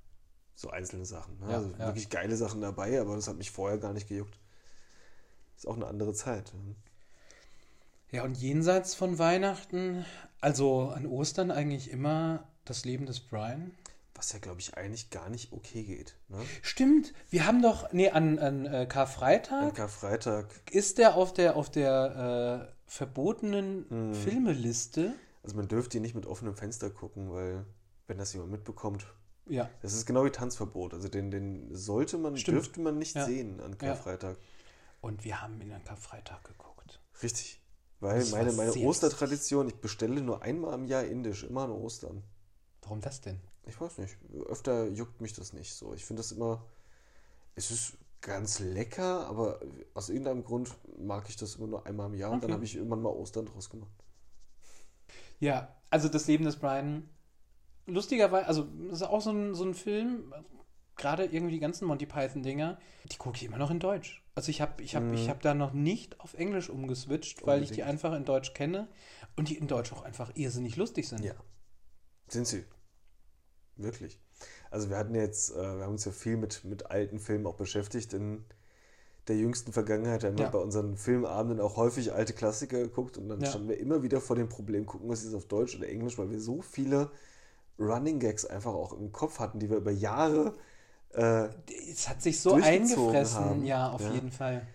So 0.56 0.70
einzelne 0.70 1.04
Sachen. 1.04 1.38
Ne? 1.38 1.50
Ja, 1.50 1.56
also 1.58 1.70
ja. 1.72 1.78
wirklich 1.86 2.08
geile 2.10 2.34
Sachen 2.36 2.60
dabei, 2.62 2.98
aber 3.00 3.14
das 3.14 3.28
hat 3.28 3.36
mich 3.36 3.50
vorher 3.50 3.78
gar 3.78 3.92
nicht 3.92 4.08
gejuckt. 4.08 4.38
Ist 5.56 5.68
auch 5.68 5.76
eine 5.76 5.86
andere 5.86 6.14
Zeit. 6.14 6.52
ne? 6.54 6.74
Ja, 8.10 8.24
und 8.24 8.36
jenseits 8.38 8.94
von 8.94 9.18
Weihnachten, 9.18 10.04
also 10.40 10.88
an 10.88 11.06
Ostern 11.06 11.50
eigentlich 11.50 11.90
immer 11.90 12.48
das 12.64 12.84
Leben 12.84 13.04
des 13.06 13.20
Brian. 13.20 13.72
Was 14.14 14.32
ja, 14.32 14.38
glaube 14.38 14.60
ich, 14.60 14.78
eigentlich 14.78 15.10
gar 15.10 15.28
nicht 15.28 15.52
okay 15.52 15.82
geht. 15.82 16.16
Ne? 16.28 16.38
Stimmt, 16.62 17.12
wir 17.28 17.46
haben 17.46 17.60
doch, 17.60 17.92
nee, 17.92 18.08
an, 18.08 18.38
an 18.38 18.64
äh, 18.64 18.68
An 18.78 18.88
Karfreitag 18.88 19.74
Karfreitag 19.74 20.46
ist 20.70 20.96
der 20.96 21.16
auf 21.16 21.34
der, 21.34 21.54
auf 21.56 21.68
der 21.68 22.70
äh, 22.72 22.72
verbotenen 22.90 23.84
Mhm. 23.90 24.14
Filmeliste. 24.14 25.12
Also 25.42 25.56
man 25.56 25.68
dürfte 25.68 25.92
hier 25.92 26.00
nicht 26.00 26.14
mit 26.14 26.24
offenem 26.24 26.56
Fenster 26.56 26.88
gucken, 26.88 27.30
weil 27.30 27.66
wenn 28.06 28.16
das 28.16 28.32
jemand 28.32 28.52
mitbekommt, 28.52 29.06
Ja, 29.48 29.70
das 29.82 29.92
ist 29.94 30.06
genau 30.06 30.24
wie 30.24 30.30
Tanzverbot. 30.30 30.92
Also 30.94 31.08
den, 31.08 31.30
den 31.30 31.74
sollte 31.74 32.18
man, 32.18 32.36
Stimmt. 32.36 32.56
dürfte 32.56 32.80
man 32.80 32.98
nicht 32.98 33.14
Ja. 33.14 33.24
sehen 33.24 33.60
an 33.60 33.72
Ja. 33.72 33.76
Karfreitag. 33.94 34.36
und 35.00 35.24
wir 35.24 35.40
haben 35.40 35.60
ihn 35.60 35.72
an 35.72 35.84
Karfreitag 35.84 36.42
geguckt. 36.44 37.00
Richtig. 37.22 37.60
Weil 38.00 38.18
Das 38.18 38.30
meine, 38.32 38.52
meine 38.52 38.72
Ostertradition, 38.74 39.68
ich 39.68 39.76
bestelle 39.76 40.20
nur 40.20 40.42
einmal 40.42 40.74
im 40.74 40.84
Jahr 40.86 41.04
indisch, 41.04 41.44
immer 41.44 41.62
an 41.64 41.70
Ostern. 41.70 42.22
Warum 42.82 43.00
das 43.00 43.20
denn? 43.20 43.40
Ich 43.66 43.80
weiß 43.80 43.98
nicht. 43.98 44.16
Öfter 44.48 44.86
juckt 44.88 45.20
mich 45.20 45.32
das 45.32 45.52
nicht 45.52 45.74
so. 45.74 45.94
Ich 45.94 46.04
finde 46.04 46.20
das 46.22 46.32
immer. 46.32 46.64
Es 47.54 47.70
ist 47.70 47.94
ganz 48.20 48.58
lecker, 48.58 49.26
aber 49.28 49.60
aus 49.94 50.08
irgendeinem 50.08 50.44
Grund 50.44 50.70
mag 50.98 51.28
ich 51.28 51.36
das 51.36 51.54
immer 51.56 51.68
nur 51.68 51.86
einmal 51.86 52.08
im 52.08 52.14
Jahr 52.14 52.32
und 52.32 52.42
dann 52.42 52.50
Okay. 52.50 52.54
habe 52.54 52.64
ich 52.64 52.76
irgendwann 52.76 53.00
mal 53.02 53.10
Ostern 53.10 53.46
draus 53.46 53.70
gemacht. 53.70 53.90
Ja, 55.38 55.74
also 55.90 56.08
das 56.08 56.26
Leben 56.26 56.44
des 56.44 56.56
Brian, 56.56 57.08
lustigerweise, 57.86 58.46
also 58.46 58.64
das 58.88 59.00
ist 59.00 59.06
auch 59.06 59.20
so 59.20 59.30
ein, 59.30 59.54
so 59.54 59.64
ein 59.64 59.74
Film, 59.74 60.32
gerade 60.96 61.24
irgendwie 61.24 61.52
die 61.52 61.60
ganzen 61.60 61.86
Monty 61.86 62.06
Python-Dinger, 62.06 62.78
die 63.10 63.16
gucke 63.16 63.36
ich 63.36 63.44
immer 63.44 63.58
noch 63.58 63.70
in 63.70 63.78
Deutsch. 63.80 64.22
Also 64.34 64.50
ich 64.50 64.60
habe 64.60 64.82
ich 64.82 64.94
hab, 64.96 65.02
ich 65.12 65.24
Mhm. 65.26 65.30
hab 65.30 65.40
da 65.42 65.54
noch 65.54 65.72
nicht 65.72 66.20
auf 66.20 66.34
Englisch 66.34 66.68
umgeswitcht, 66.68 67.46
weil 67.46 67.62
ich 67.62 67.68
die 67.70 67.82
Unbedingt. 67.82 67.88
einfach 68.04 68.16
in 68.16 68.24
Deutsch 68.24 68.52
kenne 68.54 68.88
und 69.36 69.48
die 69.48 69.56
in 69.56 69.66
Deutsch 69.66 69.92
auch 69.92 70.02
einfach 70.02 70.32
irrsinnig 70.34 70.76
lustig 70.76 71.08
sind. 71.08 71.24
Ja. 71.24 71.34
Sind 72.28 72.46
sie. 72.46 72.64
Wirklich. 73.76 74.20
Also 74.70 74.90
wir 74.90 74.96
hatten 74.96 75.14
jetzt, 75.14 75.50
äh, 75.50 75.56
wir 75.76 75.84
haben 75.84 75.92
uns 75.92 76.04
ja 76.04 76.12
viel 76.12 76.36
mit, 76.36 76.64
mit 76.64 76.90
alten 76.90 77.18
Filmen 77.18 77.46
auch 77.46 77.56
beschäftigt 77.56 78.12
in 78.12 78.44
der 79.28 79.36
jüngsten 79.36 79.72
Vergangenheit. 79.72 80.22
Da 80.22 80.28
haben 80.28 80.38
wir 80.38 80.44
Ja. 80.44 80.50
bei 80.50 80.58
unseren 80.58 80.96
Filmabenden 80.96 81.60
auch 81.60 81.76
häufig 81.76 82.12
alte 82.12 82.32
Klassiker 82.32 82.78
geguckt 82.78 83.18
und 83.18 83.28
dann 83.28 83.40
Ja. 83.40 83.48
standen 83.50 83.68
wir 83.68 83.78
immer 83.78 84.02
wieder 84.02 84.20
vor 84.20 84.36
dem 84.36 84.48
Problem, 84.48 84.86
gucken 84.86 85.08
wir 85.08 85.14
es 85.14 85.24
jetzt 85.24 85.34
auf 85.34 85.46
Deutsch 85.46 85.76
oder 85.76 85.88
Englisch, 85.88 86.16
weil 86.18 86.30
wir 86.30 86.40
so 86.40 86.62
viele 86.62 87.10
Running 87.78 88.18
Gags 88.20 88.44
einfach 88.44 88.72
auch 88.72 88.92
im 88.94 89.12
Kopf 89.12 89.38
hatten, 89.38 89.58
die 89.58 89.68
wir 89.70 89.76
über 89.78 89.90
Jahre 89.92 90.54
äh, 91.12 91.48
Es 91.90 92.08
hat 92.08 92.22
sich 92.22 92.40
so 92.40 92.54
eingefressen, 92.54 93.38
haben. 93.38 93.64
ja, 93.64 93.90
auf 93.90 94.00
Ja. 94.02 94.12
jeden 94.12 94.30
Fall. 94.32 94.66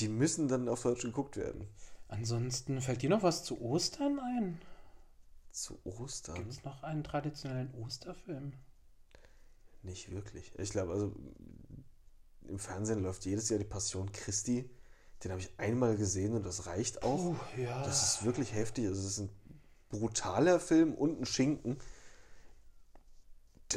die 0.00 0.08
müssen 0.08 0.48
dann 0.48 0.68
auf 0.68 0.82
Deutsch 0.82 1.02
geguckt 1.02 1.36
werden. 1.36 1.66
Ansonsten 2.08 2.80
fällt 2.80 3.02
dir 3.02 3.10
noch 3.10 3.22
was 3.22 3.44
zu 3.44 3.60
Ostern 3.60 4.20
ein? 4.20 4.60
Zu 5.52 5.78
Ostern? 5.84 6.34
Gibt 6.36 6.52
es 6.52 6.64
noch 6.64 6.82
einen 6.82 7.02
traditionellen 7.02 7.72
Osterfilm? 7.74 8.52
Nicht 9.82 10.10
wirklich. 10.10 10.52
Ich 10.58 10.70
glaube, 10.70 10.92
also 10.92 11.12
im 12.48 12.58
Fernsehen 12.58 13.02
läuft 13.02 13.24
jedes 13.24 13.48
Jahr 13.48 13.58
die 13.58 13.64
Passion 13.64 14.12
Christi. 14.12 14.68
Den 15.24 15.30
habe 15.32 15.40
ich 15.40 15.50
einmal 15.58 15.96
gesehen 15.96 16.34
und 16.34 16.44
das 16.44 16.66
reicht 16.66 17.02
auch. 17.02 17.24
Oh, 17.24 17.36
ja. 17.58 17.82
Das 17.84 18.02
ist 18.02 18.24
wirklich 18.24 18.52
heftig. 18.52 18.86
Also 18.86 19.00
es 19.00 19.06
ist 19.06 19.18
ein 19.20 19.30
brutaler 19.88 20.60
Film 20.60 20.94
und 20.94 21.20
ein 21.20 21.26
Schinken. 21.26 21.78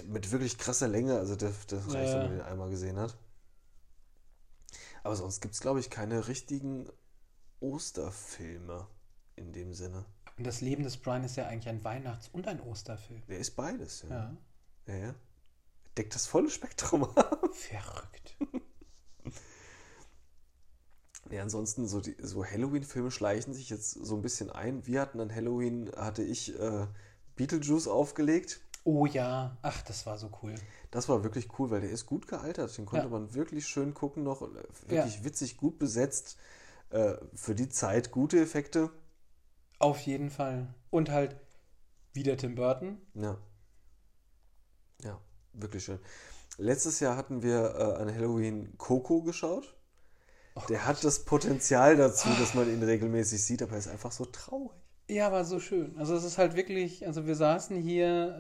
Mit 0.06 0.32
wirklich 0.32 0.58
krasser 0.58 0.88
Länge. 0.88 1.18
Also 1.18 1.36
das, 1.36 1.66
das 1.68 1.86
reicht, 1.94 2.14
Ja. 2.14 2.20
wenn 2.20 2.28
man 2.28 2.32
den 2.38 2.42
einmal 2.42 2.70
gesehen 2.70 2.98
hat. 3.00 3.18
Aber 5.04 5.16
sonst 5.16 5.42
gibt 5.42 5.54
es, 5.56 5.62
glaube 5.62 5.80
ich, 5.80 5.90
keine 5.90 6.28
richtigen 6.28 6.88
Osterfilme 7.60 8.88
in 9.36 9.52
dem 9.54 9.74
Sinne. 9.74 10.06
Und 10.38 10.46
das 10.46 10.62
Leben 10.62 10.84
des 10.84 10.98
Brian 10.98 11.24
ist 11.24 11.36
ja 11.36 11.48
eigentlich 11.48 11.70
ein 11.70 11.84
Weihnachts- 11.84 12.30
und 12.32 12.48
ein 12.48 12.62
Osterfilm. 12.62 13.22
Der 13.28 13.40
ist 13.40 13.56
beides, 13.56 14.04
ja. 14.04 14.10
Ja. 14.10 14.38
ja. 14.88 14.96
ja. 14.96 15.16
Deckt 15.98 16.16
das 16.16 16.28
volle 16.28 16.50
Spektrum 16.50 17.04
ab. 17.04 17.50
Verrückt. 17.54 18.38
Ja, 21.30 21.42
ansonsten 21.44 21.88
so, 21.88 22.02
die, 22.02 22.16
so 22.22 22.44
Halloween-Filme 22.46 23.12
schleichen 23.12 23.54
sich 23.54 23.70
jetzt 23.70 23.92
so 23.92 24.16
ein 24.16 24.22
bisschen 24.22 24.50
ein. 24.50 24.86
Wir 24.88 25.02
hatten 25.02 25.20
an 25.20 25.34
Halloween, 25.34 25.92
hatte 25.96 26.24
ich 26.24 26.58
äh, 26.60 26.88
Beetlejuice 27.36 27.88
aufgelegt. 27.88 28.62
Oh 28.84 29.06
ja, 29.06 29.58
ach, 29.62 29.82
das 29.84 30.06
war 30.06 30.18
so 30.18 30.32
cool. 30.42 30.56
Das 30.90 31.08
war 31.10 31.24
wirklich 31.24 31.48
cool, 31.60 31.70
weil 31.70 31.82
der 31.82 31.92
ist 31.92 32.06
gut 32.08 32.28
gealtert. 32.28 32.76
Den 32.78 32.86
konnte 32.86 33.06
Ja. 33.06 33.12
man 33.12 33.34
wirklich 33.36 33.68
schön 33.68 33.94
gucken 33.94 34.24
noch. 34.24 34.42
äh, 34.42 34.46
Ja. 34.88 35.04
Wirklich 35.04 35.24
witzig, 35.24 35.58
gut 35.58 35.78
besetzt. 35.78 36.38
Äh, 36.90 37.16
für 37.36 37.54
die 37.54 37.70
Zeit 37.70 38.10
gute 38.12 38.40
Effekte. 38.42 38.90
Auf 39.78 40.00
jeden 40.02 40.30
Fall. 40.32 40.74
Und 40.90 41.10
halt 41.12 41.36
Wieder 42.14 42.36
Tim 42.38 42.56
Burton. 42.56 42.98
Ja. 43.14 43.38
Ja, 45.04 45.20
wirklich 45.54 45.84
schön. 45.84 46.00
Letztes 46.58 47.00
Jahr 47.00 47.16
hatten 47.16 47.44
wir 47.44 47.76
äh, 47.76 48.02
an 48.02 48.14
Halloween 48.14 48.74
Coco 48.78 49.22
geschaut. 49.22 49.76
Der 50.70 50.86
hat 50.86 51.04
das 51.04 51.24
Potenzial 51.26 51.96
dazu, 51.96 52.30
dass 52.40 52.54
man 52.54 52.70
ihn 52.72 52.84
regelmäßig 52.84 53.44
sieht, 53.44 53.62
aber 53.64 53.74
er 53.74 53.80
ist 53.80 53.88
einfach 53.88 54.12
so 54.12 54.26
traurig. 54.26 54.72
Ja, 55.08 55.32
war 55.32 55.46
so 55.46 55.60
schön. 55.60 55.98
Also 55.98 56.16
es 56.16 56.24
ist 56.24 56.38
halt 56.38 56.56
wirklich, 56.56 57.08
also 57.08 57.26
wir 57.26 57.36
saßen 57.36 57.78
hier, 57.82 58.38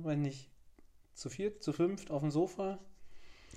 äh, 0.00 0.04
wenn 0.06 0.22
nicht 0.22 0.50
zu 1.14 1.28
viert, 1.28 1.62
zu 1.62 1.72
fünft 1.72 2.10
auf 2.10 2.22
dem 2.22 2.30
Sofa. 2.30 2.78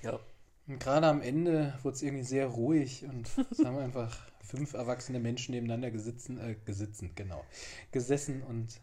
Ja. 0.02 0.18
Und 0.66 0.78
gerade 0.80 1.06
am 1.06 1.22
Ende 1.22 1.78
wurde 1.82 1.96
es 1.96 2.02
irgendwie 2.02 2.24
sehr 2.24 2.46
ruhig 2.46 3.04
und 3.04 3.30
es 3.50 3.64
haben 3.64 3.78
einfach 3.78 4.16
fünf 4.44 4.74
erwachsene 4.74 5.18
Menschen 5.20 5.52
nebeneinander 5.54 5.90
gesitzen, 5.90 6.38
äh, 6.38 6.56
gesitzen, 6.64 7.12
genau, 7.14 7.44
gesessen 7.90 8.42
und 8.42 8.80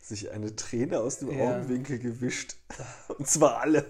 Sich 0.00 0.32
eine 0.32 0.56
Träne 0.56 0.98
aus 0.98 1.18
dem 1.18 1.30
Ja. 1.30 1.58
Augenwinkel 1.58 1.98
gewischt. 2.00 2.56
Und 3.18 3.28
zwar 3.28 3.60
alle. 3.60 3.86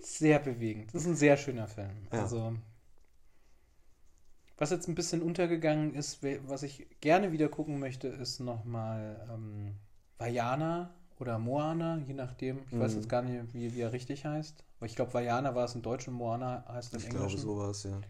sehr 0.00 0.40
bewegend. 0.40 0.92
Das 0.92 1.02
ist 1.02 1.06
ein 1.08 1.14
sehr 1.16 1.36
schöner 1.36 1.68
Film. 1.68 2.08
Ja. 2.12 2.22
Also 2.22 2.56
was 4.62 4.70
jetzt 4.70 4.88
ein 4.88 4.94
bisschen 4.94 5.22
untergegangen 5.22 5.94
ist, 5.94 6.20
was 6.46 6.62
ich 6.62 6.86
gerne 7.00 7.32
wieder 7.32 7.48
gucken 7.48 7.80
möchte, 7.80 8.08
ist 8.08 8.40
nochmal 8.40 9.26
ähm, 9.32 9.74
Vajana 10.18 10.94
oder 11.18 11.38
Moana, 11.38 11.98
je 12.06 12.14
nachdem. 12.14 12.60
Ich 12.70 12.78
weiß 12.80 12.94
Mhm. 12.94 12.96
jetzt 12.96 13.08
gar 13.08 13.22
nicht, 13.22 13.54
wie, 13.54 13.74
wie 13.74 13.80
er 13.80 13.92
richtig 13.92 14.24
heißt. 14.24 14.64
Aber 14.78 14.86
ich 14.86 14.96
glaube, 14.96 15.14
Vajana 15.14 15.54
war 15.54 15.64
es 15.64 15.74
im 15.74 15.82
Deutschen, 15.82 16.14
Moana 16.14 16.64
heißt 16.68 16.94
im 16.94 17.00
Ich 17.00 17.08
glaube, 17.08 17.36
Englischen. 17.36 17.40
so 17.40 17.56
war 17.58 17.70
es, 17.70 17.82
ja. 17.84 18.00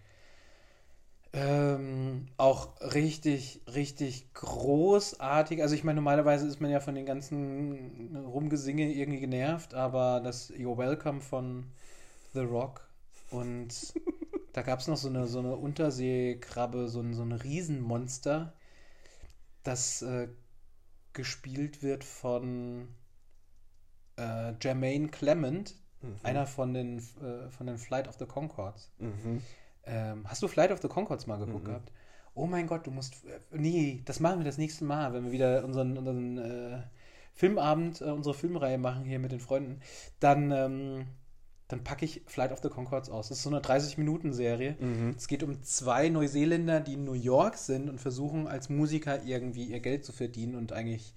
Ähm, 1.34 2.26
auch 2.36 2.78
richtig, 2.82 3.62
richtig 3.74 4.34
großartig. 4.34 5.62
Also 5.62 5.74
ich 5.74 5.82
meine, 5.84 5.96
normalerweise 5.96 6.46
ist 6.46 6.60
man 6.60 6.70
ja 6.70 6.80
von 6.80 6.94
den 6.94 7.06
ganzen 7.06 8.14
Rumgesinge 8.26 8.92
irgendwie 8.92 9.20
genervt, 9.20 9.72
aber 9.74 10.20
das 10.22 10.50
You're 10.52 10.76
Welcome 10.76 11.22
von 11.22 11.66
The 12.34 12.40
Rock 12.40 12.88
und 13.30 13.94
da 14.52 14.62
gab 14.62 14.80
es 14.80 14.88
noch 14.88 14.96
so 14.96 15.08
eine, 15.08 15.26
so 15.26 15.38
eine 15.38 15.56
Unterseekrabbe, 15.56 16.88
so 16.88 17.00
ein, 17.00 17.14
so 17.14 17.22
ein 17.22 17.32
Riesenmonster, 17.32 18.54
das 19.62 20.02
äh, 20.02 20.28
gespielt 21.12 21.82
wird 21.82 22.04
von 22.04 22.88
äh, 24.16 24.52
Jermaine 24.60 25.08
Clement, 25.08 25.76
Mhm. 26.02 26.16
einer 26.24 26.46
von 26.46 26.74
den, 26.74 26.98
äh, 26.98 27.48
von 27.50 27.66
den 27.68 27.78
Flight 27.78 28.08
of 28.08 28.16
the 28.18 28.26
Concords. 28.26 28.90
Mhm. 28.98 29.40
Ähm, 29.84 30.24
hast 30.28 30.42
du 30.42 30.48
Flight 30.48 30.72
of 30.72 30.80
the 30.82 30.88
Concords 30.88 31.26
mal 31.28 31.38
geguckt 31.38 31.62
Mhm. 31.62 31.68
gehabt? 31.68 31.92
Oh 32.34 32.46
mein 32.46 32.66
Gott, 32.66 32.86
du 32.86 32.90
musst. 32.90 33.24
äh, 33.24 33.38
Nee, 33.52 34.02
das 34.04 34.18
machen 34.20 34.38
wir 34.40 34.44
das 34.44 34.58
nächste 34.58 34.84
Mal, 34.84 35.12
wenn 35.12 35.24
wir 35.24 35.32
wieder 35.32 35.64
unseren, 35.64 35.96
unseren 35.96 36.38
äh, 36.38 36.82
Filmabend, 37.34 38.00
äh, 38.00 38.04
unsere 38.06 38.34
Filmreihe 38.34 38.78
machen 38.78 39.04
hier 39.04 39.18
mit 39.20 39.32
den 39.32 39.40
Freunden. 39.40 39.80
Dann, 40.20 40.50
ähm, 40.50 41.06
dann 41.68 41.84
packe 41.84 42.04
ich 42.04 42.22
Flight 42.26 42.52
of 42.52 42.60
the 42.62 42.68
Concords 42.68 43.08
aus. 43.08 43.28
Das 43.28 43.38
ist 43.38 43.44
so 43.44 43.50
eine 43.50 43.60
30-Minuten-Serie. 43.60 44.76
Mhm. 44.78 45.14
Es 45.16 45.26
geht 45.28 45.42
um 45.42 45.62
zwei 45.62 46.08
Neuseeländer, 46.10 46.80
die 46.80 46.94
in 46.94 47.04
New 47.04 47.14
York 47.14 47.56
sind 47.56 47.88
und 47.88 48.00
versuchen 48.00 48.46
als 48.46 48.68
Musiker 48.68 49.22
irgendwie 49.24 49.64
ihr 49.64 49.80
Geld 49.80 50.04
zu 50.04 50.12
verdienen 50.12 50.54
und 50.54 50.72
eigentlich 50.72 51.14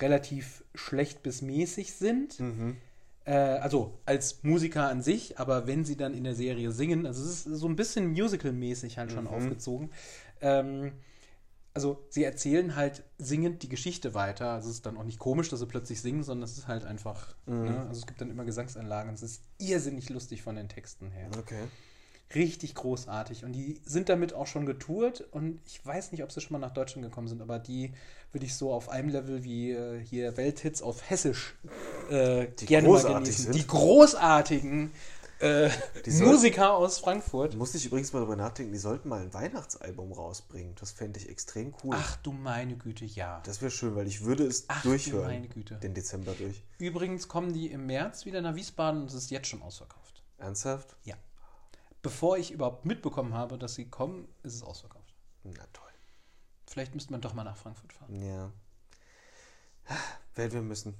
relativ 0.00 0.64
schlecht 0.74 1.22
bis 1.22 1.40
mäßig 1.42 1.94
sind. 1.94 2.38
Mhm. 2.40 2.76
Äh, 3.24 3.32
also 3.32 3.98
als 4.04 4.42
Musiker 4.42 4.88
an 4.88 5.02
sich, 5.02 5.38
aber 5.38 5.66
wenn 5.66 5.84
sie 5.84 5.96
dann 5.96 6.14
in 6.14 6.24
der 6.24 6.34
Serie 6.34 6.70
singen, 6.72 7.06
also 7.06 7.22
es 7.24 7.46
ist 7.46 7.58
so 7.58 7.66
ein 7.66 7.76
bisschen 7.76 8.08
musical-mäßig 8.12 8.98
halt 8.98 9.10
schon 9.12 9.24
Mhm. 9.24 9.30
aufgezogen. 9.30 9.90
Ähm, 10.42 10.92
also 11.76 12.02
sie 12.08 12.24
erzählen 12.24 12.74
halt 12.74 13.04
singend 13.18 13.62
die 13.62 13.68
Geschichte 13.68 14.14
weiter. 14.14 14.52
Also 14.52 14.70
es 14.70 14.76
ist 14.76 14.86
dann 14.86 14.96
auch 14.96 15.04
nicht 15.04 15.18
komisch, 15.18 15.50
dass 15.50 15.60
sie 15.60 15.66
plötzlich 15.66 16.00
singen, 16.00 16.22
sondern 16.22 16.44
es 16.48 16.56
ist 16.56 16.66
halt 16.68 16.84
einfach, 16.86 17.36
Mhm. 17.46 17.64
ne? 17.64 17.80
also 17.86 18.00
es 18.00 18.06
gibt 18.06 18.20
dann 18.20 18.30
immer 18.30 18.44
Gesangsanlagen. 18.46 19.12
Es 19.12 19.22
ist 19.22 19.42
irrsinnig 19.58 20.08
lustig 20.08 20.40
von 20.42 20.56
den 20.56 20.68
Texten 20.70 21.10
her. 21.10 21.28
Okay. 21.38 21.64
Richtig 22.34 22.74
großartig. 22.74 23.44
Und 23.44 23.52
die 23.52 23.80
sind 23.84 24.08
damit 24.08 24.32
auch 24.32 24.46
schon 24.48 24.66
getourt. 24.66 25.20
Und 25.30 25.60
ich 25.66 25.84
weiß 25.86 26.10
nicht, 26.12 26.24
ob 26.24 26.32
sie 26.32 26.40
schon 26.40 26.54
mal 26.58 26.66
nach 26.66 26.74
Deutschland 26.74 27.06
gekommen 27.06 27.28
sind, 27.28 27.40
aber 27.40 27.58
die 27.60 27.92
würde 28.32 28.46
ich 28.46 28.54
so 28.54 28.72
auf 28.72 28.88
einem 28.88 29.10
Level 29.10 29.44
wie 29.44 29.70
äh, 29.70 30.00
hier 30.02 30.36
Welthits 30.36 30.82
auf 30.82 31.08
Hessisch 31.08 31.54
äh, 32.10 32.46
Die 32.58 32.66
gerne 32.66 32.88
mal 32.88 33.00
genießen. 33.02 33.44
sind. 33.44 33.54
Die 33.54 33.66
großartigen 33.66 34.90
äh, 35.40 35.68
sollten- 36.04 36.24
Musiker 36.24 36.74
aus 36.74 36.98
Frankfurt. 36.98 37.54
Muss 37.54 37.74
ich 37.74 37.86
übrigens 37.86 38.12
mal 38.12 38.20
drüber 38.20 38.36
nachdenken, 38.36 38.72
die 38.72 38.78
sollten 38.78 39.08
mal 39.08 39.20
ein 39.22 39.32
Weihnachtsalbum 39.34 40.12
rausbringen. 40.12 40.74
Das 40.80 40.92
fände 40.92 41.18
ich 41.20 41.28
extrem 41.28 41.74
cool. 41.84 41.94
Ach 41.98 42.16
du 42.16 42.32
meine 42.32 42.76
Güte, 42.76 43.04
ja. 43.04 43.40
Das 43.44 43.60
wäre 43.60 43.70
schön, 43.70 43.94
weil 43.96 44.06
ich 44.06 44.22
würde 44.22 44.46
es 44.46 44.64
Ach 44.68 44.82
du 44.82 44.88
durchhören. 44.90 45.26
meine 45.26 45.48
Güte. 45.48 45.76
Den 45.76 45.94
Dezember 45.94 46.32
durch. 46.32 46.62
Übrigens 46.78 47.28
kommen 47.28 47.52
die 47.52 47.70
im 47.70 47.86
März 47.86 48.24
wieder 48.24 48.40
nach 48.40 48.54
Wiesbaden 48.54 49.02
und 49.02 49.08
es 49.08 49.14
ist 49.14 49.30
jetzt 49.30 49.48
schon 49.48 49.62
ausverkauft. 49.62 50.22
Ernsthaft? 50.38 50.96
Ja. 51.04 51.14
Bevor 52.02 52.38
ich 52.38 52.50
überhaupt 52.52 52.84
mitbekommen 52.84 53.34
habe, 53.34 53.58
dass 53.58 53.74
sie 53.74 53.88
kommen, 53.90 54.28
ist 54.42 54.54
es 54.54 54.62
ausverkauft. 54.62 55.12
Na 55.44 55.64
toll. 55.72 55.82
Vielleicht 56.66 56.94
müsste 56.94 57.12
man 57.12 57.20
doch 57.20 57.34
mal 57.34 57.44
nach 57.44 57.56
Frankfurt 57.56 57.92
fahren. 57.92 58.22
Ja. 58.22 58.52
Werden 60.34 60.52
wir 60.52 60.62
müssen. 60.62 60.94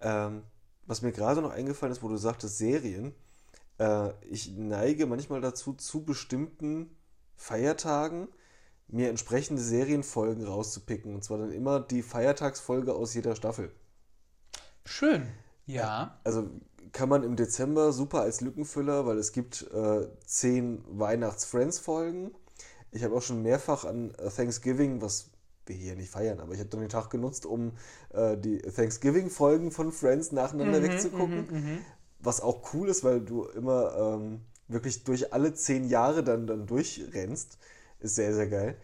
Ähm, 0.00 0.42
was 0.86 1.02
mir 1.02 1.12
gerade 1.12 1.42
noch 1.42 1.50
eingefallen 1.50 1.92
ist, 1.92 2.02
wo 2.02 2.08
du 2.08 2.16
sagtest 2.16 2.58
Serien. 2.58 3.14
Äh, 3.80 4.12
ich 4.28 4.52
neige 4.56 5.06
manchmal 5.06 5.40
dazu, 5.40 5.72
zu 5.72 6.04
bestimmten 6.04 6.94
Feiertagen 7.34 8.28
mir 8.86 9.08
entsprechende 9.08 9.62
Serienfolgen 9.62 10.44
rauszupicken. 10.44 11.14
Und 11.14 11.24
zwar 11.24 11.38
dann 11.38 11.52
immer 11.52 11.80
die 11.80 12.02
Feiertagsfolge 12.02 12.94
aus 12.94 13.14
jeder 13.14 13.34
Staffel. 13.34 13.72
Schön. 14.84 15.26
Ja. 15.66 16.20
Also 16.24 16.50
kann 16.92 17.08
man 17.08 17.22
im 17.22 17.36
Dezember 17.36 17.92
super 17.92 18.20
als 18.20 18.40
Lückenfüller, 18.40 19.06
weil 19.06 19.16
es 19.16 19.32
gibt 19.32 19.70
äh, 19.72 20.08
zehn 20.26 20.84
Weihnachts-Friends-Folgen. 20.88 22.32
Ich 22.90 23.04
habe 23.04 23.14
auch 23.14 23.22
schon 23.22 23.42
mehrfach 23.42 23.84
an 23.84 24.12
äh, 24.16 24.28
Thanksgiving, 24.28 25.00
was 25.00 25.30
wir 25.66 25.76
hier 25.76 25.94
nicht 25.94 26.10
feiern, 26.10 26.40
aber 26.40 26.52
ich 26.52 26.58
habe 26.58 26.68
dann 26.68 26.80
den 26.80 26.88
Tag 26.88 27.10
genutzt, 27.10 27.46
um 27.46 27.72
äh, 28.12 28.36
die 28.36 28.58
Thanksgiving-Folgen 28.58 29.70
von 29.70 29.92
Friends 29.92 30.32
nacheinander 30.32 30.82
wegzugucken. 30.82 31.84
Was 32.22 32.40
auch 32.40 32.74
cool 32.74 32.88
ist, 32.88 33.02
weil 33.04 33.20
du 33.20 33.44
immer 33.44 33.96
ähm, 33.96 34.40
wirklich 34.68 35.04
durch 35.04 35.32
alle 35.32 35.54
zehn 35.54 35.88
Jahre 35.88 36.22
dann, 36.22 36.46
dann 36.46 36.66
durchrennst. 36.66 37.58
Ist 38.00 38.14
sehr, 38.14 38.34
sehr 38.34 38.48
geil. 38.48 38.76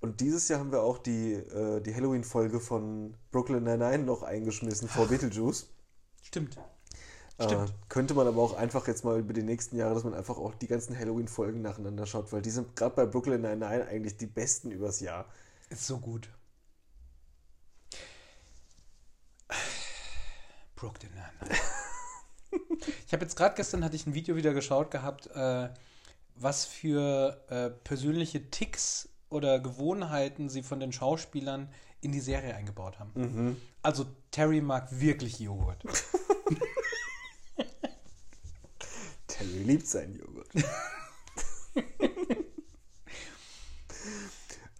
Und 0.00 0.20
dieses 0.20 0.48
Jahr 0.48 0.60
haben 0.60 0.72
wir 0.72 0.82
auch 0.82 0.98
die, 0.98 1.34
äh, 1.34 1.80
die 1.80 1.94
Halloween-Folge 1.94 2.58
von 2.58 3.14
Brooklyn 3.30 3.64
Nine-Nine 3.64 4.04
noch 4.04 4.22
eingeschmissen 4.22 4.88
vor 4.88 5.06
Beetlejuice. 5.08 5.68
Stimmt. 6.22 6.58
Äh, 7.38 7.44
Stimmt. 7.44 7.74
könnte 7.88 8.14
man 8.14 8.26
aber 8.26 8.42
auch 8.42 8.54
einfach 8.54 8.86
jetzt 8.86 9.04
mal 9.04 9.18
über 9.18 9.32
die 9.34 9.42
nächsten 9.42 9.76
Jahre, 9.76 9.94
dass 9.94 10.04
man 10.04 10.14
einfach 10.14 10.38
auch 10.38 10.54
die 10.54 10.66
ganzen 10.66 10.98
Halloween-Folgen 10.98 11.60
nacheinander 11.62 12.06
schaut, 12.06 12.32
weil 12.32 12.42
die 12.42 12.50
sind 12.50 12.76
gerade 12.76 12.94
bei 12.96 13.06
Brooklyn 13.06 13.42
Nine-Nine 13.42 13.86
eigentlich 13.86 14.16
die 14.16 14.26
besten 14.26 14.70
übers 14.70 15.00
Jahr. 15.00 15.26
Ist 15.68 15.86
so 15.86 15.98
gut. 15.98 16.30
Brooklyn 20.76 21.12
Nine-Nine. 21.12 21.58
Ich 23.06 23.12
habe 23.12 23.24
jetzt 23.24 23.36
gerade 23.36 23.54
gestern 23.54 23.84
hatte 23.84 23.96
ich 23.96 24.06
ein 24.06 24.14
Video 24.14 24.36
wieder 24.36 24.54
geschaut 24.54 24.90
gehabt, 24.90 25.26
äh, 25.28 25.68
was 26.36 26.64
für 26.64 27.42
äh, 27.48 27.70
persönliche 27.70 28.50
Ticks 28.50 29.08
oder 29.28 29.60
Gewohnheiten 29.60 30.48
sie 30.48 30.62
von 30.62 30.80
den 30.80 30.92
Schauspielern 30.92 31.68
in 32.00 32.12
die 32.12 32.20
Serie 32.20 32.54
eingebaut 32.54 32.98
haben. 32.98 33.60
Also 33.82 34.06
Terry 34.30 34.60
mag 34.60 34.88
wirklich 34.90 35.38
Joghurt. 35.38 35.82
Terry 39.26 39.62
liebt 39.64 39.86
seinen 39.86 40.18
Joghurt. 40.18 40.48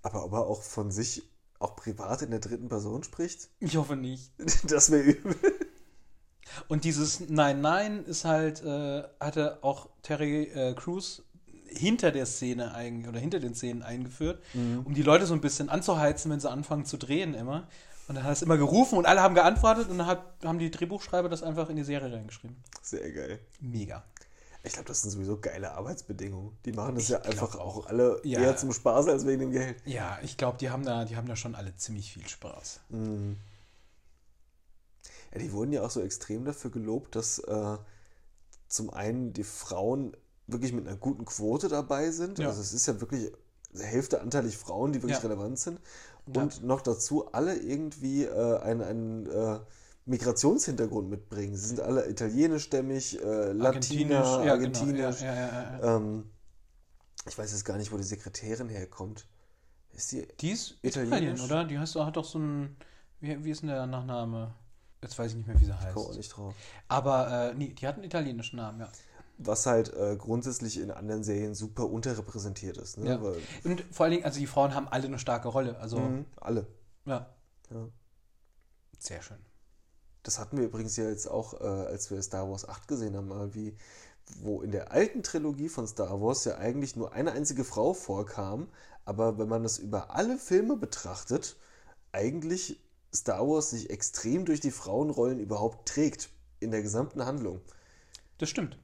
aber 0.02 0.24
ob 0.24 0.32
er 0.32 0.46
auch 0.46 0.62
von 0.62 0.90
sich 0.90 1.22
auch 1.58 1.76
privat 1.76 2.22
in 2.22 2.30
der 2.30 2.40
dritten 2.40 2.68
Person 2.68 3.04
spricht, 3.04 3.50
Ich 3.60 3.76
hoffe 3.76 3.96
nicht. 3.96 4.32
das 4.64 4.90
wäre 4.90 5.02
übel. 5.02 5.36
Und 6.68 6.84
dieses 6.84 7.20
Nein, 7.28 7.60
Nein 7.60 8.04
ist 8.04 8.24
halt, 8.24 8.62
äh, 8.64 9.02
hatte 9.20 9.58
auch 9.62 9.88
Terry 10.02 10.44
äh, 10.44 10.74
Crews 10.74 11.22
hinter 11.68 12.10
der 12.10 12.26
Szene 12.26 12.74
eigentlich 12.74 13.08
oder 13.08 13.20
hinter 13.20 13.38
den 13.38 13.54
Szenen 13.54 13.82
eingeführt, 13.84 14.42
um 14.84 14.92
die 14.92 15.02
Leute 15.02 15.24
so 15.26 15.34
ein 15.34 15.40
bisschen 15.40 15.68
anzuheizen, 15.68 16.30
wenn 16.32 16.40
sie 16.40 16.50
anfangen 16.50 16.84
zu 16.84 16.96
drehen 16.96 17.34
immer. 17.34 17.68
Und 18.08 18.16
dann 18.16 18.24
hat 18.24 18.30
er 18.30 18.32
es 18.32 18.42
immer 18.42 18.56
gerufen 18.56 18.98
und 18.98 19.06
alle 19.06 19.20
haben 19.22 19.36
geantwortet 19.36 19.88
und 19.88 19.98
dann 19.98 20.08
hat, 20.08 20.20
haben 20.44 20.58
die 20.58 20.72
Drehbuchschreiber 20.72 21.28
das 21.28 21.44
einfach 21.44 21.68
in 21.70 21.76
die 21.76 21.84
Serie 21.84 22.12
reingeschrieben. 22.12 22.56
Sehr 22.82 23.08
geil. 23.12 23.38
Mega. 23.60 24.02
Ich 24.64 24.72
glaube, 24.72 24.88
das 24.88 25.00
sind 25.02 25.12
sowieso 25.12 25.38
geile 25.38 25.70
Arbeitsbedingungen. 25.72 26.50
Die 26.64 26.72
machen 26.72 26.96
das 26.96 27.04
Ich 27.04 27.10
ja 27.10 27.20
einfach 27.22 27.54
auch. 27.54 27.84
auch 27.84 27.86
alle 27.86 28.20
Ja. 28.24 28.40
eher 28.40 28.56
zum 28.56 28.72
Spaß 28.72 29.06
als 29.06 29.24
wegen 29.24 29.38
dem 29.40 29.52
Geld. 29.52 29.76
Ja, 29.86 30.18
ich 30.22 30.36
glaube, 30.36 30.58
die 30.58 30.70
haben 30.70 30.84
da, 30.84 31.04
die 31.04 31.14
haben 31.16 31.28
da 31.28 31.36
schon 31.36 31.54
alle 31.54 31.76
ziemlich 31.76 32.12
viel 32.12 32.26
Spaß. 32.26 32.80
Mhm. 32.88 33.36
Ja, 35.32 35.38
die 35.38 35.52
wurden 35.52 35.72
ja 35.72 35.82
auch 35.82 35.90
so 35.90 36.00
extrem 36.00 36.44
dafür 36.44 36.70
gelobt, 36.70 37.14
dass 37.14 37.38
äh, 37.38 37.78
zum 38.68 38.90
einen 38.90 39.32
die 39.32 39.44
Frauen 39.44 40.16
wirklich 40.46 40.72
mit 40.72 40.86
einer 40.86 40.96
guten 40.96 41.24
Quote 41.24 41.68
dabei 41.68 42.10
sind. 42.10 42.38
Ja. 42.38 42.48
Also 42.48 42.60
es 42.60 42.72
ist 42.72 42.86
ja 42.86 43.00
wirklich 43.00 43.32
Hälfte 43.78 44.20
anteilig 44.20 44.56
Frauen, 44.56 44.92
die 44.92 45.02
wirklich 45.02 45.22
Ja. 45.22 45.28
relevant 45.28 45.58
sind. 45.58 45.80
Und 46.26 46.62
noch 46.64 46.80
dazu 46.80 47.32
alle 47.32 47.56
irgendwie 47.56 48.24
äh, 48.24 48.58
einen, 48.60 48.82
einen 48.82 49.26
äh, 49.26 49.60
Migrationshintergrund 50.06 51.08
mitbringen. 51.08 51.56
Sie 51.56 51.66
sind 51.68 51.80
alle 51.80 52.08
italienischstämmig, 52.08 53.22
äh, 53.22 53.52
Latiner, 53.52 54.44
ja, 54.44 54.52
argentinisch. 54.52 55.18
Genau. 55.18 55.32
Ja. 55.32 55.96
Ähm, 55.96 56.30
ich 57.26 57.36
weiß 57.36 57.52
jetzt 57.52 57.64
gar 57.64 57.76
nicht, 57.76 57.92
wo 57.92 57.96
die 57.96 58.02
Sekretärin 58.02 58.68
herkommt. 58.68 59.26
Ist 59.92 60.12
die 60.12 60.26
Die 60.40 60.50
ist 60.50 60.78
Italienisch? 60.82 61.20
Italien, 61.20 61.40
oder? 61.40 61.64
Die 61.64 61.78
heißt, 61.78 61.96
hat 61.96 62.16
doch 62.16 62.24
so 62.24 62.38
ein. 62.38 62.76
Wie, 63.20 63.44
wie 63.44 63.50
ist 63.50 63.62
denn 63.62 63.68
der 63.68 63.86
Nachname? 63.86 64.54
Jetzt 65.02 65.18
weiß 65.18 65.30
ich 65.32 65.36
nicht 65.38 65.46
mehr, 65.46 65.58
wie 65.60 65.64
sie 65.64 65.72
heißt. 65.78 65.94
komme 65.94 66.06
auch 66.08 66.14
nicht 66.14 66.28
drauf. 66.36 66.54
Aber 66.88 67.50
äh, 67.50 67.54
nee, 67.54 67.68
die 67.68 67.86
hat 67.86 67.94
einen 67.94 68.04
italienischen 68.04 68.56
Namen, 68.56 68.80
ja. 68.80 68.88
Was 69.38 69.64
halt 69.64 69.94
äh, 69.94 70.16
grundsätzlich 70.16 70.78
in 70.78 70.90
anderen 70.90 71.24
Serien 71.24 71.54
super 71.54 71.88
unterrepräsentiert 71.88 72.76
ist. 72.76 72.98
Ne? 72.98 73.08
Ja. 73.08 73.22
Weil, 73.22 73.36
Und 73.64 73.82
vor 73.90 74.04
allen 74.04 74.12
Dingen, 74.12 74.24
also 74.24 74.38
die 74.38 74.46
Frauen 74.46 74.74
haben 74.74 74.88
alle 74.88 75.06
eine 75.06 75.18
starke 75.18 75.48
Rolle. 75.48 75.78
Also, 75.78 75.98
Mhm, 75.98 76.26
alle. 76.40 76.66
ja. 77.06 77.26
Ja. 77.70 77.88
Sehr 78.98 79.22
schön. 79.22 79.38
Das 80.22 80.38
hatten 80.38 80.58
wir 80.58 80.64
übrigens 80.64 80.96
ja 80.98 81.08
jetzt 81.08 81.26
auch, 81.30 81.58
äh, 81.58 81.64
als 81.64 82.10
wir 82.10 82.20
Star 82.22 82.50
Wars 82.50 82.68
8 82.68 82.86
gesehen 82.88 83.16
haben, 83.16 83.28
mal 83.28 83.54
wie, 83.54 83.74
wo 84.40 84.60
in 84.60 84.70
der 84.70 84.92
alten 84.92 85.22
Trilogie 85.22 85.70
von 85.70 85.86
Star 85.86 86.20
Wars 86.20 86.44
ja 86.44 86.58
eigentlich 86.58 86.96
nur 86.96 87.14
eine 87.14 87.32
einzige 87.32 87.64
Frau 87.64 87.94
vorkam, 87.94 88.68
aber 89.06 89.38
wenn 89.38 89.48
man 89.48 89.62
das 89.62 89.78
über 89.78 90.14
alle 90.14 90.36
Filme 90.36 90.76
betrachtet, 90.76 91.56
eigentlich 92.12 92.78
Star 93.14 93.46
Wars 93.48 93.70
sich 93.70 93.90
extrem 93.90 94.44
durch 94.44 94.60
die 94.60 94.70
Frauenrollen 94.70 95.40
überhaupt 95.40 95.88
trägt 95.88 96.30
in 96.60 96.70
der 96.70 96.82
gesamten 96.82 97.24
Handlung. 97.24 97.60
Das 98.38 98.48
stimmt. 98.48 98.78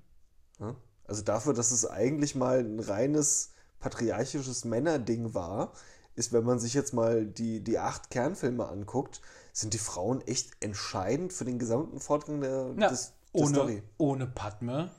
Also 1.04 1.22
dafür, 1.22 1.54
dass 1.54 1.70
es 1.70 1.86
eigentlich 1.88 2.34
mal 2.34 2.58
ein 2.60 2.80
reines 2.80 3.52
patriarchisches 3.78 4.64
Männerding 4.64 5.34
war, 5.34 5.72
ist, 6.14 6.32
wenn 6.32 6.44
man 6.44 6.58
sich 6.58 6.74
jetzt 6.74 6.94
mal 6.94 7.26
die, 7.26 7.62
die 7.62 7.78
acht 7.78 8.10
Kernfilme 8.10 8.66
anguckt, 8.66 9.20
sind 9.52 9.74
die 9.74 9.78
Frauen 9.78 10.20
echt 10.26 10.52
entscheidend 10.60 11.32
für 11.32 11.44
den 11.44 11.58
gesamten 11.58 12.00
Fortgang 12.00 12.40
der, 12.40 12.74
Ja, 12.78 12.88
des, 12.88 13.12
der 13.34 13.42
ohne, 13.42 13.54
Story. 13.54 13.82
ohne 13.98 14.26
Padme, 14.26 14.90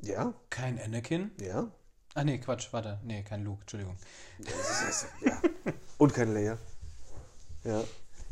Ja, 0.00 0.32
kein 0.50 0.80
Anakin. 0.80 1.32
ja. 1.40 1.70
Ach 2.14 2.24
nee, 2.24 2.38
Quatsch, 2.38 2.72
warte. 2.72 3.00
Nee, 3.04 3.22
kein 3.22 3.42
Luke, 3.42 3.62
Entschuldigung. 3.62 3.96
Ja. 5.24 5.40
Und 5.98 6.12
kein 6.12 6.32
Leia. 6.34 6.58
Ja. 7.64 7.82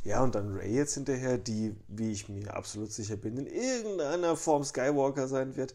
Ja, 0.03 0.23
und 0.23 0.35
dann 0.35 0.57
Ray 0.57 0.73
jetzt 0.75 0.95
hinterher, 0.95 1.37
die, 1.37 1.77
wie 1.89 2.11
ich 2.11 2.29
mir 2.29 2.55
absolut 2.55 2.91
sicher 2.91 3.17
bin, 3.17 3.37
in 3.37 3.47
irgendeiner 3.47 4.37
Form 4.37 4.65
Skywalker 4.65 5.29
sein 5.29 5.57
wird. 5.57 5.75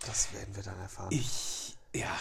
Das 0.00 0.32
werden 0.34 0.54
wir 0.54 0.62
dann 0.62 0.78
erfahren. 0.78 1.08
Ich, 1.10 1.76
ja. 1.94 2.14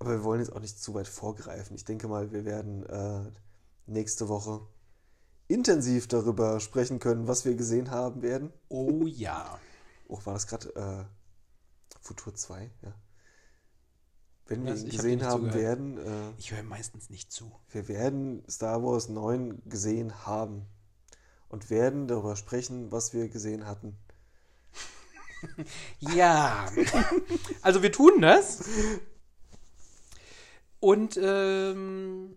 Aber 0.00 0.10
wir 0.10 0.24
wollen 0.24 0.40
jetzt 0.40 0.52
auch 0.52 0.60
nicht 0.60 0.82
zu 0.82 0.92
weit 0.94 1.06
vorgreifen. 1.06 1.76
Ich 1.76 1.84
denke 1.84 2.08
mal, 2.08 2.32
wir 2.32 2.44
werden 2.44 2.84
äh, 2.86 3.30
nächste 3.86 4.28
Woche 4.28 4.60
intensiv 5.46 6.08
darüber 6.08 6.58
sprechen 6.58 6.98
können, 6.98 7.28
was 7.28 7.44
wir 7.44 7.54
gesehen 7.54 7.90
haben 7.90 8.22
werden. 8.22 8.52
Oh 8.68 9.06
ja. 9.06 9.58
Oh, 10.08 10.18
war 10.24 10.34
das 10.34 10.46
gerade 10.46 10.74
äh, 10.74 11.04
Futur 12.00 12.34
2? 12.34 12.70
Ja. 12.82 12.94
Wenn 14.46 14.64
wir 14.64 14.74
ihn 14.74 14.80
hab 14.82 14.90
gesehen 14.90 15.18
nicht 15.18 15.24
haben 15.26 15.44
zugehört. 15.50 15.62
werden, 15.62 15.98
äh, 15.98 16.32
Ich 16.38 16.52
höre 16.52 16.62
meistens 16.62 17.10
nicht 17.10 17.32
zu. 17.32 17.52
wir 17.70 17.88
werden 17.88 18.42
Star 18.48 18.82
Wars 18.82 19.08
9 19.08 19.62
gesehen 19.66 20.26
haben 20.26 20.66
und 21.48 21.70
werden 21.70 22.08
darüber 22.08 22.36
sprechen, 22.36 22.92
was 22.92 23.14
wir 23.14 23.28
gesehen 23.28 23.66
hatten. 23.66 23.96
Ja. 26.00 26.66
Also 27.60 27.82
wir 27.82 27.92
tun 27.92 28.22
das. 28.22 28.64
Und 30.80 31.18
ähm, 31.22 32.34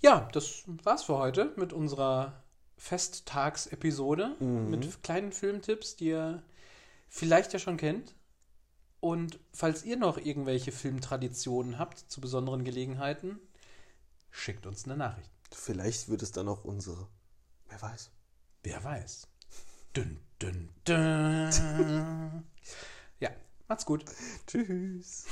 ja, 0.00 0.28
das 0.32 0.64
war's 0.84 1.04
für 1.04 1.16
heute 1.16 1.54
mit 1.56 1.72
unserer 1.72 2.42
Festtagsepisode 2.76 4.36
mit 4.40 5.02
kleinen 5.02 5.32
Filmtipps, 5.32 5.96
die 5.96 6.08
ihr 6.08 6.42
vielleicht 7.08 7.52
ja 7.52 7.58
schon 7.58 7.76
kennt. 7.78 8.14
Und 9.00 9.40
falls 9.52 9.84
ihr 9.84 9.96
noch 9.96 10.18
irgendwelche 10.18 10.72
Filmtraditionen 10.72 11.78
habt 11.78 11.98
zu 11.98 12.20
besonderen 12.20 12.64
Gelegenheiten, 12.64 13.38
schickt 14.30 14.66
uns 14.66 14.84
eine 14.84 14.96
Nachricht. 14.96 15.30
Vielleicht 15.50 16.08
wird 16.08 16.22
es 16.22 16.32
dann 16.32 16.48
auch 16.48 16.64
unsere. 16.64 17.08
Wer 17.68 17.80
weiß. 17.80 18.10
Wer 18.62 18.84
weiß. 18.84 19.26
Dün, 19.96 20.20
dün, 20.40 20.68
dün. 20.86 22.44
Ja, 23.20 23.30
macht's 23.68 23.84
gut. 23.84 24.04
Tschüss. 24.46 25.26